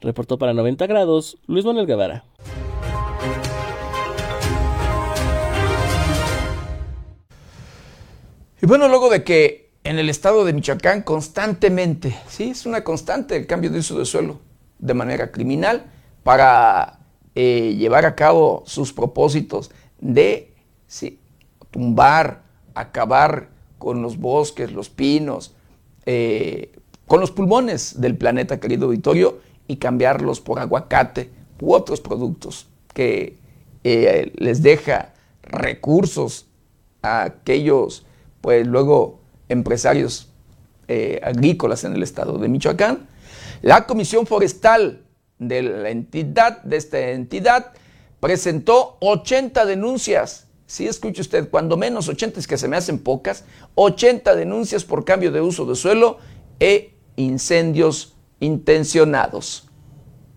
Reportó 0.00 0.36
para 0.36 0.52
90 0.52 0.84
grados 0.88 1.38
Luis 1.46 1.64
Manuel 1.64 1.86
Guevara. 1.86 2.24
Y 8.62 8.66
bueno, 8.66 8.86
luego 8.86 9.10
de 9.10 9.24
que 9.24 9.72
en 9.82 9.98
el 9.98 10.08
estado 10.08 10.44
de 10.44 10.52
Michoacán 10.52 11.02
constantemente, 11.02 12.16
sí, 12.28 12.50
es 12.50 12.64
una 12.64 12.84
constante 12.84 13.36
el 13.36 13.48
cambio 13.48 13.70
de 13.70 13.80
uso 13.80 13.98
de 13.98 14.04
suelo 14.04 14.38
de 14.78 14.94
manera 14.94 15.32
criminal 15.32 15.90
para 16.22 17.00
eh, 17.34 17.74
llevar 17.76 18.06
a 18.06 18.14
cabo 18.14 18.62
sus 18.64 18.92
propósitos 18.92 19.72
de 20.00 20.54
sí, 20.86 21.18
tumbar, 21.72 22.44
acabar 22.76 23.48
con 23.78 24.00
los 24.00 24.16
bosques, 24.16 24.70
los 24.70 24.88
pinos, 24.88 25.56
eh, 26.06 26.70
con 27.08 27.18
los 27.18 27.32
pulmones 27.32 28.00
del 28.00 28.16
planeta, 28.16 28.60
querido 28.60 28.86
auditorio, 28.86 29.40
y 29.66 29.78
cambiarlos 29.78 30.40
por 30.40 30.60
aguacate 30.60 31.30
u 31.60 31.74
otros 31.74 32.00
productos 32.00 32.68
que 32.94 33.38
eh, 33.82 34.30
les 34.36 34.62
deja 34.62 35.14
recursos 35.42 36.46
a 37.02 37.24
aquellos 37.24 38.06
pues 38.42 38.66
luego 38.66 39.20
empresarios 39.48 40.28
eh, 40.88 41.20
agrícolas 41.22 41.84
en 41.84 41.94
el 41.94 42.02
estado 42.02 42.36
de 42.36 42.48
Michoacán. 42.48 43.08
La 43.62 43.86
Comisión 43.86 44.26
Forestal 44.26 45.04
de 45.38 45.62
la 45.62 45.90
entidad, 45.90 46.62
de 46.62 46.76
esta 46.76 46.98
entidad, 47.10 47.72
presentó 48.20 48.98
80 49.00 49.64
denuncias. 49.64 50.48
Si 50.66 50.86
escucha 50.86 51.22
usted, 51.22 51.48
cuando 51.48 51.76
menos 51.76 52.08
80 52.08 52.40
es 52.40 52.46
que 52.46 52.58
se 52.58 52.68
me 52.68 52.76
hacen 52.76 52.98
pocas, 52.98 53.44
80 53.76 54.34
denuncias 54.34 54.84
por 54.84 55.04
cambio 55.04 55.32
de 55.32 55.40
uso 55.40 55.64
de 55.64 55.76
suelo 55.76 56.18
e 56.60 56.94
incendios 57.16 58.16
intencionados. 58.40 59.68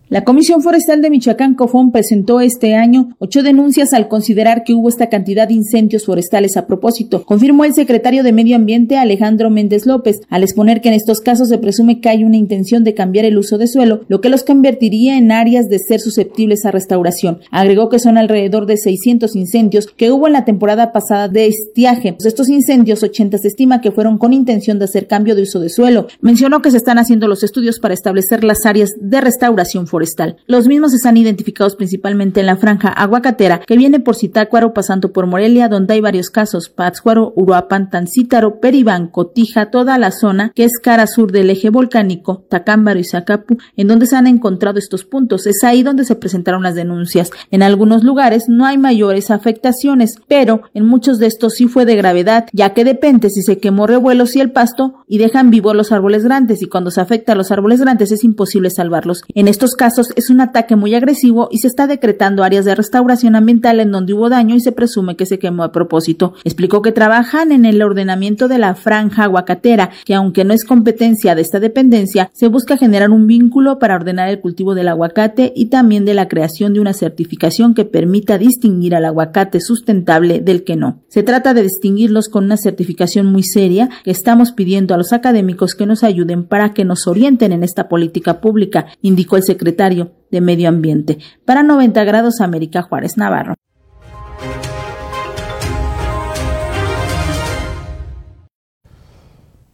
La 0.08 0.22
Comisión 0.22 0.62
Forestal 0.62 1.02
de 1.02 1.10
Michoacán 1.10 1.56
Cofón 1.56 1.90
presentó 1.90 2.40
este 2.40 2.76
año 2.76 3.16
ocho 3.18 3.42
denuncias 3.42 3.92
al 3.92 4.06
considerar 4.06 4.62
que 4.62 4.72
hubo 4.72 4.88
esta 4.88 5.08
cantidad 5.08 5.48
de 5.48 5.54
incendios 5.54 6.06
forestales 6.06 6.56
a 6.56 6.68
propósito, 6.68 7.24
confirmó 7.24 7.64
el 7.64 7.74
secretario 7.74 8.22
de 8.22 8.30
Medio 8.30 8.54
Ambiente 8.54 8.98
Alejandro 8.98 9.50
Méndez 9.50 9.84
López, 9.84 10.20
al 10.30 10.44
exponer 10.44 10.80
que 10.80 10.90
en 10.90 10.94
estos 10.94 11.20
casos 11.20 11.48
se 11.48 11.58
presume 11.58 12.00
que 12.00 12.08
hay 12.08 12.22
una 12.22 12.36
intención 12.36 12.84
de 12.84 12.94
cambiar 12.94 13.24
el 13.24 13.36
uso 13.36 13.58
de 13.58 13.66
suelo, 13.66 14.02
lo 14.06 14.20
que 14.20 14.28
los 14.28 14.44
convertiría 14.44 15.18
en 15.18 15.32
áreas 15.32 15.68
de 15.68 15.80
ser 15.80 15.98
susceptibles 15.98 16.64
a 16.66 16.70
restauración. 16.70 17.40
Agregó 17.50 17.88
que 17.88 17.98
son 17.98 18.16
alrededor 18.16 18.66
de 18.66 18.76
600 18.76 19.34
incendios 19.34 19.88
que 19.88 20.12
hubo 20.12 20.28
en 20.28 20.34
la 20.34 20.44
temporada 20.44 20.92
pasada 20.92 21.26
de 21.26 21.48
estiaje. 21.48 22.14
De 22.16 22.28
estos 22.28 22.48
incendios, 22.48 23.02
80 23.02 23.38
se 23.38 23.48
estima 23.48 23.80
que 23.80 23.90
fueron 23.90 24.18
con 24.18 24.32
intención 24.32 24.78
de 24.78 24.84
hacer 24.84 25.08
cambio 25.08 25.34
de 25.34 25.42
uso 25.42 25.58
de 25.58 25.68
suelo. 25.68 26.06
Mencionó 26.20 26.62
que 26.62 26.70
se 26.70 26.76
están 26.76 26.98
haciendo 26.98 27.26
los 27.26 27.42
estudios 27.42 27.80
para 27.80 27.94
establecer 27.94 28.44
las 28.44 28.66
áreas 28.66 28.94
de 29.00 29.20
restauración 29.20 29.88
forestal 29.88 29.95
forestal. 29.96 30.36
Los 30.46 30.68
mismos 30.68 30.92
están 30.92 31.16
identificados 31.16 31.74
principalmente 31.74 32.40
en 32.40 32.46
la 32.46 32.58
franja 32.58 32.90
aguacatera 32.90 33.60
que 33.60 33.78
viene 33.78 33.98
por 33.98 34.14
Zitácuaro 34.14 34.74
pasando 34.74 35.10
por 35.10 35.26
Morelia, 35.26 35.70
donde 35.70 35.94
hay 35.94 36.02
varios 36.02 36.28
casos, 36.28 36.68
Pátzcuaro, 36.68 37.32
Uruapan, 37.34 37.88
Tancítaro, 37.88 38.60
Peribán, 38.60 39.08
Cotija, 39.08 39.70
toda 39.70 39.96
la 39.96 40.10
zona 40.10 40.52
que 40.54 40.64
es 40.64 40.78
cara 40.78 41.06
sur 41.06 41.32
del 41.32 41.48
eje 41.48 41.70
volcánico, 41.70 42.44
Tacámbaro 42.50 43.00
y 43.00 43.04
Zacapu, 43.04 43.56
en 43.74 43.88
donde 43.88 44.04
se 44.04 44.16
han 44.16 44.26
encontrado 44.26 44.78
estos 44.78 45.04
puntos. 45.04 45.46
Es 45.46 45.64
ahí 45.64 45.82
donde 45.82 46.04
se 46.04 46.14
presentaron 46.14 46.62
las 46.62 46.74
denuncias. 46.74 47.30
En 47.50 47.62
algunos 47.62 48.04
lugares 48.04 48.50
no 48.50 48.66
hay 48.66 48.76
mayores 48.76 49.30
afectaciones, 49.30 50.16
pero 50.28 50.60
en 50.74 50.84
muchos 50.84 51.18
de 51.18 51.26
estos 51.26 51.54
sí 51.54 51.68
fue 51.68 51.86
de 51.86 51.96
gravedad, 51.96 52.48
ya 52.52 52.74
que 52.74 52.84
depende 52.84 53.30
si 53.30 53.40
se 53.40 53.56
quemó 53.60 53.86
revuelos 53.86 54.36
y 54.36 54.40
el 54.40 54.52
pasto 54.52 55.04
y 55.08 55.16
dejan 55.16 55.48
vivos 55.48 55.74
los 55.74 55.90
árboles 55.90 56.22
grandes 56.22 56.60
y 56.60 56.66
cuando 56.66 56.90
se 56.90 57.00
afecta 57.00 57.32
a 57.32 57.34
los 57.34 57.50
árboles 57.50 57.80
grandes 57.80 58.12
es 58.12 58.24
imposible 58.24 58.68
salvarlos. 58.68 59.22
En 59.34 59.48
estos 59.48 59.74
casos 59.74 59.85
es 60.16 60.30
un 60.30 60.40
ataque 60.40 60.76
muy 60.76 60.94
agresivo 60.94 61.48
y 61.50 61.58
se 61.58 61.68
está 61.68 61.86
decretando 61.86 62.44
áreas 62.44 62.64
de 62.64 62.74
restauración 62.74 63.36
ambiental 63.36 63.80
en 63.80 63.92
donde 63.92 64.14
hubo 64.14 64.28
daño 64.28 64.54
y 64.54 64.60
se 64.60 64.72
presume 64.72 65.16
que 65.16 65.26
se 65.26 65.38
quemó 65.38 65.64
a 65.64 65.72
propósito. 65.72 66.34
Explicó 66.44 66.82
que 66.82 66.92
trabajan 66.92 67.52
en 67.52 67.64
el 67.64 67.82
ordenamiento 67.82 68.48
de 68.48 68.58
la 68.58 68.74
franja 68.74 69.24
aguacatera, 69.24 69.90
que 70.04 70.14
aunque 70.14 70.44
no 70.44 70.52
es 70.52 70.64
competencia 70.64 71.34
de 71.34 71.42
esta 71.42 71.60
dependencia, 71.60 72.30
se 72.32 72.48
busca 72.48 72.76
generar 72.76 73.10
un 73.10 73.26
vínculo 73.26 73.78
para 73.78 73.94
ordenar 73.94 74.28
el 74.28 74.40
cultivo 74.40 74.74
del 74.74 74.88
aguacate 74.88 75.52
y 75.54 75.66
también 75.66 76.04
de 76.04 76.14
la 76.14 76.28
creación 76.28 76.74
de 76.74 76.80
una 76.80 76.92
certificación 76.92 77.74
que 77.74 77.84
permita 77.84 78.38
distinguir 78.38 78.94
al 78.94 79.04
aguacate 79.04 79.60
sustentable 79.60 80.40
del 80.40 80.64
que 80.64 80.76
no. 80.76 81.02
Se 81.08 81.22
trata 81.22 81.54
de 81.54 81.62
distinguirlos 81.62 82.28
con 82.28 82.44
una 82.44 82.56
certificación 82.56 83.26
muy 83.26 83.42
seria 83.42 83.88
estamos 84.04 84.52
pidiendo 84.52 84.94
a 84.94 84.96
los 84.98 85.12
académicos 85.12 85.74
que 85.74 85.86
nos 85.86 86.02
ayuden 86.02 86.44
para 86.44 86.72
que 86.72 86.84
nos 86.84 87.06
orienten 87.06 87.52
en 87.52 87.62
esta 87.62 87.88
política 87.88 88.40
pública, 88.40 88.86
indicó 89.02 89.36
el 89.36 89.42
secretario 89.42 89.75
de 89.76 90.40
Medio 90.40 90.68
Ambiente. 90.68 91.18
Para 91.44 91.62
90 91.62 92.02
grados 92.04 92.40
América 92.40 92.82
Juárez 92.82 93.16
Navarro. 93.16 93.54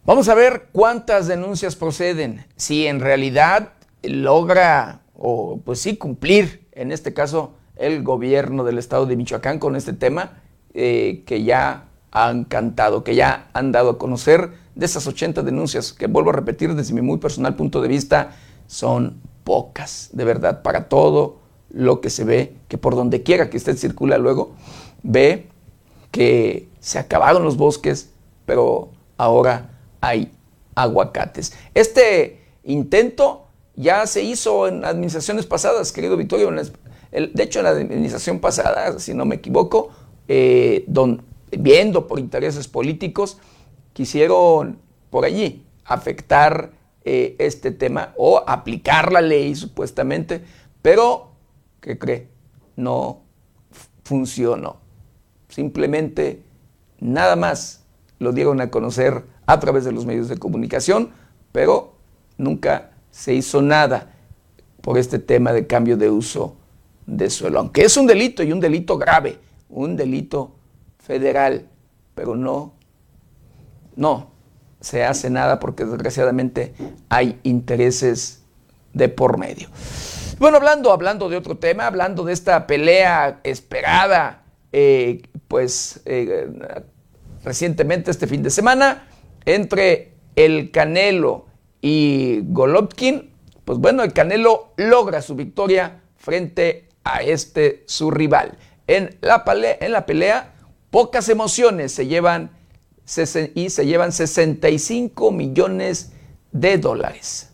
Vamos 0.05 0.27
a 0.27 0.35
ver 0.35 0.67
cuántas 0.73 1.27
denuncias 1.27 1.77
proceden, 1.77 2.45
si 2.57 2.87
en 2.87 2.99
realidad 2.99 3.69
logra 4.03 4.99
o 5.13 5.61
pues 5.63 5.79
sí 5.79 5.95
cumplir, 5.95 6.67
en 6.73 6.91
este 6.91 7.13
caso, 7.13 7.53
el 7.77 8.03
gobierno 8.03 8.65
del 8.65 8.77
estado 8.79 9.05
de 9.05 9.15
Michoacán 9.15 9.59
con 9.59 9.77
este 9.77 9.93
tema 9.93 10.41
eh, 10.73 11.23
que 11.25 11.43
ya 11.43 11.85
han 12.11 12.43
cantado, 12.43 13.05
que 13.05 13.15
ya 13.15 13.47
han 13.53 13.71
dado 13.71 13.91
a 13.91 13.97
conocer 13.97 14.51
de 14.75 14.85
esas 14.85 15.07
80 15.07 15.41
denuncias, 15.41 15.93
que 15.93 16.07
vuelvo 16.07 16.31
a 16.31 16.33
repetir 16.33 16.75
desde 16.75 16.93
mi 16.93 17.01
muy 17.01 17.19
personal 17.19 17.55
punto 17.55 17.81
de 17.81 17.87
vista, 17.87 18.31
son 18.67 19.21
pocas, 19.43 20.09
de 20.13 20.25
verdad, 20.25 20.61
para 20.61 20.89
todo 20.89 21.39
lo 21.69 22.01
que 22.01 22.09
se 22.09 22.23
ve, 22.23 22.55
que 22.67 22.77
por 22.77 22.95
donde 22.95 23.23
quiera 23.23 23.49
que 23.49 23.57
usted 23.57 23.77
circula 23.77 24.17
luego, 24.17 24.51
ve 25.01 25.47
que 26.11 26.69
se 26.79 26.99
acabaron 26.99 27.43
los 27.43 27.57
bosques, 27.57 28.11
pero 28.45 28.91
ahora 29.17 29.71
hay 30.01 30.31
aguacates. 30.75 31.53
Este 31.73 32.41
intento 32.63 33.47
ya 33.75 34.05
se 34.05 34.21
hizo 34.21 34.67
en 34.67 34.85
administraciones 34.85 35.45
pasadas, 35.45 35.91
querido 35.91 36.15
Vittorio. 36.15 36.51
De 36.51 37.43
hecho, 37.43 37.59
en 37.59 37.65
la 37.65 37.71
administración 37.71 38.39
pasada, 38.39 38.99
si 38.99 39.13
no 39.13 39.25
me 39.25 39.35
equivoco, 39.35 39.89
eh, 40.27 40.85
viendo 41.51 42.07
por 42.07 42.19
intereses 42.19 42.67
políticos, 42.67 43.37
quisieron 43.93 44.79
por 45.09 45.25
allí 45.25 45.65
afectar 45.85 46.71
eh, 47.05 47.35
este 47.39 47.71
tema 47.71 48.13
o 48.15 48.43
aplicar 48.47 49.11
la 49.11 49.21
ley 49.21 49.55
supuestamente, 49.55 50.43
pero, 50.81 51.31
¿qué 51.81 51.97
cree? 51.97 52.29
No 52.77 53.23
funcionó. 54.03 54.77
Simplemente 55.49 56.43
nada 56.99 57.35
más 57.35 57.83
lo 58.19 58.31
dieron 58.31 58.61
a 58.61 58.71
conocer 58.71 59.25
a 59.45 59.59
través 59.59 59.83
de 59.83 59.91
los 59.91 60.05
medios 60.05 60.29
de 60.29 60.37
comunicación, 60.37 61.11
pero 61.51 61.95
nunca 62.37 62.91
se 63.11 63.33
hizo 63.33 63.61
nada 63.61 64.13
por 64.81 64.97
este 64.97 65.19
tema 65.19 65.53
de 65.53 65.67
cambio 65.67 65.97
de 65.97 66.09
uso 66.09 66.55
de 67.05 67.29
suelo, 67.29 67.59
aunque 67.59 67.83
es 67.83 67.97
un 67.97 68.07
delito 68.07 68.43
y 68.43 68.51
un 68.53 68.61
delito 68.61 68.97
grave, 68.97 69.39
un 69.69 69.97
delito 69.97 70.55
federal, 70.99 71.67
pero 72.15 72.35
no, 72.35 72.73
no 73.97 74.32
se 74.83 75.05
hace 75.05 75.29
nada 75.29 75.61
porque 75.61 75.85
desgraciadamente 75.85 76.73
hay 77.07 77.39
intereses 77.43 78.43
de 78.91 79.07
por 79.07 79.37
medio. 79.37 79.69
Bueno, 80.39 80.57
hablando, 80.57 80.91
hablando 80.91 81.29
de 81.29 81.37
otro 81.37 81.57
tema, 81.57 81.87
hablando 81.87 82.25
de 82.25 82.33
esta 82.33 82.67
pelea 82.67 83.39
esperada, 83.43 84.43
eh, 84.73 85.21
pues 85.47 86.01
eh, 86.03 86.49
recientemente 87.45 88.11
este 88.11 88.27
fin 88.27 88.43
de 88.43 88.49
semana, 88.49 89.07
entre 89.45 90.15
el 90.35 90.69
Canelo 90.71 91.45
y 91.81 92.41
Golovkin, 92.43 93.31
pues 93.63 93.79
bueno, 93.79 94.03
el 94.03 94.11
Canelo 94.11 94.73
logra 94.75 95.21
su 95.21 95.35
victoria 95.35 96.01
frente 96.17 96.89
a 97.05 97.21
este 97.21 97.85
su 97.87 98.11
rival. 98.11 98.57
En 98.87 99.17
la, 99.21 99.45
en 99.79 99.91
la 99.93 100.05
pelea, 100.05 100.55
pocas 100.89 101.29
emociones 101.29 101.93
se 101.93 102.05
llevan 102.05 102.51
y 103.55 103.69
se 103.69 103.85
llevan 103.85 104.11
65 104.11 105.31
millones 105.31 106.11
de 106.51 106.77
dólares. 106.77 107.49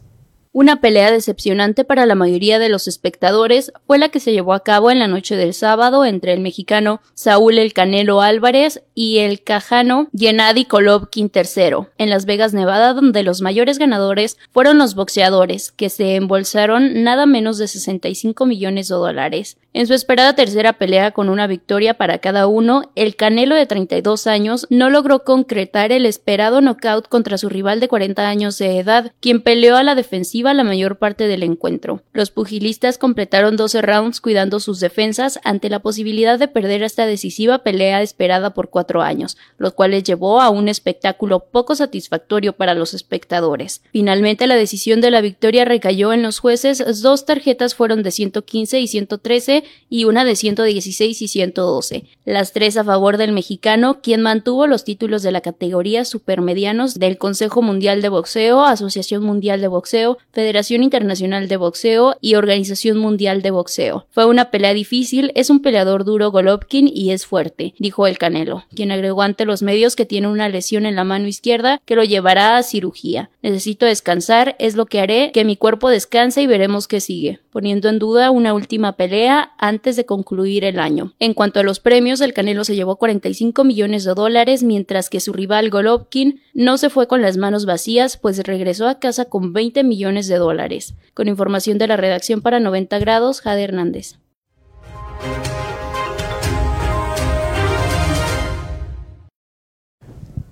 Una 0.52 0.82
pelea 0.82 1.12
decepcionante 1.12 1.84
para 1.84 2.08
la 2.08 2.16
mayoría 2.16 2.58
de 2.58 2.70
los 2.70 2.88
espectadores 2.88 3.72
fue 3.86 4.00
la 4.00 4.10
que 4.10 4.20
se 4.20 4.32
llevó 4.32 4.54
a 4.54 4.64
cabo 4.64 4.90
en 4.90 4.98
la 4.98 5.08
noche 5.08 5.36
del 5.36 5.54
sábado 5.54 6.06
entre 6.06 6.34
el 6.34 6.40
mexicano 6.40 7.02
Saúl 7.14 7.60
El 7.60 7.72
Canelo 7.72 8.22
Álvarez 8.22 8.82
y 8.96 9.20
el 9.20 9.44
cajano 9.44 10.10
Gennady 10.18 10.64
Golovkin 10.64 11.32
III 11.34 11.88
en 12.00 12.10
Las 12.10 12.26
Vegas, 12.26 12.56
Nevada, 12.56 12.96
donde 12.96 13.22
los 13.22 13.42
mayores 13.42 13.78
ganadores 13.78 14.40
fueron 14.52 14.80
los 14.80 14.96
boxeadores, 14.96 15.72
que 15.72 15.92
se 15.92 16.16
embolsaron 16.16 17.04
nada 17.04 17.28
menos 17.28 17.60
de 17.60 17.68
65 17.68 18.48
millones 18.48 18.88
de 18.88 18.96
dólares. 18.96 19.58
En 19.72 19.86
su 19.86 19.94
esperada 19.94 20.34
tercera 20.34 20.74
pelea 20.74 21.12
con 21.12 21.30
una 21.30 21.46
victoria 21.46 21.94
para 21.94 22.18
cada 22.18 22.48
uno, 22.48 22.92
el 22.96 23.16
Canelo 23.16 23.54
de 23.54 23.68
32 23.68 24.26
años 24.26 24.66
no 24.72 24.90
logró 24.90 25.24
concretar 25.24 25.92
el 25.92 26.08
esperado 26.08 26.60
knockout 26.60 27.08
contra 27.08 27.38
su 27.38 27.50
rival 27.50 27.80
de 27.80 27.88
40 27.88 28.28
años 28.28 28.58
de 28.58 28.80
edad, 28.80 29.12
quien 29.20 29.42
peleó 29.42 29.76
a 29.76 29.84
la 29.84 29.94
defensiva 29.94 30.56
la 30.56 30.64
mayor 30.64 30.98
parte 30.98 31.28
del 31.28 31.44
encuentro. 31.44 32.02
Los 32.14 32.32
pugilistas 32.32 32.98
completaron 32.98 33.58
12 33.58 33.84
rounds 33.84 34.22
cuidando 34.22 34.60
sus 34.60 34.80
defensas 34.80 35.40
ante 35.44 35.70
la 35.70 35.80
posibilidad 35.80 36.40
de 36.40 36.48
perder 36.48 36.82
esta 36.82 37.06
decisiva 37.06 37.60
pelea 37.60 38.02
esperada 38.02 38.56
por 38.56 38.72
cuatro 38.72 39.04
años, 39.04 39.38
lo 39.60 39.76
cual 39.76 39.92
les 39.92 40.04
llevó 40.04 40.42
a 40.42 40.50
un 40.50 40.68
espectáculo 40.68 41.42
poco 41.52 41.76
satisfactorio 41.76 42.54
para 42.54 42.74
los 42.74 42.96
espectadores. 42.96 43.84
Finalmente 43.92 44.48
la 44.48 44.56
decisión 44.56 45.00
de 45.00 45.12
la 45.12 45.22
victoria 45.22 45.64
recayó 45.64 46.12
en 46.12 46.24
los 46.24 46.40
jueces, 46.40 47.04
dos 47.04 47.28
tarjetas 47.28 47.76
fueron 47.76 48.02
de 48.02 48.10
115 48.10 48.80
y 48.80 48.88
113 48.88 49.59
y 49.90 50.06
una 50.06 50.26
de 50.26 50.36
116 50.36 51.22
y 51.22 51.28
112, 51.28 52.06
las 52.26 52.54
tres 52.54 52.78
a 52.78 52.84
favor 52.84 53.18
del 53.18 53.32
mexicano, 53.32 54.02
quien 54.02 54.22
mantuvo 54.22 54.68
los 54.68 54.84
títulos 54.84 55.24
de 55.24 55.32
la 55.32 55.42
categoría 55.42 56.06
supermedianos 56.06 57.00
del 57.00 57.18
Consejo 57.18 57.62
Mundial 57.62 58.02
de 58.02 58.10
Boxeo, 58.10 58.64
Asociación 58.64 59.24
Mundial 59.24 59.62
de 59.62 59.68
Boxeo, 59.68 60.18
Federación 60.32 60.84
Internacional 60.84 61.48
de 61.48 61.58
Boxeo 61.58 62.18
y 62.22 62.36
Organización 62.36 62.98
Mundial 62.98 63.42
de 63.42 63.52
Boxeo. 63.52 64.06
Fue 64.12 64.26
una 64.26 64.52
pelea 64.52 64.74
difícil, 64.74 65.32
es 65.36 65.50
un 65.50 65.62
peleador 65.62 66.06
duro 66.06 66.32
Golovkin 66.32 66.88
y 66.88 67.12
es 67.12 67.26
fuerte, 67.26 67.74
dijo 67.80 68.08
el 68.08 68.18
Canelo, 68.18 68.66
quien 68.76 68.92
agregó 68.92 69.22
ante 69.22 69.46
los 69.46 69.62
medios 69.62 69.96
que 69.96 70.06
tiene 70.06 70.28
una 70.28 70.50
lesión 70.50 70.86
en 70.86 70.96
la 70.96 71.04
mano 71.04 71.28
izquierda 71.28 71.82
que 71.86 71.96
lo 71.96 72.04
llevará 72.04 72.58
a 72.58 72.64
cirugía. 72.64 73.30
Necesito 73.42 73.86
descansar, 73.86 74.56
es 74.60 74.76
lo 74.76 74.86
que 74.86 75.00
haré, 75.00 75.32
que 75.34 75.46
mi 75.46 75.56
cuerpo 75.56 75.90
descanse 75.90 76.42
y 76.42 76.48
veremos 76.48 76.88
qué 76.88 77.00
sigue, 77.02 77.40
poniendo 77.52 77.90
en 77.90 78.00
duda 78.00 78.32
una 78.32 78.54
última 78.54 78.94
pelea 78.94 79.49
antes 79.60 79.98
de 79.98 80.06
concluir 80.06 80.64
el 80.64 80.80
año. 80.80 81.14
En 81.20 81.34
cuanto 81.34 81.60
a 81.60 81.64
los 81.64 81.80
premios, 81.80 82.22
el 82.22 82.34
Canelo 82.34 82.64
se 82.64 82.76
llevó 82.76 82.96
45 82.96 83.64
millones 83.66 84.06
de 84.06 84.14
dólares, 84.14 84.64
mientras 84.64 85.10
que 85.10 85.20
su 85.20 85.34
rival 85.34 85.70
Golovkin 85.70 86.42
no 86.54 86.78
se 86.78 86.90
fue 86.90 87.08
con 87.08 87.22
las 87.22 87.38
manos 87.38 87.66
vacías, 87.66 88.18
pues 88.18 88.40
regresó 88.40 88.88
a 88.88 89.00
casa 89.00 89.26
con 89.26 89.54
20 89.54 89.84
millones 89.84 90.28
de 90.28 90.38
dólares. 90.38 90.96
Con 91.14 91.28
información 91.28 91.78
de 91.78 91.88
la 91.88 91.98
redacción 91.98 92.42
para 92.42 92.60
90 92.60 92.98
grados, 93.00 93.42
Jade 93.42 93.64
Hernández. 93.64 94.16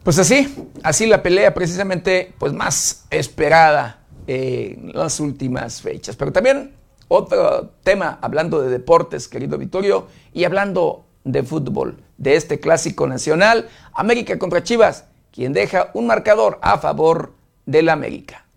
Pues 0.04 0.20
así, 0.20 0.48
así 0.84 1.06
la 1.06 1.22
pelea 1.22 1.54
precisamente 1.54 2.34
pues 2.38 2.54
más 2.54 3.06
esperada 3.10 4.06
en 4.26 4.92
las 4.94 5.20
últimas 5.20 5.82
fechas. 5.82 6.16
Pero 6.16 6.32
también 6.32 6.72
otro 7.08 7.72
tema, 7.84 8.20
hablando 8.22 8.62
de 8.62 8.70
deportes, 8.70 9.28
querido 9.28 9.58
Vittorio, 9.58 10.08
y 10.34 10.44
hablando 10.44 11.06
de 11.24 11.44
fútbol, 11.44 11.98
de 12.18 12.36
este 12.36 12.60
clásico 12.60 13.08
nacional, 13.08 13.70
América 13.94 14.40
contra 14.40 14.64
Chivas, 14.64 15.06
quien 15.32 15.54
deja 15.54 15.92
un 15.94 16.08
marcador 16.08 16.60
a 16.62 16.78
favor 16.78 17.34
del 17.66 17.90
América. 17.90 18.48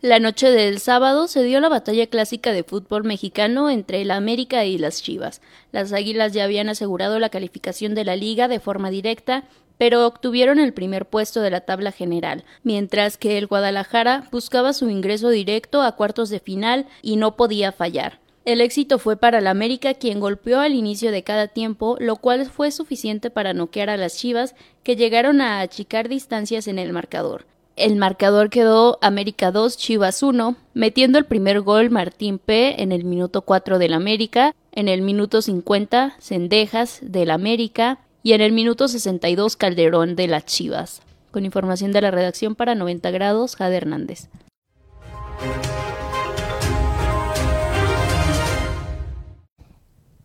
La 0.00 0.20
noche 0.20 0.50
del 0.50 0.78
sábado 0.78 1.26
se 1.26 1.42
dio 1.42 1.58
la 1.58 1.68
batalla 1.68 2.06
clásica 2.06 2.52
de 2.52 2.62
fútbol 2.62 3.02
mexicano 3.02 3.68
entre 3.68 4.00
el 4.00 4.12
América 4.12 4.64
y 4.64 4.78
las 4.78 5.02
Chivas. 5.02 5.40
Las 5.72 5.92
Águilas 5.92 6.32
ya 6.32 6.44
habían 6.44 6.68
asegurado 6.68 7.18
la 7.18 7.30
calificación 7.30 7.96
de 7.96 8.04
la 8.04 8.14
liga 8.14 8.46
de 8.46 8.60
forma 8.60 8.90
directa, 8.90 9.42
pero 9.78 10.06
obtuvieron 10.06 10.58
el 10.58 10.74
primer 10.74 11.06
puesto 11.06 11.40
de 11.40 11.50
la 11.50 11.62
tabla 11.62 11.92
general, 11.92 12.44
mientras 12.62 13.16
que 13.16 13.38
el 13.38 13.46
Guadalajara 13.46 14.28
buscaba 14.30 14.72
su 14.72 14.90
ingreso 14.90 15.30
directo 15.30 15.82
a 15.82 15.92
cuartos 15.92 16.28
de 16.28 16.40
final 16.40 16.86
y 17.00 17.16
no 17.16 17.36
podía 17.36 17.72
fallar. 17.72 18.18
El 18.44 18.60
éxito 18.60 18.98
fue 18.98 19.16
para 19.16 19.38
el 19.38 19.46
América 19.46 19.94
quien 19.94 20.20
golpeó 20.20 20.60
al 20.60 20.74
inicio 20.74 21.10
de 21.12 21.22
cada 21.22 21.48
tiempo, 21.48 21.96
lo 22.00 22.16
cual 22.16 22.46
fue 22.46 22.70
suficiente 22.70 23.30
para 23.30 23.52
noquear 23.52 23.90
a 23.90 23.96
las 23.96 24.16
Chivas, 24.16 24.54
que 24.82 24.96
llegaron 24.96 25.40
a 25.40 25.60
achicar 25.60 26.08
distancias 26.08 26.66
en 26.66 26.78
el 26.78 26.92
marcador. 26.92 27.44
El 27.76 27.96
marcador 27.96 28.50
quedó 28.50 28.98
América 29.02 29.52
2, 29.52 29.76
Chivas 29.76 30.22
1, 30.22 30.56
metiendo 30.74 31.18
el 31.18 31.26
primer 31.26 31.60
gol 31.60 31.90
Martín 31.90 32.38
P 32.38 32.82
en 32.82 32.90
el 32.90 33.04
minuto 33.04 33.42
4 33.42 33.78
del 33.78 33.92
América, 33.92 34.54
en 34.72 34.88
el 34.88 35.02
minuto 35.02 35.42
50 35.42 36.16
Cendejas 36.18 37.00
del 37.02 37.30
América 37.30 38.00
y 38.28 38.34
en 38.34 38.42
el 38.42 38.52
minuto 38.52 38.88
62 38.88 39.56
Calderón 39.56 40.14
de 40.14 40.26
las 40.26 40.44
Chivas. 40.44 41.00
Con 41.30 41.46
información 41.46 41.92
de 41.92 42.02
la 42.02 42.10
redacción 42.10 42.54
para 42.54 42.74
90 42.74 43.10
grados, 43.10 43.56
Jade 43.56 43.78
Hernández. 43.78 44.28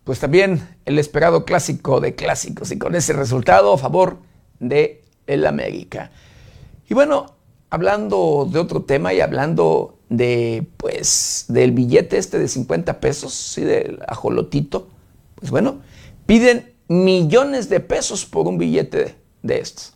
Pues 0.03 0.19
también 0.19 0.67
el 0.83 0.99
esperado 0.99 1.45
clásico 1.45 2.01
de 2.01 2.13
clásicos 2.13 2.73
y 2.73 2.77
con 2.77 2.93
ese 2.93 3.13
resultado 3.13 3.71
a 3.71 3.77
favor 3.77 4.17
de 4.59 5.01
el 5.25 5.45
América. 5.47 6.11
Y 6.89 6.93
bueno, 6.95 7.37
hablando 7.69 8.45
de 8.51 8.59
otro 8.59 8.83
tema 8.83 9.13
y 9.13 9.21
hablando 9.21 9.97
de, 10.09 10.67
pues, 10.75 11.45
del 11.47 11.71
billete 11.71 12.17
este 12.17 12.37
de 12.37 12.49
50 12.49 12.99
pesos, 12.99 13.33
sí, 13.33 13.61
del 13.61 13.99
ajolotito, 14.05 14.89
pues 15.35 15.51
bueno, 15.51 15.79
piden 16.25 16.72
millones 16.87 17.69
de 17.69 17.79
pesos 17.79 18.25
por 18.25 18.47
un 18.47 18.57
billete 18.57 19.15
de, 19.41 19.59
estos. 19.59 19.93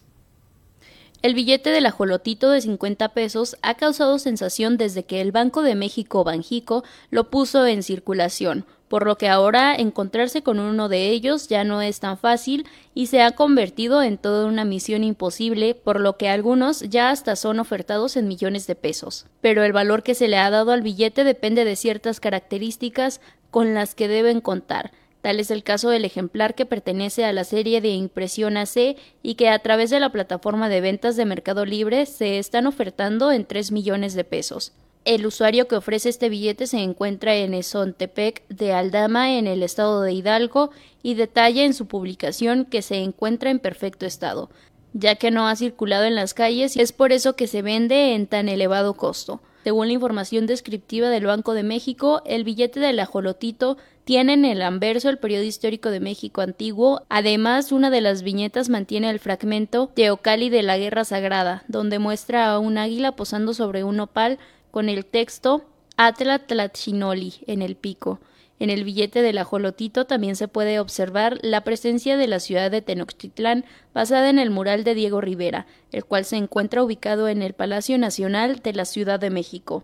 El 1.21 1.33
billete 1.33 1.71
del 1.71 1.85
ajolotito 1.85 2.51
de 2.51 2.61
50 2.61 3.09
pesos 3.09 3.57
ha 3.61 3.75
causado 3.75 4.19
sensación 4.19 4.77
desde 4.77 5.03
que 5.03 5.19
el 5.21 5.31
Banco 5.31 5.63
de 5.63 5.75
México 5.75 6.23
Banjico 6.23 6.83
lo 7.09 7.29
puso 7.29 7.65
en 7.65 7.83
circulación, 7.83 8.65
por 8.87 9.05
lo 9.05 9.17
que 9.17 9.27
ahora 9.27 9.75
encontrarse 9.75 10.43
con 10.43 10.59
uno 10.59 10.87
de 10.87 11.09
ellos 11.09 11.47
ya 11.47 11.63
no 11.63 11.81
es 11.81 11.99
tan 11.99 12.17
fácil 12.17 12.65
y 12.93 13.07
se 13.07 13.21
ha 13.21 13.31
convertido 13.31 14.01
en 14.01 14.17
toda 14.17 14.45
una 14.45 14.63
misión 14.63 15.03
imposible, 15.03 15.75
por 15.75 15.99
lo 15.99 16.17
que 16.17 16.29
algunos 16.29 16.81
ya 16.81 17.09
hasta 17.09 17.35
son 17.35 17.59
ofertados 17.59 18.15
en 18.15 18.27
millones 18.27 18.67
de 18.67 18.75
pesos. 18.75 19.25
Pero 19.41 19.63
el 19.63 19.73
valor 19.73 20.03
que 20.03 20.15
se 20.15 20.27
le 20.27 20.37
ha 20.37 20.49
dado 20.49 20.71
al 20.71 20.81
billete 20.81 21.23
depende 21.23 21.65
de 21.65 21.75
ciertas 21.75 22.19
características 22.19 23.19
con 23.51 23.73
las 23.73 23.95
que 23.95 24.07
deben 24.07 24.39
contar. 24.39 24.91
Tal 25.21 25.39
es 25.39 25.51
el 25.51 25.63
caso 25.63 25.89
del 25.89 26.05
ejemplar 26.05 26.55
que 26.55 26.65
pertenece 26.65 27.25
a 27.25 27.33
la 27.33 27.43
serie 27.43 27.81
de 27.81 27.89
impresión 27.89 28.57
AC 28.57 28.97
y 29.23 29.35
que 29.35 29.49
a 29.49 29.59
través 29.59 29.89
de 29.89 29.99
la 29.99 30.11
plataforma 30.11 30.69
de 30.69 30.81
ventas 30.81 31.15
de 31.15 31.25
Mercado 31.25 31.65
Libre 31.65 32.05
se 32.05 32.39
están 32.39 32.67
ofertando 32.67 33.31
en 33.31 33.45
3 33.45 33.71
millones 33.71 34.13
de 34.13 34.23
pesos. 34.23 34.73
El 35.05 35.25
usuario 35.25 35.69
que 35.69 35.77
ofrece 35.77 36.09
este 36.09 36.27
billete 36.27 36.67
se 36.67 36.79
encuentra 36.79 37.33
en 37.33 37.53
Esontepec 37.53 38.45
de 38.49 38.73
Aldama, 38.73 39.37
en 39.37 39.47
el 39.47 39.63
estado 39.63 40.01
de 40.01 40.11
Hidalgo, 40.11 40.71
y 41.01 41.13
detalla 41.13 41.63
en 41.63 41.73
su 41.73 41.85
publicación 41.85 42.65
que 42.65 42.81
se 42.81 42.97
encuentra 42.97 43.49
en 43.49 43.59
perfecto 43.59 44.05
estado, 44.05 44.49
ya 44.91 45.15
que 45.15 45.31
no 45.31 45.47
ha 45.47 45.55
circulado 45.55 46.03
en 46.03 46.15
las 46.15 46.33
calles 46.33 46.75
y 46.75 46.81
es 46.81 46.91
por 46.91 47.13
eso 47.13 47.37
que 47.37 47.47
se 47.47 47.61
vende 47.61 48.15
en 48.15 48.27
tan 48.27 48.49
elevado 48.49 48.95
costo. 48.95 49.39
Según 49.67 49.87
la 49.87 49.95
información 49.95 50.45
descriptiva 50.45 51.09
del 51.09 51.25
Banco 51.25 51.53
de 51.53 51.61
México, 51.61 52.21
el 52.25 52.45
billete 52.45 52.79
del 52.79 53.01
ajolotito 53.01 53.75
tiene 54.05 54.31
en 54.31 54.45
el 54.45 54.61
anverso 54.61 55.09
el 55.09 55.17
periodo 55.17 55.43
histórico 55.43 55.89
de 55.89 55.99
México 55.99 56.39
antiguo. 56.39 57.01
Además, 57.09 57.73
una 57.73 57.89
de 57.89 57.99
las 57.99 58.23
viñetas 58.23 58.69
mantiene 58.69 59.09
el 59.09 59.19
fragmento 59.19 59.91
Teocali 59.93 60.49
de 60.49 60.63
la 60.63 60.77
Guerra 60.77 61.03
Sagrada, 61.03 61.65
donde 61.67 61.99
muestra 61.99 62.49
a 62.49 62.59
un 62.59 62.77
águila 62.77 63.17
posando 63.17 63.53
sobre 63.53 63.83
un 63.83 63.99
opal 63.99 64.39
con 64.71 64.87
el 64.87 65.05
texto 65.05 65.65
Atla 65.97 66.39
Tlachinoli 66.39 67.33
en 67.45 67.61
el 67.61 67.75
pico. 67.75 68.21
En 68.59 68.69
el 68.71 68.83
billete 68.83 69.21
del 69.21 69.37
ajolotito 69.37 70.05
también 70.05 70.35
se 70.35 70.47
puede 70.47 70.79
observar 70.79 71.37
la 71.41 71.61
presencia 71.63 72.17
de 72.17 72.27
la 72.27 72.39
ciudad 72.39 72.71
de 72.71 72.81
Tenochtitlán 72.81 73.65
basada 73.93 74.29
en 74.29 74.39
el 74.39 74.49
mural 74.49 74.83
de 74.83 74.95
Diego 74.95 75.21
Rivera, 75.21 75.67
el 75.91 76.05
cual 76.05 76.25
se 76.25 76.37
encuentra 76.37 76.83
ubicado 76.83 77.27
en 77.27 77.43
el 77.43 77.53
Palacio 77.53 77.97
Nacional 77.97 78.61
de 78.63 78.73
la 78.73 78.85
Ciudad 78.85 79.19
de 79.19 79.29
México. 79.29 79.83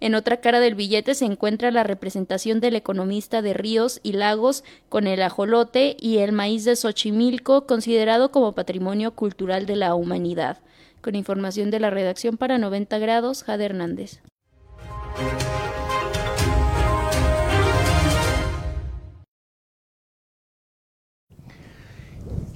En 0.00 0.14
otra 0.14 0.40
cara 0.40 0.60
del 0.60 0.74
billete 0.74 1.14
se 1.14 1.24
encuentra 1.24 1.70
la 1.70 1.82
representación 1.82 2.60
del 2.60 2.76
economista 2.76 3.40
de 3.42 3.54
ríos 3.54 4.00
y 4.02 4.12
lagos 4.12 4.62
con 4.88 5.06
el 5.06 5.22
ajolote 5.22 5.96
y 5.98 6.18
el 6.18 6.32
maíz 6.32 6.64
de 6.64 6.76
Xochimilco, 6.76 7.66
considerado 7.66 8.30
como 8.30 8.52
patrimonio 8.52 9.12
cultural 9.12 9.66
de 9.66 9.76
la 9.76 9.94
humanidad. 9.94 10.58
Con 11.00 11.14
información 11.14 11.70
de 11.70 11.80
la 11.80 11.90
redacción 11.90 12.36
para 12.36 12.58
90 12.58 12.98
grados, 12.98 13.42
Jade 13.42 13.64
Hernández. 13.66 14.20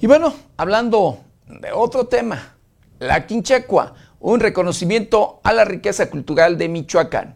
Y 0.01 0.07
bueno, 0.07 0.33
hablando 0.57 1.19
de 1.45 1.71
otro 1.71 2.07
tema, 2.07 2.57
la 2.97 3.27
Quinchecua, 3.27 3.93
un 4.19 4.39
reconocimiento 4.39 5.39
a 5.43 5.53
la 5.53 5.63
riqueza 5.63 6.09
cultural 6.09 6.57
de 6.57 6.69
Michoacán. 6.69 7.35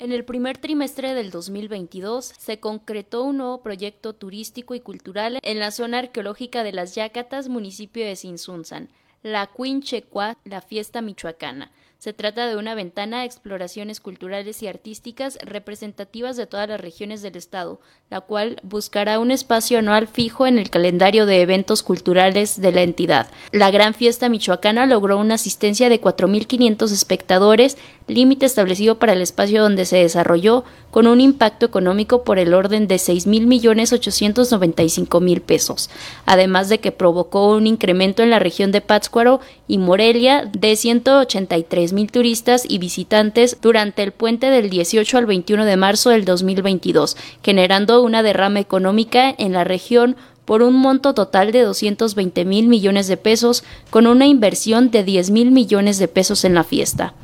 En 0.00 0.10
el 0.10 0.24
primer 0.24 0.58
trimestre 0.58 1.14
del 1.14 1.30
2022 1.30 2.24
se 2.36 2.58
concretó 2.58 3.22
un 3.22 3.36
nuevo 3.36 3.62
proyecto 3.62 4.14
turístico 4.14 4.74
y 4.74 4.80
cultural 4.80 5.38
en 5.42 5.60
la 5.60 5.70
zona 5.70 6.00
arqueológica 6.00 6.64
de 6.64 6.72
las 6.72 6.96
Yacatas, 6.96 7.48
municipio 7.48 8.04
de 8.04 8.16
Sinsunzan, 8.16 8.88
la 9.22 9.46
Quinchecua, 9.46 10.36
la 10.42 10.60
fiesta 10.60 11.02
michoacana. 11.02 11.70
Se 12.02 12.12
trata 12.12 12.48
de 12.48 12.56
una 12.56 12.74
ventana 12.74 13.20
a 13.20 13.24
exploraciones 13.24 14.00
culturales 14.00 14.60
y 14.60 14.66
artísticas 14.66 15.38
representativas 15.40 16.36
de 16.36 16.48
todas 16.48 16.68
las 16.68 16.80
regiones 16.80 17.22
del 17.22 17.36
Estado, 17.36 17.78
la 18.10 18.20
cual 18.20 18.56
buscará 18.64 19.20
un 19.20 19.30
espacio 19.30 19.78
anual 19.78 20.08
fijo 20.08 20.48
en 20.48 20.58
el 20.58 20.68
calendario 20.68 21.26
de 21.26 21.42
eventos 21.42 21.84
culturales 21.84 22.60
de 22.60 22.72
la 22.72 22.82
entidad. 22.82 23.30
La 23.52 23.70
Gran 23.70 23.94
Fiesta 23.94 24.28
Michoacana 24.28 24.86
logró 24.86 25.16
una 25.16 25.36
asistencia 25.36 25.88
de 25.88 26.00
4.500 26.00 26.90
espectadores, 26.90 27.78
límite 28.08 28.46
establecido 28.46 28.98
para 28.98 29.12
el 29.12 29.22
espacio 29.22 29.62
donde 29.62 29.84
se 29.84 29.98
desarrolló, 29.98 30.64
con 30.90 31.06
un 31.06 31.20
impacto 31.20 31.66
económico 31.66 32.24
por 32.24 32.40
el 32.40 32.52
orden 32.52 32.88
de 32.88 32.96
6.895.000 32.96 35.40
pesos, 35.40 35.88
además 36.26 36.68
de 36.68 36.80
que 36.80 36.90
provocó 36.90 37.54
un 37.54 37.68
incremento 37.68 38.24
en 38.24 38.30
la 38.30 38.40
región 38.40 38.72
de 38.72 38.80
Pátzcuaro 38.80 39.38
y 39.68 39.78
Morelia 39.78 40.50
de 40.52 40.74
183 40.74 41.91
mil 41.92 42.10
turistas 42.10 42.64
y 42.68 42.78
visitantes 42.78 43.58
durante 43.60 44.02
el 44.02 44.12
puente 44.12 44.48
del 44.50 44.70
18 44.70 45.18
al 45.18 45.26
21 45.26 45.64
de 45.64 45.76
marzo 45.76 46.10
del 46.10 46.24
2022, 46.24 47.16
generando 47.42 48.02
una 48.02 48.22
derrama 48.22 48.60
económica 48.60 49.34
en 49.36 49.52
la 49.52 49.64
región 49.64 50.16
por 50.44 50.62
un 50.62 50.74
monto 50.74 51.14
total 51.14 51.52
de 51.52 51.62
220 51.62 52.44
mil 52.44 52.66
millones 52.66 53.06
de 53.06 53.16
pesos, 53.16 53.64
con 53.90 54.06
una 54.06 54.26
inversión 54.26 54.90
de 54.90 55.04
10 55.04 55.30
mil 55.30 55.50
millones 55.50 55.98
de 55.98 56.08
pesos 56.08 56.44
en 56.44 56.54
la 56.54 56.64
fiesta. 56.64 57.14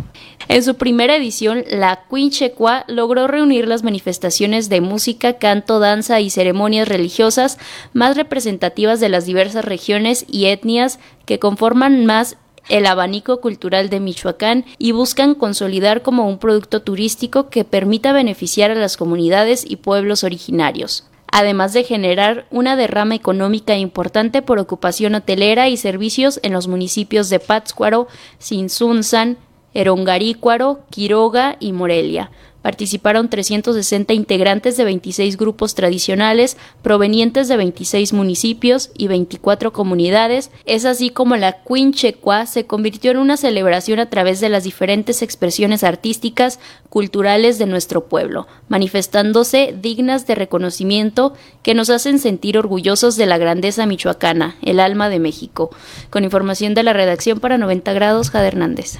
En 0.48 0.62
su 0.62 0.76
primera 0.76 1.16
edición, 1.16 1.64
la 1.68 2.04
Quinchecua 2.08 2.84
logró 2.86 3.26
reunir 3.26 3.68
las 3.68 3.82
manifestaciones 3.82 4.68
de 4.68 4.80
música, 4.80 5.34
canto, 5.34 5.78
danza 5.78 6.20
y 6.20 6.30
ceremonias 6.30 6.88
religiosas 6.88 7.58
más 7.92 8.16
representativas 8.16 9.00
de 9.00 9.08
las 9.08 9.26
diversas 9.26 9.64
regiones 9.64 10.24
y 10.28 10.46
etnias 10.46 10.98
que 11.26 11.38
conforman 11.38 12.06
más 12.06 12.36
el 12.68 12.86
abanico 12.86 13.40
cultural 13.40 13.90
de 13.90 14.00
Michoacán 14.00 14.64
y 14.78 14.92
buscan 14.92 15.34
consolidar 15.34 16.02
como 16.02 16.28
un 16.28 16.38
producto 16.38 16.82
turístico 16.82 17.48
que 17.48 17.64
permita 17.64 18.12
beneficiar 18.12 18.70
a 18.70 18.74
las 18.74 18.96
comunidades 18.96 19.64
y 19.68 19.76
pueblos 19.76 20.24
originarios 20.24 21.04
además 21.30 21.72
de 21.72 21.84
generar 21.84 22.46
una 22.50 22.76
derrama 22.76 23.14
económica 23.14 23.76
importante 23.76 24.42
por 24.42 24.58
ocupación 24.58 25.14
hotelera 25.14 25.68
y 25.68 25.76
servicios 25.76 26.40
en 26.42 26.52
los 26.52 26.68
municipios 26.68 27.28
de 27.28 27.38
Pátzcuaro, 27.38 28.08
Sinsunzan, 28.38 29.36
Erongarícuaro, 29.74 30.80
Quiroga 30.90 31.56
y 31.60 31.72
Morelia, 31.72 32.30
participaron 32.68 33.30
360 33.30 34.12
integrantes 34.12 34.76
de 34.76 34.84
26 34.84 35.38
grupos 35.38 35.74
tradicionales 35.74 36.58
provenientes 36.82 37.48
de 37.48 37.56
26 37.56 38.12
municipios 38.12 38.90
y 38.94 39.08
24 39.08 39.72
comunidades. 39.72 40.50
Es 40.66 40.84
así 40.84 41.08
como 41.08 41.36
la 41.36 41.62
Quinchecua 41.64 42.44
se 42.44 42.66
convirtió 42.66 43.10
en 43.10 43.16
una 43.16 43.38
celebración 43.38 44.00
a 44.00 44.10
través 44.10 44.40
de 44.40 44.50
las 44.50 44.64
diferentes 44.64 45.22
expresiones 45.22 45.82
artísticas, 45.82 46.60
culturales 46.90 47.58
de 47.58 47.64
nuestro 47.64 48.04
pueblo, 48.04 48.46
manifestándose 48.68 49.74
dignas 49.80 50.26
de 50.26 50.34
reconocimiento 50.34 51.32
que 51.62 51.72
nos 51.72 51.88
hacen 51.88 52.18
sentir 52.18 52.58
orgullosos 52.58 53.16
de 53.16 53.24
la 53.24 53.38
grandeza 53.38 53.86
michoacana, 53.86 54.56
el 54.60 54.78
alma 54.78 55.08
de 55.08 55.20
México. 55.20 55.70
Con 56.10 56.22
información 56.22 56.74
de 56.74 56.82
la 56.82 56.92
redacción 56.92 57.40
para 57.40 57.56
90 57.56 57.94
grados, 57.94 58.28
Jade 58.28 58.48
Hernández. 58.48 58.98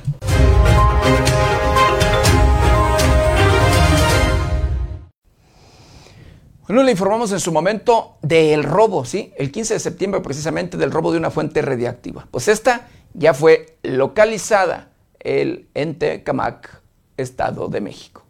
Bueno, 6.68 6.82
le 6.82 6.90
informamos 6.90 7.32
en 7.32 7.40
su 7.40 7.50
momento 7.50 8.18
del 8.20 8.62
robo, 8.62 9.06
¿sí? 9.06 9.32
El 9.38 9.50
15 9.50 9.72
de 9.72 9.80
septiembre 9.80 10.20
precisamente 10.20 10.76
del 10.76 10.90
robo 10.90 11.10
de 11.10 11.16
una 11.16 11.30
fuente 11.30 11.62
radiactiva. 11.62 12.28
Pues 12.30 12.46
esta 12.46 12.88
ya 13.14 13.32
fue 13.32 13.78
localizada 13.82 14.90
el 15.18 15.66
ente 15.72 16.22
Camac, 16.24 16.82
Estado 17.16 17.68
de 17.68 17.80
México. 17.80 18.26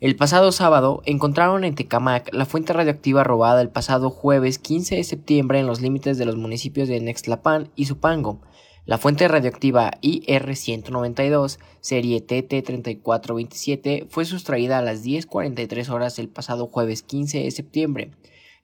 El 0.00 0.16
pasado 0.16 0.50
sábado 0.50 1.02
encontraron 1.04 1.62
en 1.62 1.74
Tecamac 1.74 2.32
la 2.32 2.46
fuente 2.46 2.72
radioactiva 2.72 3.22
robada 3.22 3.60
el 3.60 3.68
pasado 3.68 4.08
jueves 4.08 4.58
15 4.58 4.96
de 4.96 5.04
septiembre 5.04 5.58
en 5.58 5.66
los 5.66 5.82
límites 5.82 6.16
de 6.16 6.24
los 6.24 6.36
municipios 6.36 6.88
de 6.88 7.00
Nextlapan 7.00 7.68
y 7.76 7.84
Zupango. 7.84 8.40
La 8.88 8.96
fuente 8.96 9.28
radioactiva 9.28 9.90
IR-192, 10.00 11.58
serie 11.82 12.26
TT3427, 12.26 14.06
fue 14.08 14.24
sustraída 14.24 14.78
a 14.78 14.82
las 14.82 15.04
10.43 15.04 15.90
horas 15.90 16.16
del 16.16 16.30
pasado 16.30 16.68
jueves 16.68 17.02
15 17.02 17.40
de 17.40 17.50
septiembre. 17.50 18.12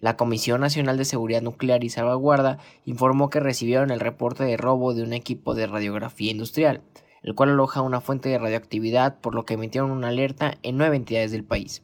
La 0.01 0.17
Comisión 0.17 0.63
Nacional 0.63 0.97
de 0.97 1.05
Seguridad 1.05 1.43
Nuclear 1.43 1.85
y 1.85 1.91
Salvaguarda 1.91 2.57
informó 2.87 3.29
que 3.29 3.41
recibieron 3.41 3.91
el 3.91 4.01
reporte 4.01 4.45
de 4.45 4.57
robo 4.57 4.95
de 4.95 5.03
un 5.03 5.13
equipo 5.13 5.55
de 5.55 5.67
radiografía 5.67 6.31
industrial 6.31 6.81
el 7.23 7.35
cual 7.35 7.51
aloja 7.51 7.83
una 7.83 8.01
fuente 8.01 8.31
de 8.31 8.39
radioactividad, 8.39 9.19
por 9.21 9.35
lo 9.35 9.45
que 9.45 9.55
emitieron 9.55 9.91
una 9.91 10.09
alerta 10.09 10.59
en 10.63 10.77
nueve 10.77 10.97
entidades 10.97 11.33
del 11.33 11.45
país. 11.45 11.83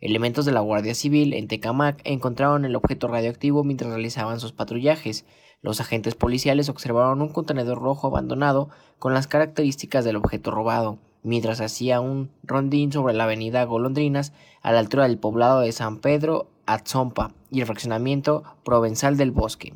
Elementos 0.00 0.46
de 0.46 0.52
la 0.52 0.60
Guardia 0.60 0.94
Civil 0.94 1.32
en 1.32 1.46
Tecamac 1.46 2.00
encontraron 2.04 2.64
el 2.64 2.74
objeto 2.74 3.06
radioactivo 3.06 3.64
mientras 3.64 3.90
realizaban 3.90 4.40
sus 4.40 4.52
patrullajes. 4.52 5.26
Los 5.62 5.80
agentes 5.80 6.14
policiales 6.14 6.68
observaron 6.68 7.20
un 7.20 7.32
contenedor 7.32 7.80
rojo 7.80 8.06
abandonado 8.06 8.70
con 8.98 9.12
las 9.12 9.26
características 9.26 10.04
del 10.04 10.16
objeto 10.16 10.50
robado, 10.50 10.98
mientras 11.22 11.60
hacía 11.60 12.00
un 12.00 12.30
rondín 12.42 12.92
sobre 12.92 13.14
la 13.14 13.24
avenida 13.24 13.64
Golondrinas 13.64 14.32
a 14.62 14.72
la 14.72 14.78
altura 14.78 15.04
del 15.04 15.18
poblado 15.18 15.60
de 15.60 15.72
San 15.72 15.98
Pedro 15.98 16.48
Atzompa 16.66 17.34
y 17.50 17.60
el 17.60 17.66
fraccionamiento 17.66 18.42
Provenzal 18.64 19.16
del 19.16 19.32
Bosque. 19.32 19.74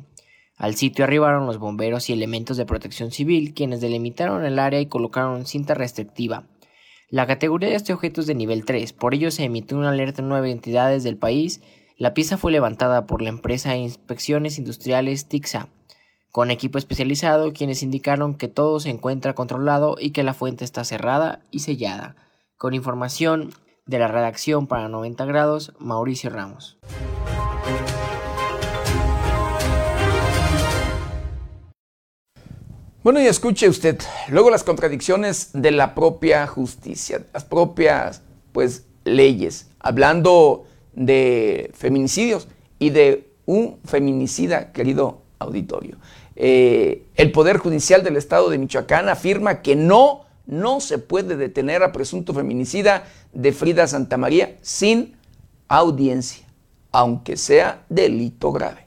Al 0.57 0.75
sitio 0.75 1.03
arribaron 1.03 1.45
los 1.45 1.59
bomberos 1.59 2.09
y 2.09 2.13
elementos 2.13 2.55
de 2.57 2.65
protección 2.65 3.11
civil, 3.11 3.53
quienes 3.53 3.81
delimitaron 3.81 4.45
el 4.45 4.57
área 4.57 4.79
y 4.79 4.85
colocaron 4.85 5.45
cinta 5.45 5.73
restrictiva. 5.73 6.47
La 7.09 7.27
categoría 7.27 7.69
de 7.69 7.75
este 7.75 7.93
objeto 7.93 8.21
es 8.21 8.27
de 8.27 8.35
nivel 8.35 8.65
3, 8.65 8.93
por 8.93 9.13
ello 9.13 9.29
se 9.31 9.43
emitió 9.43 9.77
una 9.77 9.89
alerta 9.89 10.21
en 10.21 10.29
nueve 10.29 10.51
entidades 10.51 11.03
del 11.03 11.17
país. 11.17 11.61
La 11.97 12.13
pieza 12.13 12.37
fue 12.37 12.51
levantada 12.51 13.07
por 13.07 13.21
la 13.21 13.29
empresa 13.29 13.69
de 13.69 13.77
inspecciones 13.77 14.57
industriales 14.57 15.29
TIXA, 15.29 15.69
con 16.29 16.51
equipo 16.51 16.77
especializado, 16.77 17.53
quienes 17.53 17.83
indicaron 17.83 18.35
que 18.35 18.49
todo 18.49 18.81
se 18.81 18.89
encuentra 18.89 19.33
controlado 19.33 19.95
y 19.97 20.09
que 20.11 20.23
la 20.23 20.33
fuente 20.33 20.65
está 20.65 20.83
cerrada 20.83 21.39
y 21.51 21.59
sellada. 21.59 22.17
Con 22.57 22.73
información 22.73 23.53
de 23.85 23.99
la 23.99 24.09
redacción 24.09 24.67
para 24.67 24.89
90 24.89 25.23
grados, 25.23 25.71
Mauricio 25.79 26.29
Ramos. 26.31 26.77
Bueno, 33.03 33.21
y 33.21 33.27
escuche 33.27 33.69
usted, 33.69 34.01
luego 34.27 34.49
las 34.49 34.65
contradicciones 34.65 35.51
de 35.53 35.71
la 35.71 35.95
propia 35.95 36.45
justicia, 36.45 37.25
las 37.33 37.45
propias, 37.45 38.21
pues, 38.51 38.85
leyes, 39.05 39.69
hablando 39.79 40.65
de 40.95 41.71
feminicidios 41.73 42.47
y 42.79 42.89
de 42.89 43.27
un 43.45 43.77
feminicida, 43.85 44.71
querido 44.71 45.21
auditorio. 45.39 45.97
Eh, 46.35 47.05
el 47.15 47.31
Poder 47.31 47.57
Judicial 47.57 48.03
del 48.03 48.17
Estado 48.17 48.49
de 48.49 48.57
Michoacán 48.57 49.07
afirma 49.07 49.61
que 49.61 49.75
no, 49.75 50.21
no 50.45 50.79
se 50.79 50.97
puede 50.97 51.37
detener 51.37 51.83
a 51.83 51.91
presunto 51.91 52.33
feminicida 52.33 53.05
de 53.33 53.51
Frida 53.51 53.87
Santamaría 53.87 54.57
sin 54.61 55.15
audiencia, 55.67 56.45
aunque 56.91 57.37
sea 57.37 57.85
delito 57.89 58.51
grave. 58.51 58.84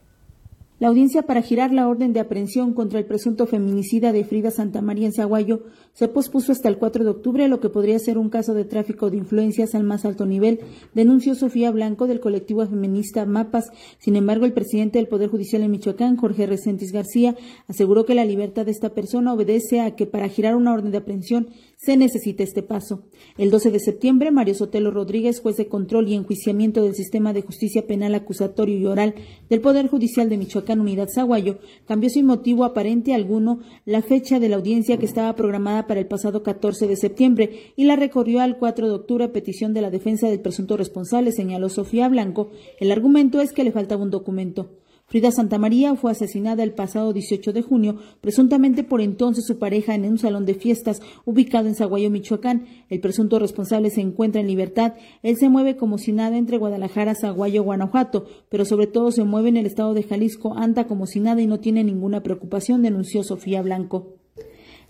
La 0.81 0.87
audiencia 0.87 1.23
para 1.23 1.43
girar 1.43 1.73
la 1.73 1.89
orden 1.89 2.13
de 2.13 2.21
aprehensión 2.21 2.73
contra 2.73 3.01
el 3.01 3.05
presunto 3.05 3.47
feminicida 3.47 4.13
de 4.13 4.23
Frida 4.23 4.53
Santa 4.53 4.81
María 4.81 5.07
en 5.07 5.13
Zaguayo 5.13 5.65
se 5.93 6.07
pospuso 6.07 6.53
hasta 6.53 6.69
el 6.69 6.79
4 6.79 7.03
de 7.03 7.11
octubre, 7.11 7.49
lo 7.49 7.59
que 7.59 7.69
podría 7.69 7.99
ser 7.99 8.17
un 8.17 8.29
caso 8.29 8.55
de 8.55 8.65
tráfico 8.65 9.11
de 9.11 9.17
influencias 9.17 9.75
al 9.75 9.83
más 9.83 10.05
alto 10.05 10.25
nivel, 10.25 10.61
denunció 10.95 11.35
Sofía 11.35 11.73
Blanco 11.73 12.07
del 12.07 12.21
colectivo 12.21 12.65
feminista 12.65 13.27
MAPAS. 13.27 13.73
Sin 13.99 14.15
embargo, 14.15 14.45
el 14.45 14.53
presidente 14.53 15.01
del 15.01 15.09
Poder 15.09 15.31
Judicial 15.31 15.63
en 15.63 15.73
Michoacán, 15.73 16.17
Jorge 16.17 16.47
Resentis 16.47 16.93
García, 16.93 17.35
aseguró 17.67 18.07
que 18.07 18.15
la 18.15 18.25
libertad 18.25 18.65
de 18.65 18.71
esta 18.71 18.91
persona 18.91 19.33
obedece 19.33 19.81
a 19.81 19.97
que 19.97 20.07
para 20.07 20.29
girar 20.29 20.55
una 20.55 20.73
orden 20.73 20.93
de 20.93 20.99
aprehensión 20.99 21.49
se 21.79 21.97
necesita 21.97 22.43
este 22.43 22.65
paso. 22.65 23.05
El 23.37 23.53
12 23.53 23.71
de 23.71 23.79
septiembre, 23.79 24.33
Mario 24.33 24.55
Sotelo 24.55 24.91
Rodríguez, 24.91 25.39
juez 25.41 25.57
de 25.57 25.69
control 25.69 26.09
y 26.09 26.15
enjuiciamiento 26.15 26.83
del 26.83 26.97
sistema 26.97 27.33
de 27.33 27.43
justicia 27.43 27.87
penal 27.87 28.17
acusatorio 28.17 28.77
y 28.77 28.85
oral 28.85 29.15
del 29.49 29.61
Poder 29.61 29.87
Judicial 29.87 30.29
de 30.29 30.39
Michoacán 30.39 30.81
Unidad 30.81 31.09
Zaguayo, 31.09 31.61
cambió 31.87 32.11
sin 32.11 32.27
motivo 32.27 32.65
aparente 32.65 33.15
alguno 33.15 33.61
la 33.85 34.03
fecha 34.03 34.41
de 34.41 34.49
la 34.49 34.57
audiencia 34.57 34.97
que 34.97 35.07
estaba 35.07 35.37
programada 35.37 35.87
para 35.87 36.01
el 36.01 36.09
pasado 36.09 36.43
14 36.43 36.89
de 36.89 36.97
septiembre 36.97 37.73
y 37.77 37.85
la 37.85 37.95
recorrió 37.95 38.41
al 38.41 38.59
4 38.59 38.89
de 38.89 38.95
octubre 38.95 39.25
a 39.25 39.33
petición 39.33 39.73
de 39.73 39.81
la 39.81 39.91
defensa 39.91 40.29
del 40.29 40.41
presunto 40.41 40.77
responsable, 40.77 41.31
señaló 41.31 41.69
Sofía 41.69 42.09
Blanco. 42.09 42.51
El 42.81 42.91
argumento 42.91 43.41
es 43.41 43.53
que 43.53 43.63
le 43.63 43.71
faltaba 43.71 44.03
un 44.03 44.11
documento. 44.11 44.73
Frida 45.09 45.31
Santamaría 45.31 45.95
fue 45.95 46.11
asesinada 46.11 46.63
el 46.63 46.75
pasado 46.75 47.15
18 47.15 47.55
de 47.55 47.63
junio, 47.63 47.97
presuntamente 48.21 48.85
por 48.85 49.01
entonces 49.01 49.47
su 49.47 49.59
pareja 49.59 49.95
en 49.95 50.05
un 50.05 50.19
salón 50.19 50.45
de 50.45 50.53
fiestas 50.53 51.01
ubicado 51.25 51.67
en 51.67 51.75
Zaguayo, 51.75 52.11
Michoacán. 52.11 52.67
El 52.91 53.01
presunto 53.01 53.39
responsable 53.39 53.89
se 53.89 54.03
encuentra 54.03 54.43
en 54.43 54.47
libertad. 54.47 54.93
Él 55.23 55.39
se 55.39 55.49
mueve 55.49 55.79
como 55.79 55.97
si 55.97 56.13
nada 56.13 56.37
entre 56.37 56.59
Guadalajara, 56.59 57.15
Zaguayo, 57.15 57.63
Guanajuato, 57.63 58.27
pero 58.51 58.67
sobre 58.67 58.87
todo 58.87 59.11
se 59.11 59.25
mueve 59.25 59.49
en 59.49 59.57
el 59.57 59.65
estado 59.65 59.95
de 59.95 60.03
Jalisco, 60.03 60.53
anda 60.55 60.87
como 60.87 61.07
si 61.07 61.21
nada 61.21 61.41
y 61.41 61.47
no 61.47 61.59
tiene 61.59 61.85
ninguna 61.85 62.23
preocupación, 62.23 62.83
denunció 62.83 63.25
Sofía 63.25 63.63
Blanco. 63.63 64.18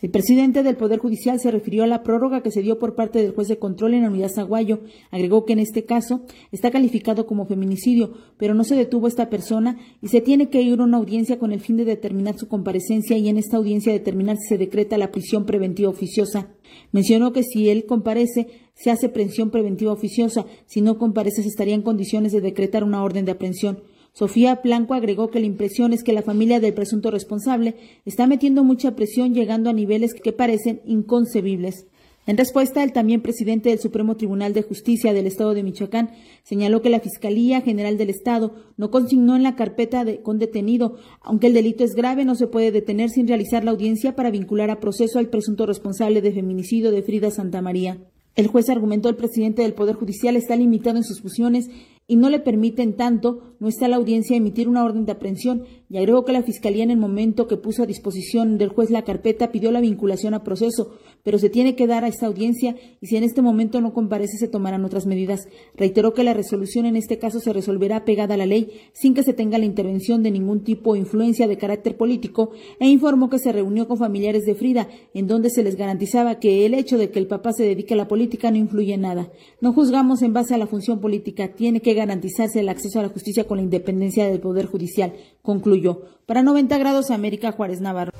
El 0.01 0.11
presidente 0.11 0.63
del 0.63 0.77
Poder 0.77 1.01
Judicial 1.01 1.41
se 1.41 1.51
refirió 1.51 1.83
a 1.83 1.89
la 1.89 2.05
prórroga 2.05 2.41
que 2.41 2.53
se 2.53 2.63
dio 2.63 2.79
por 2.79 2.95
parte 2.95 3.21
del 3.21 3.33
juez 3.33 3.49
de 3.49 3.59
control 3.59 3.95
en 3.95 4.03
la 4.03 4.11
unidad 4.11 4.31
Zaguayo. 4.31 4.79
Agregó 5.11 5.45
que 5.45 5.55
en 5.55 5.59
este 5.59 5.87
caso 5.87 6.23
está 6.53 6.71
calificado 6.71 7.27
como 7.27 7.47
feminicidio, 7.47 8.13
pero 8.37 8.55
no 8.55 8.63
se 8.63 8.77
detuvo 8.77 9.09
esta 9.09 9.29
persona 9.29 9.77
y 10.01 10.07
se 10.07 10.21
tiene 10.21 10.51
que 10.51 10.63
ir 10.63 10.79
a 10.79 10.85
una 10.85 10.99
audiencia 10.99 11.41
con 11.41 11.51
el 11.51 11.59
fin 11.59 11.77
de 11.77 11.85
determinar 11.85 12.39
su 12.39 12.47
comparecencia 12.47 13.19
y 13.19 13.29
en 13.29 13.39
esta 13.39 13.57
audiencia 13.57 13.93
determinar 13.93 14.37
si 14.37 14.51
se 14.51 14.59
decreta 14.59 14.99
la 14.99 15.11
prisión 15.11 15.45
preventiva 15.47 15.91
oficiosa. 15.91 16.47
Mencionó 16.93 17.33
que 17.33 17.43
si 17.43 17.69
él 17.69 17.85
comparece, 17.85 18.47
se 18.75 18.93
hace 18.93 19.09
prisión 19.09 19.51
preventiva 19.51 19.91
oficiosa. 19.91 20.47
Si 20.67 20.81
no 20.81 20.97
comparece, 20.97 21.43
se 21.43 21.49
estaría 21.49 21.75
en 21.75 21.83
condiciones 21.83 22.31
de 22.31 22.41
decretar 22.41 22.85
una 22.85 23.03
orden 23.03 23.25
de 23.25 23.33
aprehensión. 23.33 23.81
Sofía 24.19 24.57
Blanco 24.57 24.95
agregó 24.95 25.31
que 25.31 25.39
la 25.39 25.47
impresión 25.47 25.93
es 25.93 26.03
que 26.03 26.13
la 26.13 26.23
familia 26.23 26.59
del 26.59 26.75
presunto 26.75 27.13
responsable 27.13 27.77
está 28.05 28.27
metiendo 28.27 28.65
mucha 28.65 28.97
presión 28.97 29.33
llegando 29.33 29.71
a 29.71 29.73
niveles 29.73 30.13
que 30.13 30.33
parecen 30.33 30.81
inconcebibles. 30.85 31.87
En 32.27 32.37
respuesta, 32.37 32.83
el 32.83 32.93
también 32.93 33.23
presidente 33.23 33.69
del 33.69 33.79
Supremo 33.79 34.17
Tribunal 34.17 34.55
de 34.55 34.63
Justicia 34.63 35.13
del 35.13 35.29
Estado 35.29 35.55
de 35.55 35.63
Michoacán 35.63 36.11
señaló 36.43 36.83
que 36.83 36.91
la 36.91 36.99
Fiscalía 36.99 37.61
General 37.61 37.97
del 37.97 38.11
Estado 38.11 38.57
no 38.77 38.91
consignó 38.91 39.37
en 39.37 39.45
la 39.45 39.55
carpeta 39.55 40.05
de, 40.05 40.21
con 40.21 40.41
detenido, 40.41 40.97
aunque 41.21 41.47
el 41.47 41.55
delito 41.55 41.85
es 41.85 41.95
grave, 41.95 42.25
no 42.25 42.35
se 42.35 42.49
puede 42.49 42.73
detener 42.73 43.11
sin 43.11 43.29
realizar 43.29 43.63
la 43.63 43.71
audiencia 43.71 44.17
para 44.17 44.33
vincular 44.33 44.73
a 44.73 44.81
proceso 44.81 45.21
al 45.21 45.29
presunto 45.29 45.65
responsable 45.65 46.23
de 46.23 46.33
feminicidio 46.33 46.91
de 46.91 47.05
Frida 47.05 47.31
Santa 47.31 47.63
María. 47.63 47.99
El 48.35 48.49
juez 48.49 48.69
argumentó 48.69 49.09
el 49.09 49.17
presidente 49.17 49.63
del 49.63 49.75
Poder 49.75 49.95
Judicial 49.95 50.37
está 50.37 50.55
limitado 50.55 50.97
en 50.97 51.05
sus 51.05 51.21
funciones 51.21 51.71
y 52.11 52.17
no 52.17 52.31
le 52.31 52.41
permiten 52.41 52.97
tanto, 52.97 53.55
no 53.61 53.69
está 53.69 53.87
la 53.87 53.97
audiencia 53.97 54.35
emitir 54.35 54.67
una 54.67 54.83
orden 54.83 55.05
de 55.05 55.13
aprehensión. 55.13 55.65
Y 55.91 55.99
agregó 55.99 56.25
que 56.25 56.33
la 56.33 56.43
Fiscalía 56.43 56.83
en 56.83 56.91
el 56.91 56.97
momento 56.97 57.47
que 57.47 57.59
puso 57.59 57.83
a 57.83 57.87
disposición 57.87 58.57
del 58.57 58.71
juez 58.71 58.91
la 58.91 59.05
carpeta 59.05 59.53
pidió 59.53 59.71
la 59.71 59.83
vinculación 59.83 60.33
a 60.33 60.43
proceso, 60.43 60.97
pero 61.23 61.39
se 61.39 61.51
tiene 61.51 61.77
que 61.77 61.87
dar 61.87 62.05
a 62.05 62.09
esta 62.09 62.27
audiencia 62.27 62.77
y 63.01 63.07
si 63.07 63.17
en 63.17 63.25
este 63.25 63.43
momento 63.43 63.81
no 63.81 63.93
comparece 63.93 64.39
se 64.39 64.49
tomarán 64.49 64.85
otras 64.85 65.07
medidas. 65.07 65.49
Reiteró 65.77 66.15
que 66.15 66.25
la 66.25 66.35
resolución 66.35 66.87
en 66.87 66.97
este 66.97 67.19
caso 67.19 67.41
se 67.41 67.53
resolverá 67.53 68.05
pegada 68.05 68.35
a 68.35 68.39
la 68.39 68.47
ley 68.47 68.73
sin 68.93 69.15
que 69.15 69.23
se 69.23 69.33
tenga 69.33 69.59
la 69.59 69.65
intervención 69.65 70.23
de 70.23 70.31
ningún 70.31 70.65
tipo 70.65 70.91
o 70.91 70.97
influencia 70.97 71.47
de 71.47 71.59
carácter 71.59 71.97
político 71.97 72.51
e 72.81 72.89
informó 72.89 73.29
que 73.31 73.39
se 73.39 73.53
reunió 73.53 73.89
con 73.89 73.99
familiares 73.99 74.45
de 74.47 74.55
Frida 74.55 74.89
en 75.15 75.27
donde 75.27 75.51
se 75.51 75.63
les 75.63 75.77
garantizaba 75.77 76.39
que 76.39 76.67
el 76.67 76.75
hecho 76.75 76.99
de 76.99 77.11
que 77.11 77.19
el 77.19 77.27
papá 77.27 77.53
se 77.53 77.65
dedique 77.65 77.95
a 77.95 77.97
la 77.97 78.09
política 78.09 78.51
no 78.51 78.57
influye 78.57 78.95
en 78.95 79.03
nada. 79.03 79.31
No 79.61 79.73
juzgamos 79.73 80.23
en 80.23 80.33
base 80.33 80.55
a 80.55 80.59
la 80.59 80.67
función 80.67 81.01
política, 81.01 81.55
tiene 81.55 81.81
que 81.81 81.95
garantizarse 81.95 82.61
el 82.61 82.69
acceso 82.69 82.99
a 82.99 83.03
la 83.03 83.09
justicia 83.09 83.45
con 83.45 83.59
la 83.59 83.65
independencia 83.65 84.27
del 84.27 84.41
Poder 84.41 84.67
Judicial, 84.67 85.13
concluyó. 85.43 86.03
Para 86.27 86.43
90 86.43 86.79
grados, 86.79 87.11
América 87.11 87.53
Juárez 87.53 87.81
Navarro. 87.81 88.13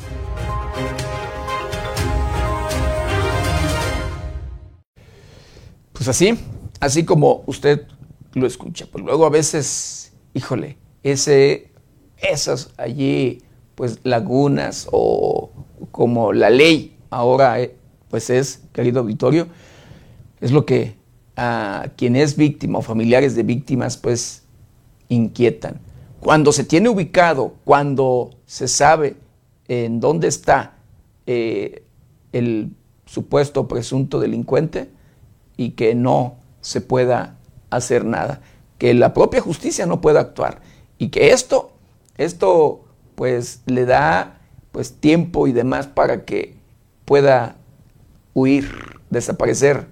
Pues 5.99 6.07
así, 6.07 6.39
así 6.79 7.05
como 7.05 7.43
usted 7.47 7.83
lo 8.33 8.47
escucha. 8.47 8.87
Pues 8.87 9.05
luego 9.05 9.27
a 9.27 9.31
veces, 9.31 10.13
híjole, 10.33 10.79
ese, 11.03 11.73
esas 12.19 12.71
allí, 12.77 13.43
pues 13.75 13.99
lagunas 14.05 14.87
o 14.93 15.51
como 15.91 16.33
la 16.33 16.51
ley 16.51 16.97
ahora, 17.11 17.61
eh, 17.61 17.75
pues 18.11 18.31
es, 18.31 18.63
querido 18.73 19.01
auditorio, 19.01 19.49
es 20.41 20.53
lo 20.53 20.65
que 20.65 20.95
a 21.35 21.89
quien 21.97 22.15
es 22.15 22.37
víctima 22.37 22.79
o 22.79 22.83
familiares 22.83 23.35
de 23.35 23.43
víctimas, 23.43 23.97
pues 23.97 24.45
inquietan. 25.09 25.81
Cuando 26.21 26.53
se 26.53 26.63
tiene 26.63 26.91
ubicado, 26.91 27.55
cuando 27.65 28.31
se 28.47 28.69
sabe 28.69 29.17
en 29.67 29.99
dónde 29.99 30.29
está 30.29 30.77
eh, 31.27 31.83
el 32.31 32.71
supuesto 33.05 33.67
presunto 33.67 34.21
delincuente 34.21 34.97
y 35.59 35.73
que 35.73 35.95
no 35.95 36.37
se 36.63 36.81
pueda 36.81 37.37
hacer 37.69 38.07
nada, 38.07 38.41
que 38.79 38.95
la 38.95 39.13
propia 39.13 39.43
justicia 39.43 39.85
no 39.85 40.01
pueda 40.01 40.21
actuar 40.21 40.63
y 40.97 41.09
que 41.09 41.33
esto, 41.33 41.73
esto 42.17 42.87
pues 43.15 43.61
le 43.67 43.85
da 43.85 44.41
pues 44.73 44.95
tiempo 44.95 45.47
y 45.47 45.53
demás 45.53 45.87
para 45.87 46.25
que 46.25 46.55
pueda 47.05 47.57
huir, 48.33 48.71
desaparecer, 49.11 49.87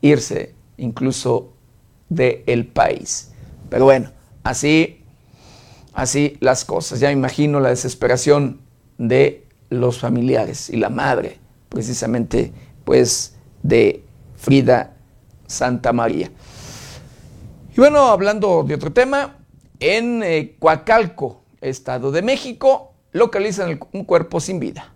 irse 0.00 0.54
incluso 0.76 1.52
del 2.08 2.66
país. 2.66 3.32
Pero 3.70 3.84
bueno, 3.84 4.10
así, 4.42 5.02
así 5.94 6.36
las 6.40 6.64
cosas. 6.64 7.00
Ya 7.00 7.10
imagino 7.10 7.60
la 7.60 7.70
desesperación 7.70 8.60
de 8.98 9.46
los 9.70 9.98
familiares 9.98 10.70
y 10.70 10.76
la 10.76 10.90
madre, 10.90 11.38
precisamente, 11.68 12.52
pues, 12.84 13.36
de 13.62 14.05
Frida 14.46 14.94
Santa 15.48 15.92
María. 15.92 16.30
Y 17.72 17.80
bueno, 17.80 17.98
hablando 18.10 18.62
de 18.62 18.76
otro 18.76 18.92
tema, 18.92 19.38
en 19.80 20.22
eh, 20.22 20.54
Coacalco, 20.60 21.42
Estado 21.60 22.12
de 22.12 22.22
México, 22.22 22.92
localizan 23.10 23.80
un 23.92 24.04
cuerpo 24.04 24.38
sin 24.38 24.60
vida. 24.60 24.94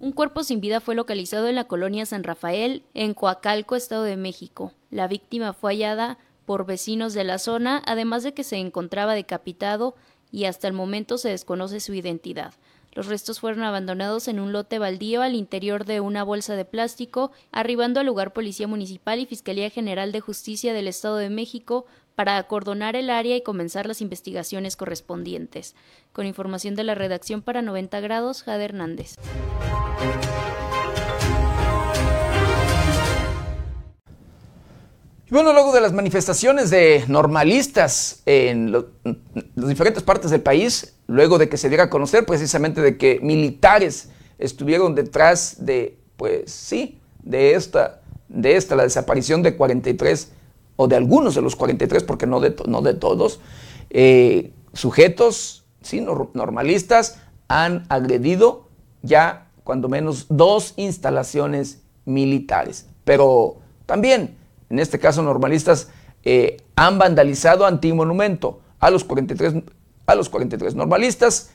Un 0.00 0.10
cuerpo 0.10 0.42
sin 0.42 0.60
vida 0.60 0.80
fue 0.80 0.96
localizado 0.96 1.46
en 1.46 1.54
la 1.54 1.68
colonia 1.68 2.04
San 2.04 2.24
Rafael, 2.24 2.82
en 2.94 3.14
Coacalco, 3.14 3.76
Estado 3.76 4.02
de 4.02 4.16
México. 4.16 4.72
La 4.90 5.06
víctima 5.06 5.52
fue 5.52 5.70
hallada 5.74 6.18
por 6.44 6.66
vecinos 6.66 7.14
de 7.14 7.22
la 7.22 7.38
zona, 7.38 7.84
además 7.86 8.24
de 8.24 8.34
que 8.34 8.42
se 8.42 8.56
encontraba 8.56 9.14
decapitado 9.14 9.94
y 10.32 10.46
hasta 10.46 10.66
el 10.66 10.72
momento 10.72 11.16
se 11.16 11.28
desconoce 11.28 11.78
su 11.78 11.94
identidad. 11.94 12.54
Los 12.92 13.06
restos 13.06 13.40
fueron 13.40 13.62
abandonados 13.62 14.26
en 14.26 14.40
un 14.40 14.52
lote 14.52 14.78
baldío 14.78 15.22
al 15.22 15.34
interior 15.34 15.84
de 15.84 16.00
una 16.00 16.24
bolsa 16.24 16.56
de 16.56 16.64
plástico, 16.64 17.30
arribando 17.52 18.00
al 18.00 18.06
lugar 18.06 18.32
Policía 18.32 18.66
Municipal 18.66 19.20
y 19.20 19.26
Fiscalía 19.26 19.70
General 19.70 20.10
de 20.10 20.20
Justicia 20.20 20.72
del 20.72 20.88
Estado 20.88 21.16
de 21.16 21.30
México 21.30 21.86
para 22.16 22.36
acordonar 22.36 22.96
el 22.96 23.08
área 23.08 23.36
y 23.36 23.42
comenzar 23.42 23.86
las 23.86 24.00
investigaciones 24.00 24.76
correspondientes. 24.76 25.76
Con 26.12 26.26
información 26.26 26.74
de 26.74 26.84
la 26.84 26.94
redacción 26.94 27.42
para 27.42 27.62
90 27.62 28.00
grados, 28.00 28.42
Jade 28.42 28.64
Hernández. 28.64 29.14
Y 35.30 35.34
bueno, 35.34 35.52
luego 35.52 35.72
de 35.72 35.80
las 35.80 35.92
manifestaciones 35.92 36.70
de 36.70 37.04
normalistas 37.06 38.22
en 38.26 38.72
las 38.72 38.84
diferentes 39.54 40.02
partes 40.02 40.32
del 40.32 40.40
país, 40.40 40.96
luego 41.06 41.38
de 41.38 41.48
que 41.48 41.56
se 41.56 41.68
diera 41.68 41.84
a 41.84 41.90
conocer 41.90 42.26
precisamente 42.26 42.80
de 42.80 42.98
que 42.98 43.20
militares 43.22 44.08
estuvieron 44.40 44.96
detrás 44.96 45.64
de, 45.64 45.96
pues 46.16 46.50
sí, 46.50 46.98
de 47.22 47.54
esta, 47.54 48.00
de 48.28 48.56
esta, 48.56 48.74
la 48.74 48.82
desaparición 48.82 49.40
de 49.44 49.54
43, 49.54 50.32
o 50.74 50.88
de 50.88 50.96
algunos 50.96 51.36
de 51.36 51.42
los 51.42 51.54
43, 51.54 52.02
porque 52.02 52.26
no 52.26 52.40
de, 52.40 52.56
no 52.66 52.82
de 52.82 52.94
todos, 52.94 53.38
eh, 53.90 54.52
sujetos, 54.72 55.64
sí, 55.80 56.04
normalistas, 56.34 57.20
han 57.46 57.86
agredido 57.88 58.66
ya 59.02 59.46
cuando 59.62 59.88
menos 59.88 60.26
dos 60.28 60.74
instalaciones 60.76 61.82
militares. 62.04 62.88
Pero 63.04 63.58
también 63.86 64.39
en 64.70 64.78
este 64.78 64.98
caso 64.98 65.22
normalistas, 65.22 65.90
eh, 66.24 66.58
han 66.76 66.98
vandalizado 66.98 67.66
antimonumento 67.66 68.60
a 68.78 68.90
los 68.90 69.04
43, 69.04 69.56
a 70.06 70.14
los 70.14 70.28
43 70.28 70.74
normalistas 70.74 71.50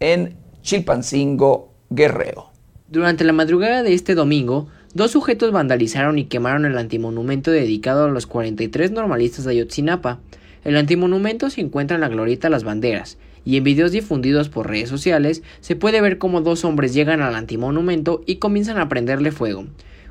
en 0.00 0.36
Chilpancingo, 0.62 1.72
Guerrero. 1.90 2.50
Durante 2.88 3.24
la 3.24 3.32
madrugada 3.32 3.82
de 3.82 3.94
este 3.94 4.14
domingo, 4.14 4.68
dos 4.94 5.12
sujetos 5.12 5.52
vandalizaron 5.52 6.18
y 6.18 6.24
quemaron 6.24 6.64
el 6.64 6.78
antimonumento 6.78 7.50
dedicado 7.50 8.04
a 8.04 8.08
los 8.08 8.26
43 8.26 8.90
normalistas 8.90 9.44
de 9.44 9.52
Ayotzinapa. 9.52 10.20
El 10.64 10.76
antimonumento 10.76 11.50
se 11.50 11.60
encuentra 11.60 11.94
en 11.94 12.00
la 12.00 12.08
glorieta 12.08 12.50
Las 12.50 12.64
Banderas, 12.64 13.18
y 13.44 13.56
en 13.56 13.64
videos 13.64 13.92
difundidos 13.92 14.48
por 14.48 14.68
redes 14.68 14.88
sociales 14.88 15.42
se 15.60 15.76
puede 15.76 16.00
ver 16.00 16.18
cómo 16.18 16.40
dos 16.40 16.64
hombres 16.64 16.92
llegan 16.92 17.22
al 17.22 17.34
antimonumento 17.34 18.22
y 18.26 18.36
comienzan 18.36 18.78
a 18.78 18.88
prenderle 18.88 19.32
fuego. 19.32 19.64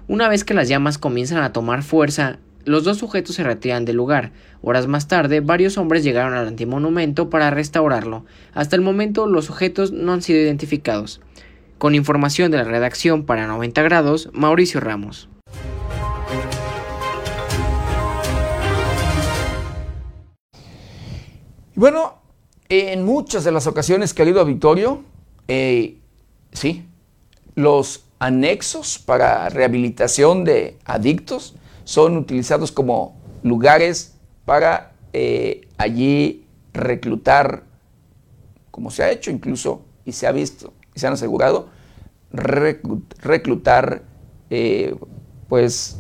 Una 0.10 0.30
vez 0.30 0.46
que 0.46 0.54
las 0.54 0.70
llamas 0.70 0.98
comienzan 0.98 1.40
a 1.44 1.52
tomar 1.52 1.84
fuerza, 1.84 2.40
los 2.64 2.86
dos 2.86 2.98
sujetos 2.98 3.36
se 3.36 3.44
retiran 3.44 3.84
del 3.84 3.98
lugar. 3.98 4.32
Horas 4.62 4.88
más 4.88 5.10
tarde, 5.10 5.42
varios 5.42 5.78
hombres 5.78 6.02
llegaron 6.02 6.34
al 6.34 6.48
antimonumento 6.48 7.30
para 7.30 7.50
restaurarlo. 7.50 8.24
Hasta 8.54 8.78
el 8.78 8.82
momento, 8.82 9.28
los 9.28 9.44
sujetos 9.44 9.92
no 9.92 10.14
han 10.14 10.22
sido 10.22 10.40
identificados. 10.40 11.20
Con 11.78 11.94
información 11.94 12.52
de 12.52 12.58
la 12.58 12.64
redacción 12.64 13.26
para 13.26 13.48
90 13.48 13.82
grados, 13.82 14.30
Mauricio 14.32 14.80
Ramos. 14.80 15.28
Bueno, 21.76 22.22
en 22.70 23.04
muchas 23.04 23.44
de 23.44 23.52
las 23.52 23.68
ocasiones, 23.68 24.14
querido 24.14 24.40
auditorio, 24.40 25.04
eh, 25.50 25.98
sí, 26.54 26.86
los 27.56 28.07
anexos 28.20 29.00
para 29.00 29.50
rehabilitación 29.50 30.44
de 30.44 30.80
adictos 30.86 31.56
son 31.84 32.18
utilizados 32.18 32.72
como 32.72 33.16
lugares 33.44 34.16
para 34.46 34.94
eh, 35.14 35.68
allí 35.78 36.46
reclutar, 36.74 37.64
como 38.72 38.92
se 38.92 39.04
ha 39.04 39.12
hecho 39.12 39.32
incluso 39.32 39.86
y 40.06 40.12
se 40.12 40.28
ha 40.28 40.32
visto 40.32 40.74
y 40.96 41.00
se 41.00 41.08
han 41.08 41.14
asegurado, 41.14 41.70
reclutar 42.32 44.04
eh, 44.50 44.96
pues 45.48 45.98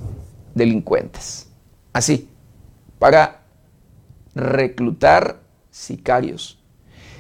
delincuentes. 0.56 1.48
Así, 1.94 2.30
para 2.99 3.44
reclutar 4.35 5.39
sicarios. 5.69 6.60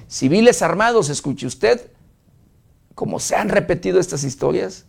Civiles 0.07 0.61
armados, 0.61 1.09
escuche 1.09 1.45
usted, 1.45 1.91
como 2.95 3.19
se 3.19 3.35
han 3.35 3.49
repetido 3.49 3.99
estas 3.99 4.23
historias, 4.23 4.86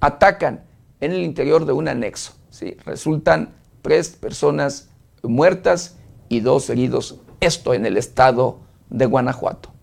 atacan 0.00 0.64
en 1.00 1.12
el 1.12 1.22
interior 1.22 1.66
de 1.66 1.72
un 1.72 1.88
anexo. 1.88 2.34
¿sí? 2.50 2.76
Resultan 2.84 3.54
tres 3.82 4.10
personas 4.10 4.90
muertas 5.22 5.96
y 6.28 6.40
dos 6.40 6.70
heridos. 6.70 7.20
Esto 7.40 7.74
en 7.74 7.86
el 7.86 7.96
estado 7.96 8.60
de 8.88 9.06
Guanajuato. 9.06 9.75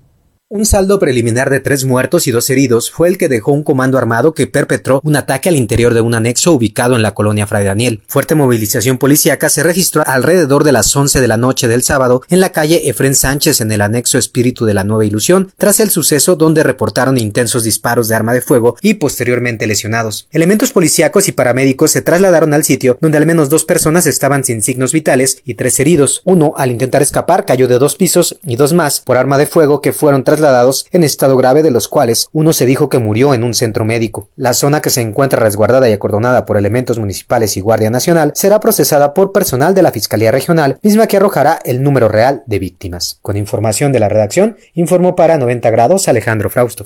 Un 0.56 0.68
saldo 0.68 1.00
preliminar 1.00 1.50
de 1.50 1.62
tres 1.62 1.84
muertos 1.84 2.28
y 2.28 2.32
dos 2.32 2.48
heridos 2.52 2.92
fue 2.92 3.08
el 3.08 3.18
que 3.18 3.28
dejó 3.28 3.54
un 3.54 3.64
comando 3.64 3.98
armado 3.98 4.36
que 4.36 4.46
perpetró 4.46 5.02
un 5.04 5.16
ataque 5.16 5.50
al 5.50 5.56
interior 5.56 5.96
de 5.96 6.02
un 6.02 6.14
anexo 6.14 6.52
ubicado 6.52 6.96
en 6.96 7.02
la 7.02 7.16
colonia 7.16 7.48
Fray 7.48 7.66
Daniel. 7.66 8.04
Fuerte 8.06 8.36
movilización 8.36 9.00
policíaca 9.00 9.50
se 9.50 9.64
registró 9.64 10.04
alrededor 10.06 10.64
de 10.64 10.72
las 10.72 10.96
11 10.96 11.22
de 11.22 11.28
la 11.28 11.38
noche 11.38 11.68
del 11.68 11.82
sábado 11.82 12.22
en 12.30 12.40
la 12.40 12.52
calle 12.52 12.88
Efren 12.88 13.16
Sánchez 13.16 13.62
en 13.62 13.72
el 13.72 13.82
anexo 13.82 14.20
Espíritu 14.20 14.66
de 14.66 14.76
la 14.76 14.84
Nueva 14.84 15.06
Ilusión, 15.06 15.52
tras 15.58 15.80
el 15.80 15.90
suceso 15.90 16.36
donde 16.36 16.62
reportaron 16.62 17.18
intensos 17.18 17.64
disparos 17.64 18.08
de 18.08 18.14
arma 18.14 18.34
de 18.34 18.42
fuego 18.42 18.78
y 18.80 18.94
posteriormente 18.94 19.66
lesionados. 19.66 20.28
Elementos 20.32 20.72
policíacos 20.72 21.28
y 21.30 21.32
paramédicos 21.32 21.90
se 21.90 22.04
trasladaron 22.04 22.54
al 22.54 22.64
sitio 22.64 23.00
donde 23.02 23.18
al 23.18 23.26
menos 23.26 23.50
dos 23.50 23.66
personas 23.66 24.06
estaban 24.06 24.44
sin 24.44 24.62
signos 24.62 24.94
vitales 24.94 25.42
y 25.46 25.56
tres 25.56 25.80
heridos. 25.80 26.22
Uno, 26.26 26.54
al 26.58 26.70
intentar 26.70 27.02
escapar, 27.02 27.44
cayó 27.44 27.68
de 27.68 27.80
dos 27.80 27.96
pisos 27.96 28.38
y 28.46 28.56
dos 28.56 28.74
más 28.74 29.00
por 29.02 29.18
arma 29.18 29.40
de 29.40 29.48
fuego 29.48 29.82
que 29.82 29.94
fueron 29.94 30.24
trasladados 30.24 30.43
en 30.92 31.04
estado 31.04 31.38
grave 31.38 31.64
de 31.64 31.72
los 31.72 31.88
cuales 31.88 32.28
uno 32.32 32.54
se 32.54 32.66
dijo 32.66 32.90
que 32.90 33.00
murió 33.00 33.34
en 33.34 33.44
un 33.44 33.54
centro 33.54 33.86
médico. 33.86 34.30
La 34.36 34.54
zona 34.54 34.82
que 34.82 34.90
se 34.90 35.02
encuentra 35.02 35.40
resguardada 35.40 35.90
y 35.90 35.94
acordonada 35.94 36.46
por 36.46 36.58
elementos 36.58 37.00
municipales 37.00 37.56
y 37.58 37.62
Guardia 37.62 37.90
Nacional 37.90 38.32
será 38.36 38.60
procesada 38.60 39.14
por 39.14 39.32
personal 39.32 39.74
de 39.74 39.84
la 39.84 39.92
Fiscalía 39.92 40.32
Regional, 40.32 40.80
misma 40.82 41.08
que 41.08 41.18
arrojará 41.18 41.60
el 41.64 41.84
número 41.84 42.10
real 42.10 42.44
de 42.46 42.60
víctimas. 42.60 43.20
Con 43.22 43.38
información 43.38 43.92
de 43.92 44.00
la 44.00 44.10
redacción, 44.10 44.58
informó 44.74 45.16
para 45.16 45.38
90 45.38 45.70
grados 45.70 46.08
Alejandro 46.08 46.50
Frausto. 46.50 46.86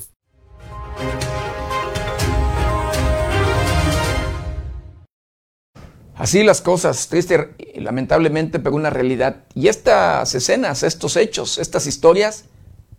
Así 6.15 6.43
las 6.43 6.61
cosas, 6.61 7.07
triste 7.07 7.53
lamentablemente, 7.75 8.59
pero 8.59 8.75
una 8.75 8.89
realidad. 8.89 9.43
Y 9.53 9.67
estas 9.67 10.33
escenas, 10.33 10.81
estos 10.81 11.15
hechos, 11.15 11.59
estas 11.59 11.85
historias 11.85 12.45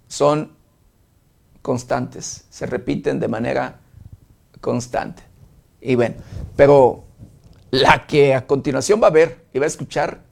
son 0.08 0.52
constantes, 1.62 2.46
se 2.50 2.66
repiten 2.66 3.20
de 3.20 3.28
manera 3.28 3.80
constante. 4.60 5.22
Y 5.80 5.94
bueno, 5.94 6.16
pero 6.56 7.04
la 7.70 8.06
que 8.06 8.34
a 8.34 8.46
continuación 8.46 9.00
va 9.02 9.08
a 9.08 9.10
ver 9.10 9.44
y 9.52 9.58
va 9.58 9.64
a 9.64 9.68
escuchar 9.68 10.22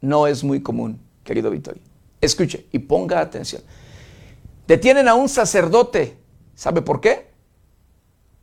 no 0.00 0.26
es 0.26 0.44
muy 0.44 0.62
común, 0.62 1.00
querido 1.24 1.50
Vittorio. 1.50 1.82
Escuche 2.20 2.66
y 2.72 2.78
ponga 2.78 3.20
atención. 3.20 3.62
Detienen 4.66 5.08
a 5.08 5.14
un 5.14 5.28
sacerdote. 5.28 6.16
¿Sabe 6.54 6.82
por 6.82 7.00
qué? 7.00 7.30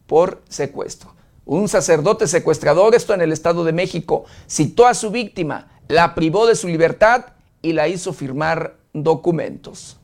Por 0.08 0.42
secuestro. 0.50 1.14
Un 1.46 1.68
sacerdote 1.68 2.28
secuestrador, 2.28 2.96
esto 2.96 3.14
en 3.14 3.22
el 3.22 3.32
Estado 3.32 3.64
de 3.64 3.74
México, 3.74 4.26
citó 4.48 4.88
a 4.88 4.94
su 4.94 5.12
víctima, 5.12 5.68
la 5.88 6.16
privó 6.16 6.48
de 6.48 6.56
su 6.56 6.68
libertad 6.68 7.26
y 7.62 7.74
la 7.74 7.88
hizo 7.88 8.14
firmar 8.14 8.78
documentos. 8.94 10.00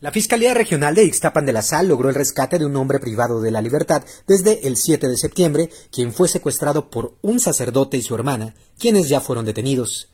La 0.00 0.12
Fiscalía 0.12 0.54
Regional 0.54 0.94
de 0.94 1.04
Ixtapan 1.04 1.44
de 1.44 1.52
la 1.52 1.60
Sal 1.60 1.88
logró 1.88 2.08
el 2.08 2.14
rescate 2.14 2.58
de 2.58 2.64
un 2.64 2.74
hombre 2.76 3.00
privado 3.00 3.42
de 3.42 3.50
la 3.50 3.60
libertad 3.60 4.02
desde 4.26 4.66
el 4.66 4.78
7 4.78 5.06
de 5.06 5.18
septiembre, 5.18 5.68
quien 5.92 6.14
fue 6.14 6.26
secuestrado 6.26 6.88
por 6.88 7.18
un 7.20 7.38
sacerdote 7.38 7.98
y 7.98 8.02
su 8.02 8.14
hermana, 8.14 8.54
quienes 8.78 9.10
ya 9.10 9.20
fueron 9.20 9.44
detenidos. 9.44 10.08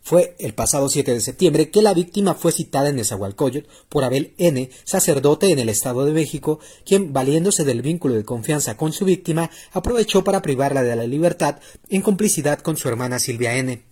Fue 0.00 0.36
el 0.38 0.54
pasado 0.54 0.88
7 0.88 1.12
de 1.12 1.20
septiembre 1.20 1.70
que 1.70 1.82
la 1.82 1.92
víctima 1.92 2.32
fue 2.32 2.50
citada 2.50 2.88
en 2.88 2.96
Nezahualcóyotl 2.96 3.68
por 3.90 4.04
Abel 4.04 4.32
N., 4.38 4.70
sacerdote 4.84 5.50
en 5.50 5.58
el 5.58 5.68
Estado 5.68 6.06
de 6.06 6.12
México, 6.12 6.58
quien, 6.86 7.12
valiéndose 7.12 7.64
del 7.64 7.82
vínculo 7.82 8.14
de 8.14 8.24
confianza 8.24 8.78
con 8.78 8.94
su 8.94 9.04
víctima, 9.04 9.50
aprovechó 9.72 10.24
para 10.24 10.40
privarla 10.40 10.82
de 10.82 10.96
la 10.96 11.06
libertad 11.06 11.56
en 11.90 12.00
complicidad 12.00 12.60
con 12.60 12.78
su 12.78 12.88
hermana 12.88 13.18
Silvia 13.18 13.54
N. 13.56 13.84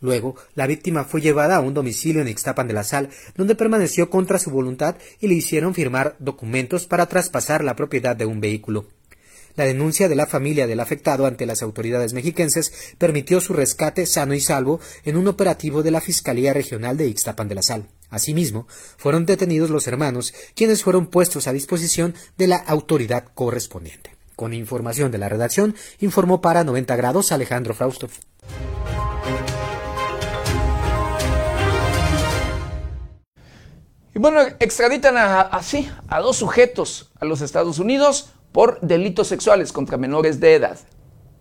Luego, 0.00 0.36
la 0.54 0.66
víctima 0.66 1.04
fue 1.04 1.20
llevada 1.20 1.56
a 1.56 1.60
un 1.60 1.74
domicilio 1.74 2.22
en 2.22 2.28
Ixtapan 2.28 2.68
de 2.68 2.74
la 2.74 2.84
Sal, 2.84 3.10
donde 3.36 3.56
permaneció 3.56 4.10
contra 4.10 4.38
su 4.38 4.50
voluntad 4.50 4.96
y 5.20 5.26
le 5.26 5.34
hicieron 5.34 5.74
firmar 5.74 6.14
documentos 6.20 6.86
para 6.86 7.06
traspasar 7.06 7.64
la 7.64 7.74
propiedad 7.74 8.14
de 8.14 8.26
un 8.26 8.40
vehículo. 8.40 8.86
La 9.56 9.64
denuncia 9.64 10.08
de 10.08 10.14
la 10.14 10.26
familia 10.26 10.68
del 10.68 10.78
afectado 10.78 11.26
ante 11.26 11.44
las 11.44 11.62
autoridades 11.62 12.12
mexiquenses 12.12 12.94
permitió 12.96 13.40
su 13.40 13.54
rescate 13.54 14.06
sano 14.06 14.34
y 14.34 14.40
salvo 14.40 14.78
en 15.04 15.16
un 15.16 15.26
operativo 15.26 15.82
de 15.82 15.90
la 15.90 16.00
Fiscalía 16.00 16.54
Regional 16.54 16.96
de 16.96 17.08
Ixtapan 17.08 17.48
de 17.48 17.56
la 17.56 17.62
Sal. 17.62 17.88
Asimismo, 18.08 18.68
fueron 18.96 19.26
detenidos 19.26 19.70
los 19.70 19.88
hermanos, 19.88 20.32
quienes 20.54 20.84
fueron 20.84 21.08
puestos 21.08 21.48
a 21.48 21.52
disposición 21.52 22.14
de 22.36 22.46
la 22.46 22.56
autoridad 22.56 23.24
correspondiente. 23.34 24.12
Con 24.36 24.54
información 24.54 25.10
de 25.10 25.18
la 25.18 25.28
redacción, 25.28 25.74
informó 25.98 26.40
para 26.40 26.62
90 26.62 26.94
grados 26.94 27.32
Alejandro 27.32 27.74
Frausto. 27.74 28.08
Y 34.18 34.20
bueno, 34.20 34.40
extraditan 34.58 35.16
así 35.16 35.88
a, 36.08 36.18
dos 36.18 36.38
sujetos 36.38 37.08
a 37.20 37.24
los 37.24 37.40
Estados 37.40 37.78
Unidos 37.78 38.30
por 38.50 38.80
delitos 38.80 39.28
sexuales 39.28 39.72
contra 39.72 39.96
menores 39.96 40.40
de 40.40 40.56
edad. 40.56 40.76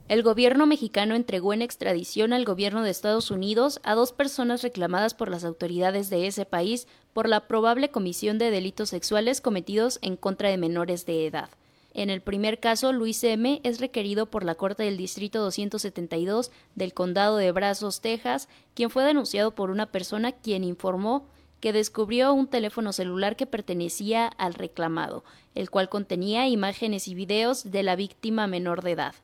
El 0.09 0.21
gobierno 0.21 0.67
mexicano 0.67 1.15
entregó 1.15 1.53
en 1.53 1.63
extradición 1.63 2.33
al 2.33 2.45
gobierno 2.45 2.83
de 2.83 2.91
Estados 2.91 3.31
Unidos 3.31 3.79
a 3.81 3.95
dos 3.95 4.11
personas 4.11 4.61
reclamadas 4.61 5.15
por 5.15 5.31
las 5.31 5.43
autoridades 5.43 6.11
de 6.11 6.27
ese 6.27 6.45
país 6.45 6.87
por 7.13 7.27
la 7.27 7.47
probable 7.47 7.89
comisión 7.89 8.37
de 8.37 8.51
delitos 8.51 8.89
sexuales 8.89 9.41
cometidos 9.41 9.97
en 10.03 10.15
contra 10.15 10.49
de 10.49 10.57
menores 10.57 11.07
de 11.07 11.25
edad. 11.25 11.49
En 11.95 12.11
el 12.11 12.21
primer 12.21 12.59
caso, 12.59 12.93
Luis 12.93 13.23
M. 13.23 13.59
es 13.63 13.79
requerido 13.79 14.27
por 14.27 14.43
la 14.45 14.53
Corte 14.53 14.83
del 14.83 14.97
Distrito 14.97 15.39
272 15.41 16.51
del 16.75 16.93
Condado 16.93 17.37
de 17.37 17.51
Brazos, 17.51 18.01
Texas, 18.01 18.47
quien 18.75 18.91
fue 18.91 19.03
denunciado 19.03 19.55
por 19.55 19.71
una 19.71 19.87
persona 19.87 20.31
quien 20.31 20.63
informó 20.63 21.25
que 21.59 21.73
descubrió 21.73 22.33
un 22.33 22.47
teléfono 22.47 22.93
celular 22.93 23.35
que 23.35 23.45
pertenecía 23.45 24.27
al 24.27 24.53
reclamado, 24.53 25.23
el 25.55 25.69
cual 25.69 25.89
contenía 25.89 26.47
imágenes 26.47 27.07
y 27.07 27.15
videos 27.15 27.71
de 27.71 27.83
la 27.83 27.95
víctima 27.95 28.47
menor 28.47 28.83
de 28.83 28.91
edad. 28.91 29.15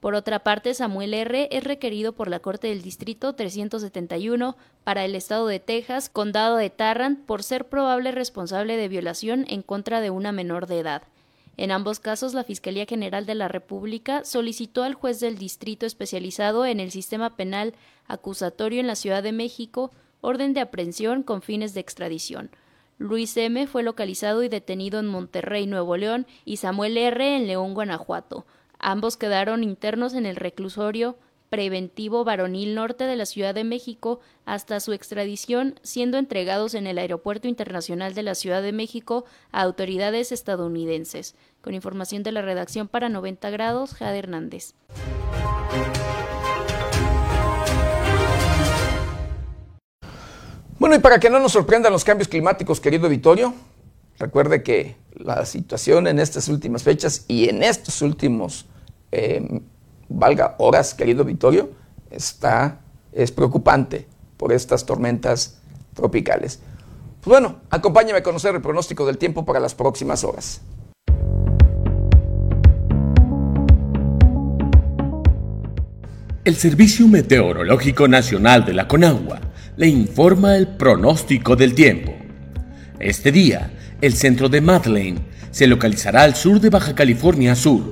Por 0.00 0.14
otra 0.14 0.40
parte, 0.40 0.74
Samuel 0.74 1.14
R. 1.14 1.48
es 1.50 1.64
requerido 1.64 2.12
por 2.12 2.28
la 2.28 2.38
Corte 2.38 2.68
del 2.68 2.82
Distrito 2.82 3.34
371 3.34 4.56
para 4.84 5.04
el 5.04 5.14
Estado 5.14 5.46
de 5.46 5.58
Texas, 5.58 6.10
Condado 6.10 6.56
de 6.56 6.70
Tarrant, 6.70 7.24
por 7.24 7.42
ser 7.42 7.68
probable 7.68 8.12
responsable 8.12 8.76
de 8.76 8.88
violación 8.88 9.46
en 9.48 9.62
contra 9.62 10.00
de 10.00 10.10
una 10.10 10.32
menor 10.32 10.66
de 10.66 10.80
edad. 10.80 11.02
En 11.56 11.70
ambos 11.70 12.00
casos, 12.00 12.34
la 12.34 12.44
Fiscalía 12.44 12.84
General 12.84 13.24
de 13.24 13.34
la 13.34 13.48
República 13.48 14.24
solicitó 14.24 14.82
al 14.82 14.94
juez 14.94 15.20
del 15.20 15.38
distrito 15.38 15.86
especializado 15.86 16.66
en 16.66 16.80
el 16.80 16.90
sistema 16.90 17.34
penal 17.34 17.74
acusatorio 18.06 18.80
en 18.80 18.86
la 18.86 18.94
Ciudad 18.94 19.22
de 19.22 19.32
México 19.32 19.90
orden 20.20 20.54
de 20.54 20.60
aprehensión 20.60 21.22
con 21.22 21.42
fines 21.42 21.74
de 21.74 21.80
extradición. 21.80 22.50
Luis 22.98 23.36
M. 23.36 23.66
fue 23.66 23.82
localizado 23.82 24.42
y 24.42 24.48
detenido 24.48 24.98
en 24.98 25.06
Monterrey, 25.06 25.66
Nuevo 25.66 25.96
León, 25.96 26.26
y 26.44 26.56
Samuel 26.56 26.96
R. 26.96 27.36
en 27.36 27.46
León, 27.46 27.74
Guanajuato. 27.74 28.46
Ambos 28.78 29.16
quedaron 29.16 29.62
internos 29.62 30.14
en 30.14 30.26
el 30.26 30.36
reclusorio 30.36 31.16
preventivo 31.48 32.24
varonil 32.24 32.74
norte 32.74 33.04
de 33.04 33.16
la 33.16 33.26
Ciudad 33.26 33.54
de 33.54 33.64
México 33.64 34.20
hasta 34.44 34.80
su 34.80 34.92
extradición, 34.92 35.78
siendo 35.82 36.18
entregados 36.18 36.74
en 36.74 36.86
el 36.86 36.98
Aeropuerto 36.98 37.48
Internacional 37.48 38.14
de 38.14 38.22
la 38.22 38.34
Ciudad 38.34 38.62
de 38.62 38.72
México 38.72 39.24
a 39.52 39.62
autoridades 39.62 40.32
estadounidenses. 40.32 41.34
Con 41.60 41.74
información 41.74 42.22
de 42.22 42.32
la 42.32 42.42
redacción 42.42 42.88
para 42.88 43.08
90 43.08 43.50
grados, 43.50 43.94
Jade 43.94 44.18
Hernández. 44.18 44.74
Bueno, 50.78 50.94
y 50.94 50.98
para 50.98 51.18
que 51.18 51.30
no 51.30 51.38
nos 51.38 51.52
sorprendan 51.52 51.90
los 51.90 52.04
cambios 52.04 52.28
climáticos, 52.28 52.80
querido 52.80 53.08
Vittorio, 53.08 53.54
recuerde 54.18 54.62
que 54.62 54.96
la 55.14 55.46
situación 55.46 56.06
en 56.06 56.18
estas 56.18 56.48
últimas 56.48 56.82
fechas 56.82 57.24
y 57.28 57.48
en 57.48 57.62
estos 57.62 58.02
últimos, 58.02 58.66
eh, 59.10 59.62
valga, 60.10 60.54
horas, 60.58 60.92
querido 60.92 61.24
Vittorio, 61.24 61.70
está, 62.10 62.80
es 63.12 63.32
preocupante 63.32 64.06
por 64.36 64.52
estas 64.52 64.84
tormentas 64.84 65.62
tropicales. 65.94 66.60
Pues 67.22 67.40
bueno, 67.40 67.60
acompáñame 67.70 68.18
a 68.18 68.22
conocer 68.22 68.54
el 68.54 68.60
pronóstico 68.60 69.06
del 69.06 69.16
tiempo 69.16 69.46
para 69.46 69.58
las 69.60 69.74
próximas 69.74 70.24
horas. 70.24 70.60
El 76.44 76.54
Servicio 76.54 77.08
Meteorológico 77.08 78.06
Nacional 78.06 78.66
de 78.66 78.74
la 78.74 78.86
Conagua 78.86 79.40
le 79.76 79.88
informa 79.88 80.56
el 80.56 80.68
pronóstico 80.68 81.54
del 81.54 81.74
tiempo. 81.74 82.14
Este 82.98 83.30
día, 83.30 83.70
el 84.00 84.14
centro 84.14 84.48
de 84.48 84.62
Madeleine 84.62 85.20
se 85.50 85.66
localizará 85.66 86.22
al 86.22 86.34
sur 86.34 86.60
de 86.60 86.70
Baja 86.70 86.94
California 86.94 87.54
Sur. 87.54 87.82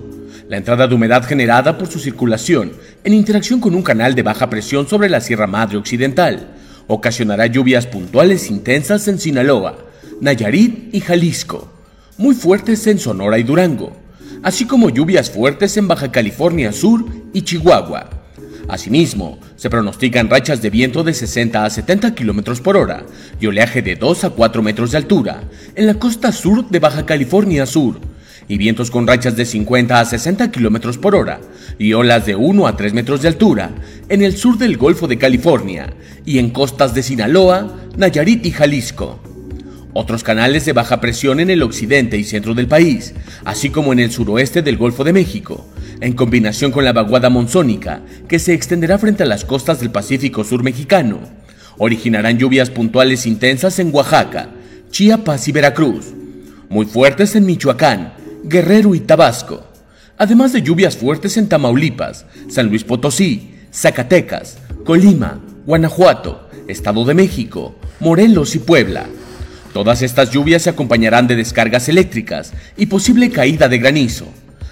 La 0.48 0.56
entrada 0.56 0.86
de 0.86 0.94
humedad 0.94 1.24
generada 1.24 1.76
por 1.76 1.88
su 1.88 1.98
circulación 1.98 2.72
en 3.04 3.12
interacción 3.12 3.60
con 3.60 3.74
un 3.74 3.82
canal 3.82 4.14
de 4.14 4.22
baja 4.22 4.48
presión 4.48 4.88
sobre 4.88 5.10
la 5.10 5.20
Sierra 5.20 5.46
Madre 5.46 5.76
Occidental 5.76 6.48
ocasionará 6.86 7.46
lluvias 7.46 7.86
puntuales 7.86 8.50
intensas 8.50 9.06
en 9.08 9.18
Sinaloa, 9.18 9.76
Nayarit 10.20 10.94
y 10.94 11.00
Jalisco, 11.00 11.70
muy 12.16 12.34
fuertes 12.34 12.86
en 12.86 12.98
Sonora 12.98 13.38
y 13.38 13.42
Durango, 13.42 13.94
así 14.42 14.66
como 14.66 14.90
lluvias 14.90 15.30
fuertes 15.30 15.76
en 15.76 15.88
Baja 15.88 16.10
California 16.10 16.72
Sur 16.72 17.04
y 17.32 17.42
Chihuahua. 17.42 18.23
Asimismo, 18.68 19.38
se 19.56 19.68
pronostican 19.68 20.30
rachas 20.30 20.62
de 20.62 20.70
viento 20.70 21.04
de 21.04 21.12
60 21.12 21.64
a 21.64 21.70
70 21.70 22.14
km 22.14 22.60
por 22.60 22.76
hora 22.76 23.04
y 23.40 23.46
oleaje 23.46 23.82
de 23.82 23.96
2 23.96 24.24
a 24.24 24.30
4 24.30 24.62
metros 24.62 24.92
de 24.92 24.98
altura 24.98 25.44
en 25.74 25.86
la 25.86 25.94
costa 25.94 26.32
sur 26.32 26.68
de 26.68 26.78
Baja 26.78 27.04
California 27.04 27.66
Sur, 27.66 28.00
y 28.48 28.58
vientos 28.58 28.90
con 28.90 29.06
rachas 29.06 29.36
de 29.36 29.44
50 29.44 30.00
a 30.00 30.04
60 30.04 30.50
km 30.50 30.98
por 30.98 31.14
hora 31.14 31.40
y 31.78 31.92
olas 31.92 32.26
de 32.26 32.36
1 32.36 32.66
a 32.66 32.76
3 32.76 32.94
metros 32.94 33.22
de 33.22 33.28
altura 33.28 33.70
en 34.08 34.22
el 34.22 34.36
sur 34.36 34.58
del 34.58 34.76
Golfo 34.76 35.08
de 35.08 35.18
California 35.18 35.92
y 36.24 36.38
en 36.38 36.50
costas 36.50 36.94
de 36.94 37.02
Sinaloa, 37.02 37.74
Nayarit 37.96 38.44
y 38.44 38.50
Jalisco. 38.50 39.20
Otros 39.96 40.24
canales 40.24 40.64
de 40.64 40.72
baja 40.72 41.00
presión 41.00 41.38
en 41.38 41.50
el 41.50 41.62
occidente 41.62 42.18
y 42.18 42.24
centro 42.24 42.54
del 42.54 42.66
país, 42.66 43.14
así 43.44 43.70
como 43.70 43.92
en 43.92 44.00
el 44.00 44.10
suroeste 44.10 44.60
del 44.60 44.76
Golfo 44.76 45.04
de 45.04 45.12
México, 45.12 45.68
en 46.00 46.14
combinación 46.14 46.72
con 46.72 46.84
la 46.84 46.92
vaguada 46.92 47.30
monzónica 47.30 48.02
que 48.28 48.40
se 48.40 48.54
extenderá 48.54 48.98
frente 48.98 49.22
a 49.22 49.26
las 49.26 49.44
costas 49.44 49.78
del 49.78 49.92
Pacífico 49.92 50.42
Sur 50.42 50.64
mexicano, 50.64 51.20
originarán 51.78 52.38
lluvias 52.38 52.70
puntuales 52.70 53.24
intensas 53.24 53.78
en 53.78 53.94
Oaxaca, 53.94 54.50
Chiapas 54.90 55.46
y 55.46 55.52
Veracruz, 55.52 56.06
muy 56.68 56.86
fuertes 56.86 57.36
en 57.36 57.46
Michoacán, 57.46 58.14
Guerrero 58.42 58.96
y 58.96 59.00
Tabasco, 59.00 59.64
además 60.18 60.52
de 60.52 60.62
lluvias 60.62 60.96
fuertes 60.96 61.36
en 61.36 61.48
Tamaulipas, 61.48 62.26
San 62.48 62.66
Luis 62.66 62.82
Potosí, 62.82 63.54
Zacatecas, 63.72 64.58
Colima, 64.84 65.40
Guanajuato, 65.66 66.48
Estado 66.66 67.04
de 67.04 67.14
México, 67.14 67.76
Morelos 68.00 68.56
y 68.56 68.58
Puebla. 68.58 69.06
Todas 69.74 70.02
estas 70.02 70.30
lluvias 70.30 70.62
se 70.62 70.70
acompañarán 70.70 71.26
de 71.26 71.34
descargas 71.34 71.88
eléctricas 71.88 72.52
y 72.76 72.86
posible 72.86 73.30
caída 73.30 73.68
de 73.68 73.78
granizo. 73.78 74.28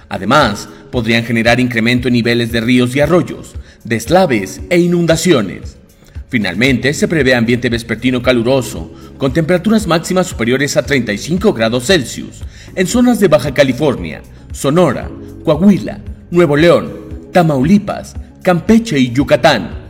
Además, 0.09 0.69
podrían 0.93 1.25
generar 1.25 1.59
incremento 1.59 2.07
en 2.07 2.15
niveles 2.15 2.53
de 2.53 2.61
ríos 2.61 2.95
y 2.95 3.01
arroyos, 3.01 3.57
deslaves 3.83 4.61
e 4.71 4.79
inundaciones. 4.79 5.77
Finalmente, 6.29 6.95
se 6.95 7.09
prevé 7.09 7.35
ambiente 7.35 7.69
vespertino 7.69 8.23
caluroso, 8.23 8.95
con 9.19 9.33
temperaturas 9.33 9.89
máximas 9.89 10.29
superiores 10.29 10.77
a 10.77 10.85
35 10.85 11.53
grados 11.53 11.87
Celsius 11.87 12.41
en 12.77 12.87
zonas 12.87 13.19
de 13.19 13.27
Baja 13.27 13.53
California, 13.53 14.23
Sonora, 14.53 15.11
Coahuila, 15.45 15.99
Nuevo 16.31 16.57
León, 16.57 16.93
Tamaulipas, 17.33 18.15
Campeche 18.41 19.01
y 19.01 19.11
Yucatán. 19.11 19.82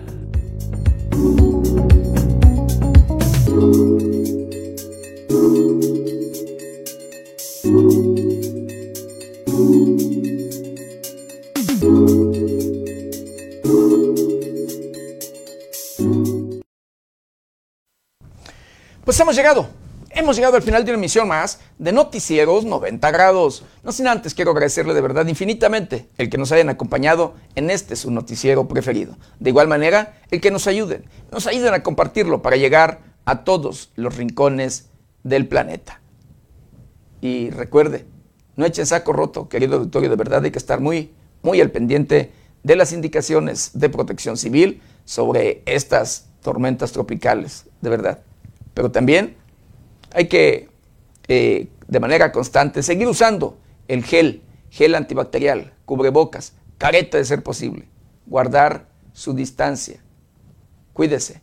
Pues 19.13 19.21
hemos 19.21 19.37
llegado. 19.37 19.69
Hemos 20.09 20.37
llegado 20.37 20.57
al 20.57 20.63
final 20.63 20.87
de 20.87 20.91
una 20.91 20.99
emisión 20.99 21.29
más 21.29 21.61
de 21.79 21.93
Noticieros 21.93 22.65
90 22.65 23.11
grados. 23.11 23.63
No 23.85 23.93
sin 23.93 24.07
antes 24.07 24.33
quiero 24.33 24.53
agradecerle 24.53 24.95
de 24.95 25.03
verdad 25.03 25.27
infinitamente 25.27 26.09
el 26.17 26.31
que 26.31 26.39
nos 26.39 26.51
hayan 26.51 26.71
acompañado 26.71 27.35
en 27.55 27.71
este 27.71 27.95
su 27.95 28.11
noticiero 28.11 28.67
preferido. 28.67 29.19
De 29.39 29.51
igual 29.51 29.69
manera, 29.69 30.19
el 30.31 30.41
que 30.41 30.51
nos 30.51 30.67
ayuden, 30.67 31.05
nos 31.31 31.47
ayuden 31.47 31.75
a 31.75 31.83
compartirlo 31.83 32.41
para 32.41 32.57
llegar 32.57 33.01
a 33.27 33.45
todos 33.45 33.91
los 33.97 34.17
rincones 34.17 34.89
del 35.25 35.47
planeta. 35.47 36.01
Y 37.21 37.51
recuerde, 37.51 38.07
no 38.57 38.65
echen 38.65 38.87
saco 38.87 39.13
roto, 39.13 39.51
querido 39.51 39.77
auditorio, 39.77 40.09
de 40.09 40.17
verdad 40.17 40.43
hay 40.43 40.53
que 40.53 40.59
estar 40.59 40.81
muy, 40.81 41.13
muy 41.43 41.61
al 41.61 41.71
pendiente 41.71 42.33
de 42.63 42.77
las 42.77 42.95
indicaciones 42.95 43.73
de 43.75 43.91
protección 43.91 44.39
civil 44.39 44.81
sobre 45.05 45.63
estas 45.67 46.29
tormentas 46.41 46.93
tropicales, 46.93 47.67
de 47.83 47.91
verdad. 47.91 48.23
Pero 48.75 48.91
también 48.91 49.37
hay 50.13 50.29
que, 50.29 50.69
eh, 51.29 51.69
de 51.87 52.01
manera 52.01 52.33
constante, 52.33 52.83
seguir 52.83 53.09
usando 53.09 53.59
el 53.89 54.05
gel, 54.05 54.43
gel 54.71 54.95
antibacterial, 54.95 55.73
cubrebocas, 55.85 56.55
careta 56.79 57.19
de 57.19 57.25
ser 57.25 57.43
posible, 57.43 57.89
guardar 58.27 58.87
su 59.13 59.35
distancia. 59.35 60.03
Cuídese 60.93 61.43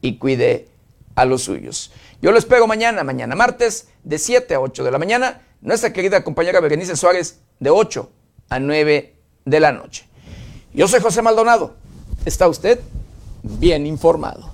y 0.00 0.18
cuide 0.18 0.68
a 1.14 1.24
los 1.24 1.42
suyos. 1.42 1.92
Yo 2.20 2.32
lo 2.32 2.38
espero 2.38 2.66
mañana, 2.66 3.04
mañana 3.04 3.34
martes, 3.36 3.88
de 4.02 4.18
7 4.18 4.54
a 4.54 4.60
8 4.60 4.84
de 4.84 4.90
la 4.90 4.98
mañana. 4.98 5.42
Nuestra 5.60 5.92
querida 5.92 6.24
compañera 6.24 6.60
Berenice 6.60 6.96
Suárez, 6.96 7.40
de 7.60 7.70
8 7.70 8.10
a 8.50 8.58
9 8.58 9.14
de 9.44 9.60
la 9.60 9.72
noche. 9.72 10.06
Yo 10.72 10.88
soy 10.88 11.00
José 11.00 11.22
Maldonado. 11.22 11.76
¿Está 12.24 12.48
usted 12.48 12.80
bien 13.42 13.86
informado? 13.86 14.53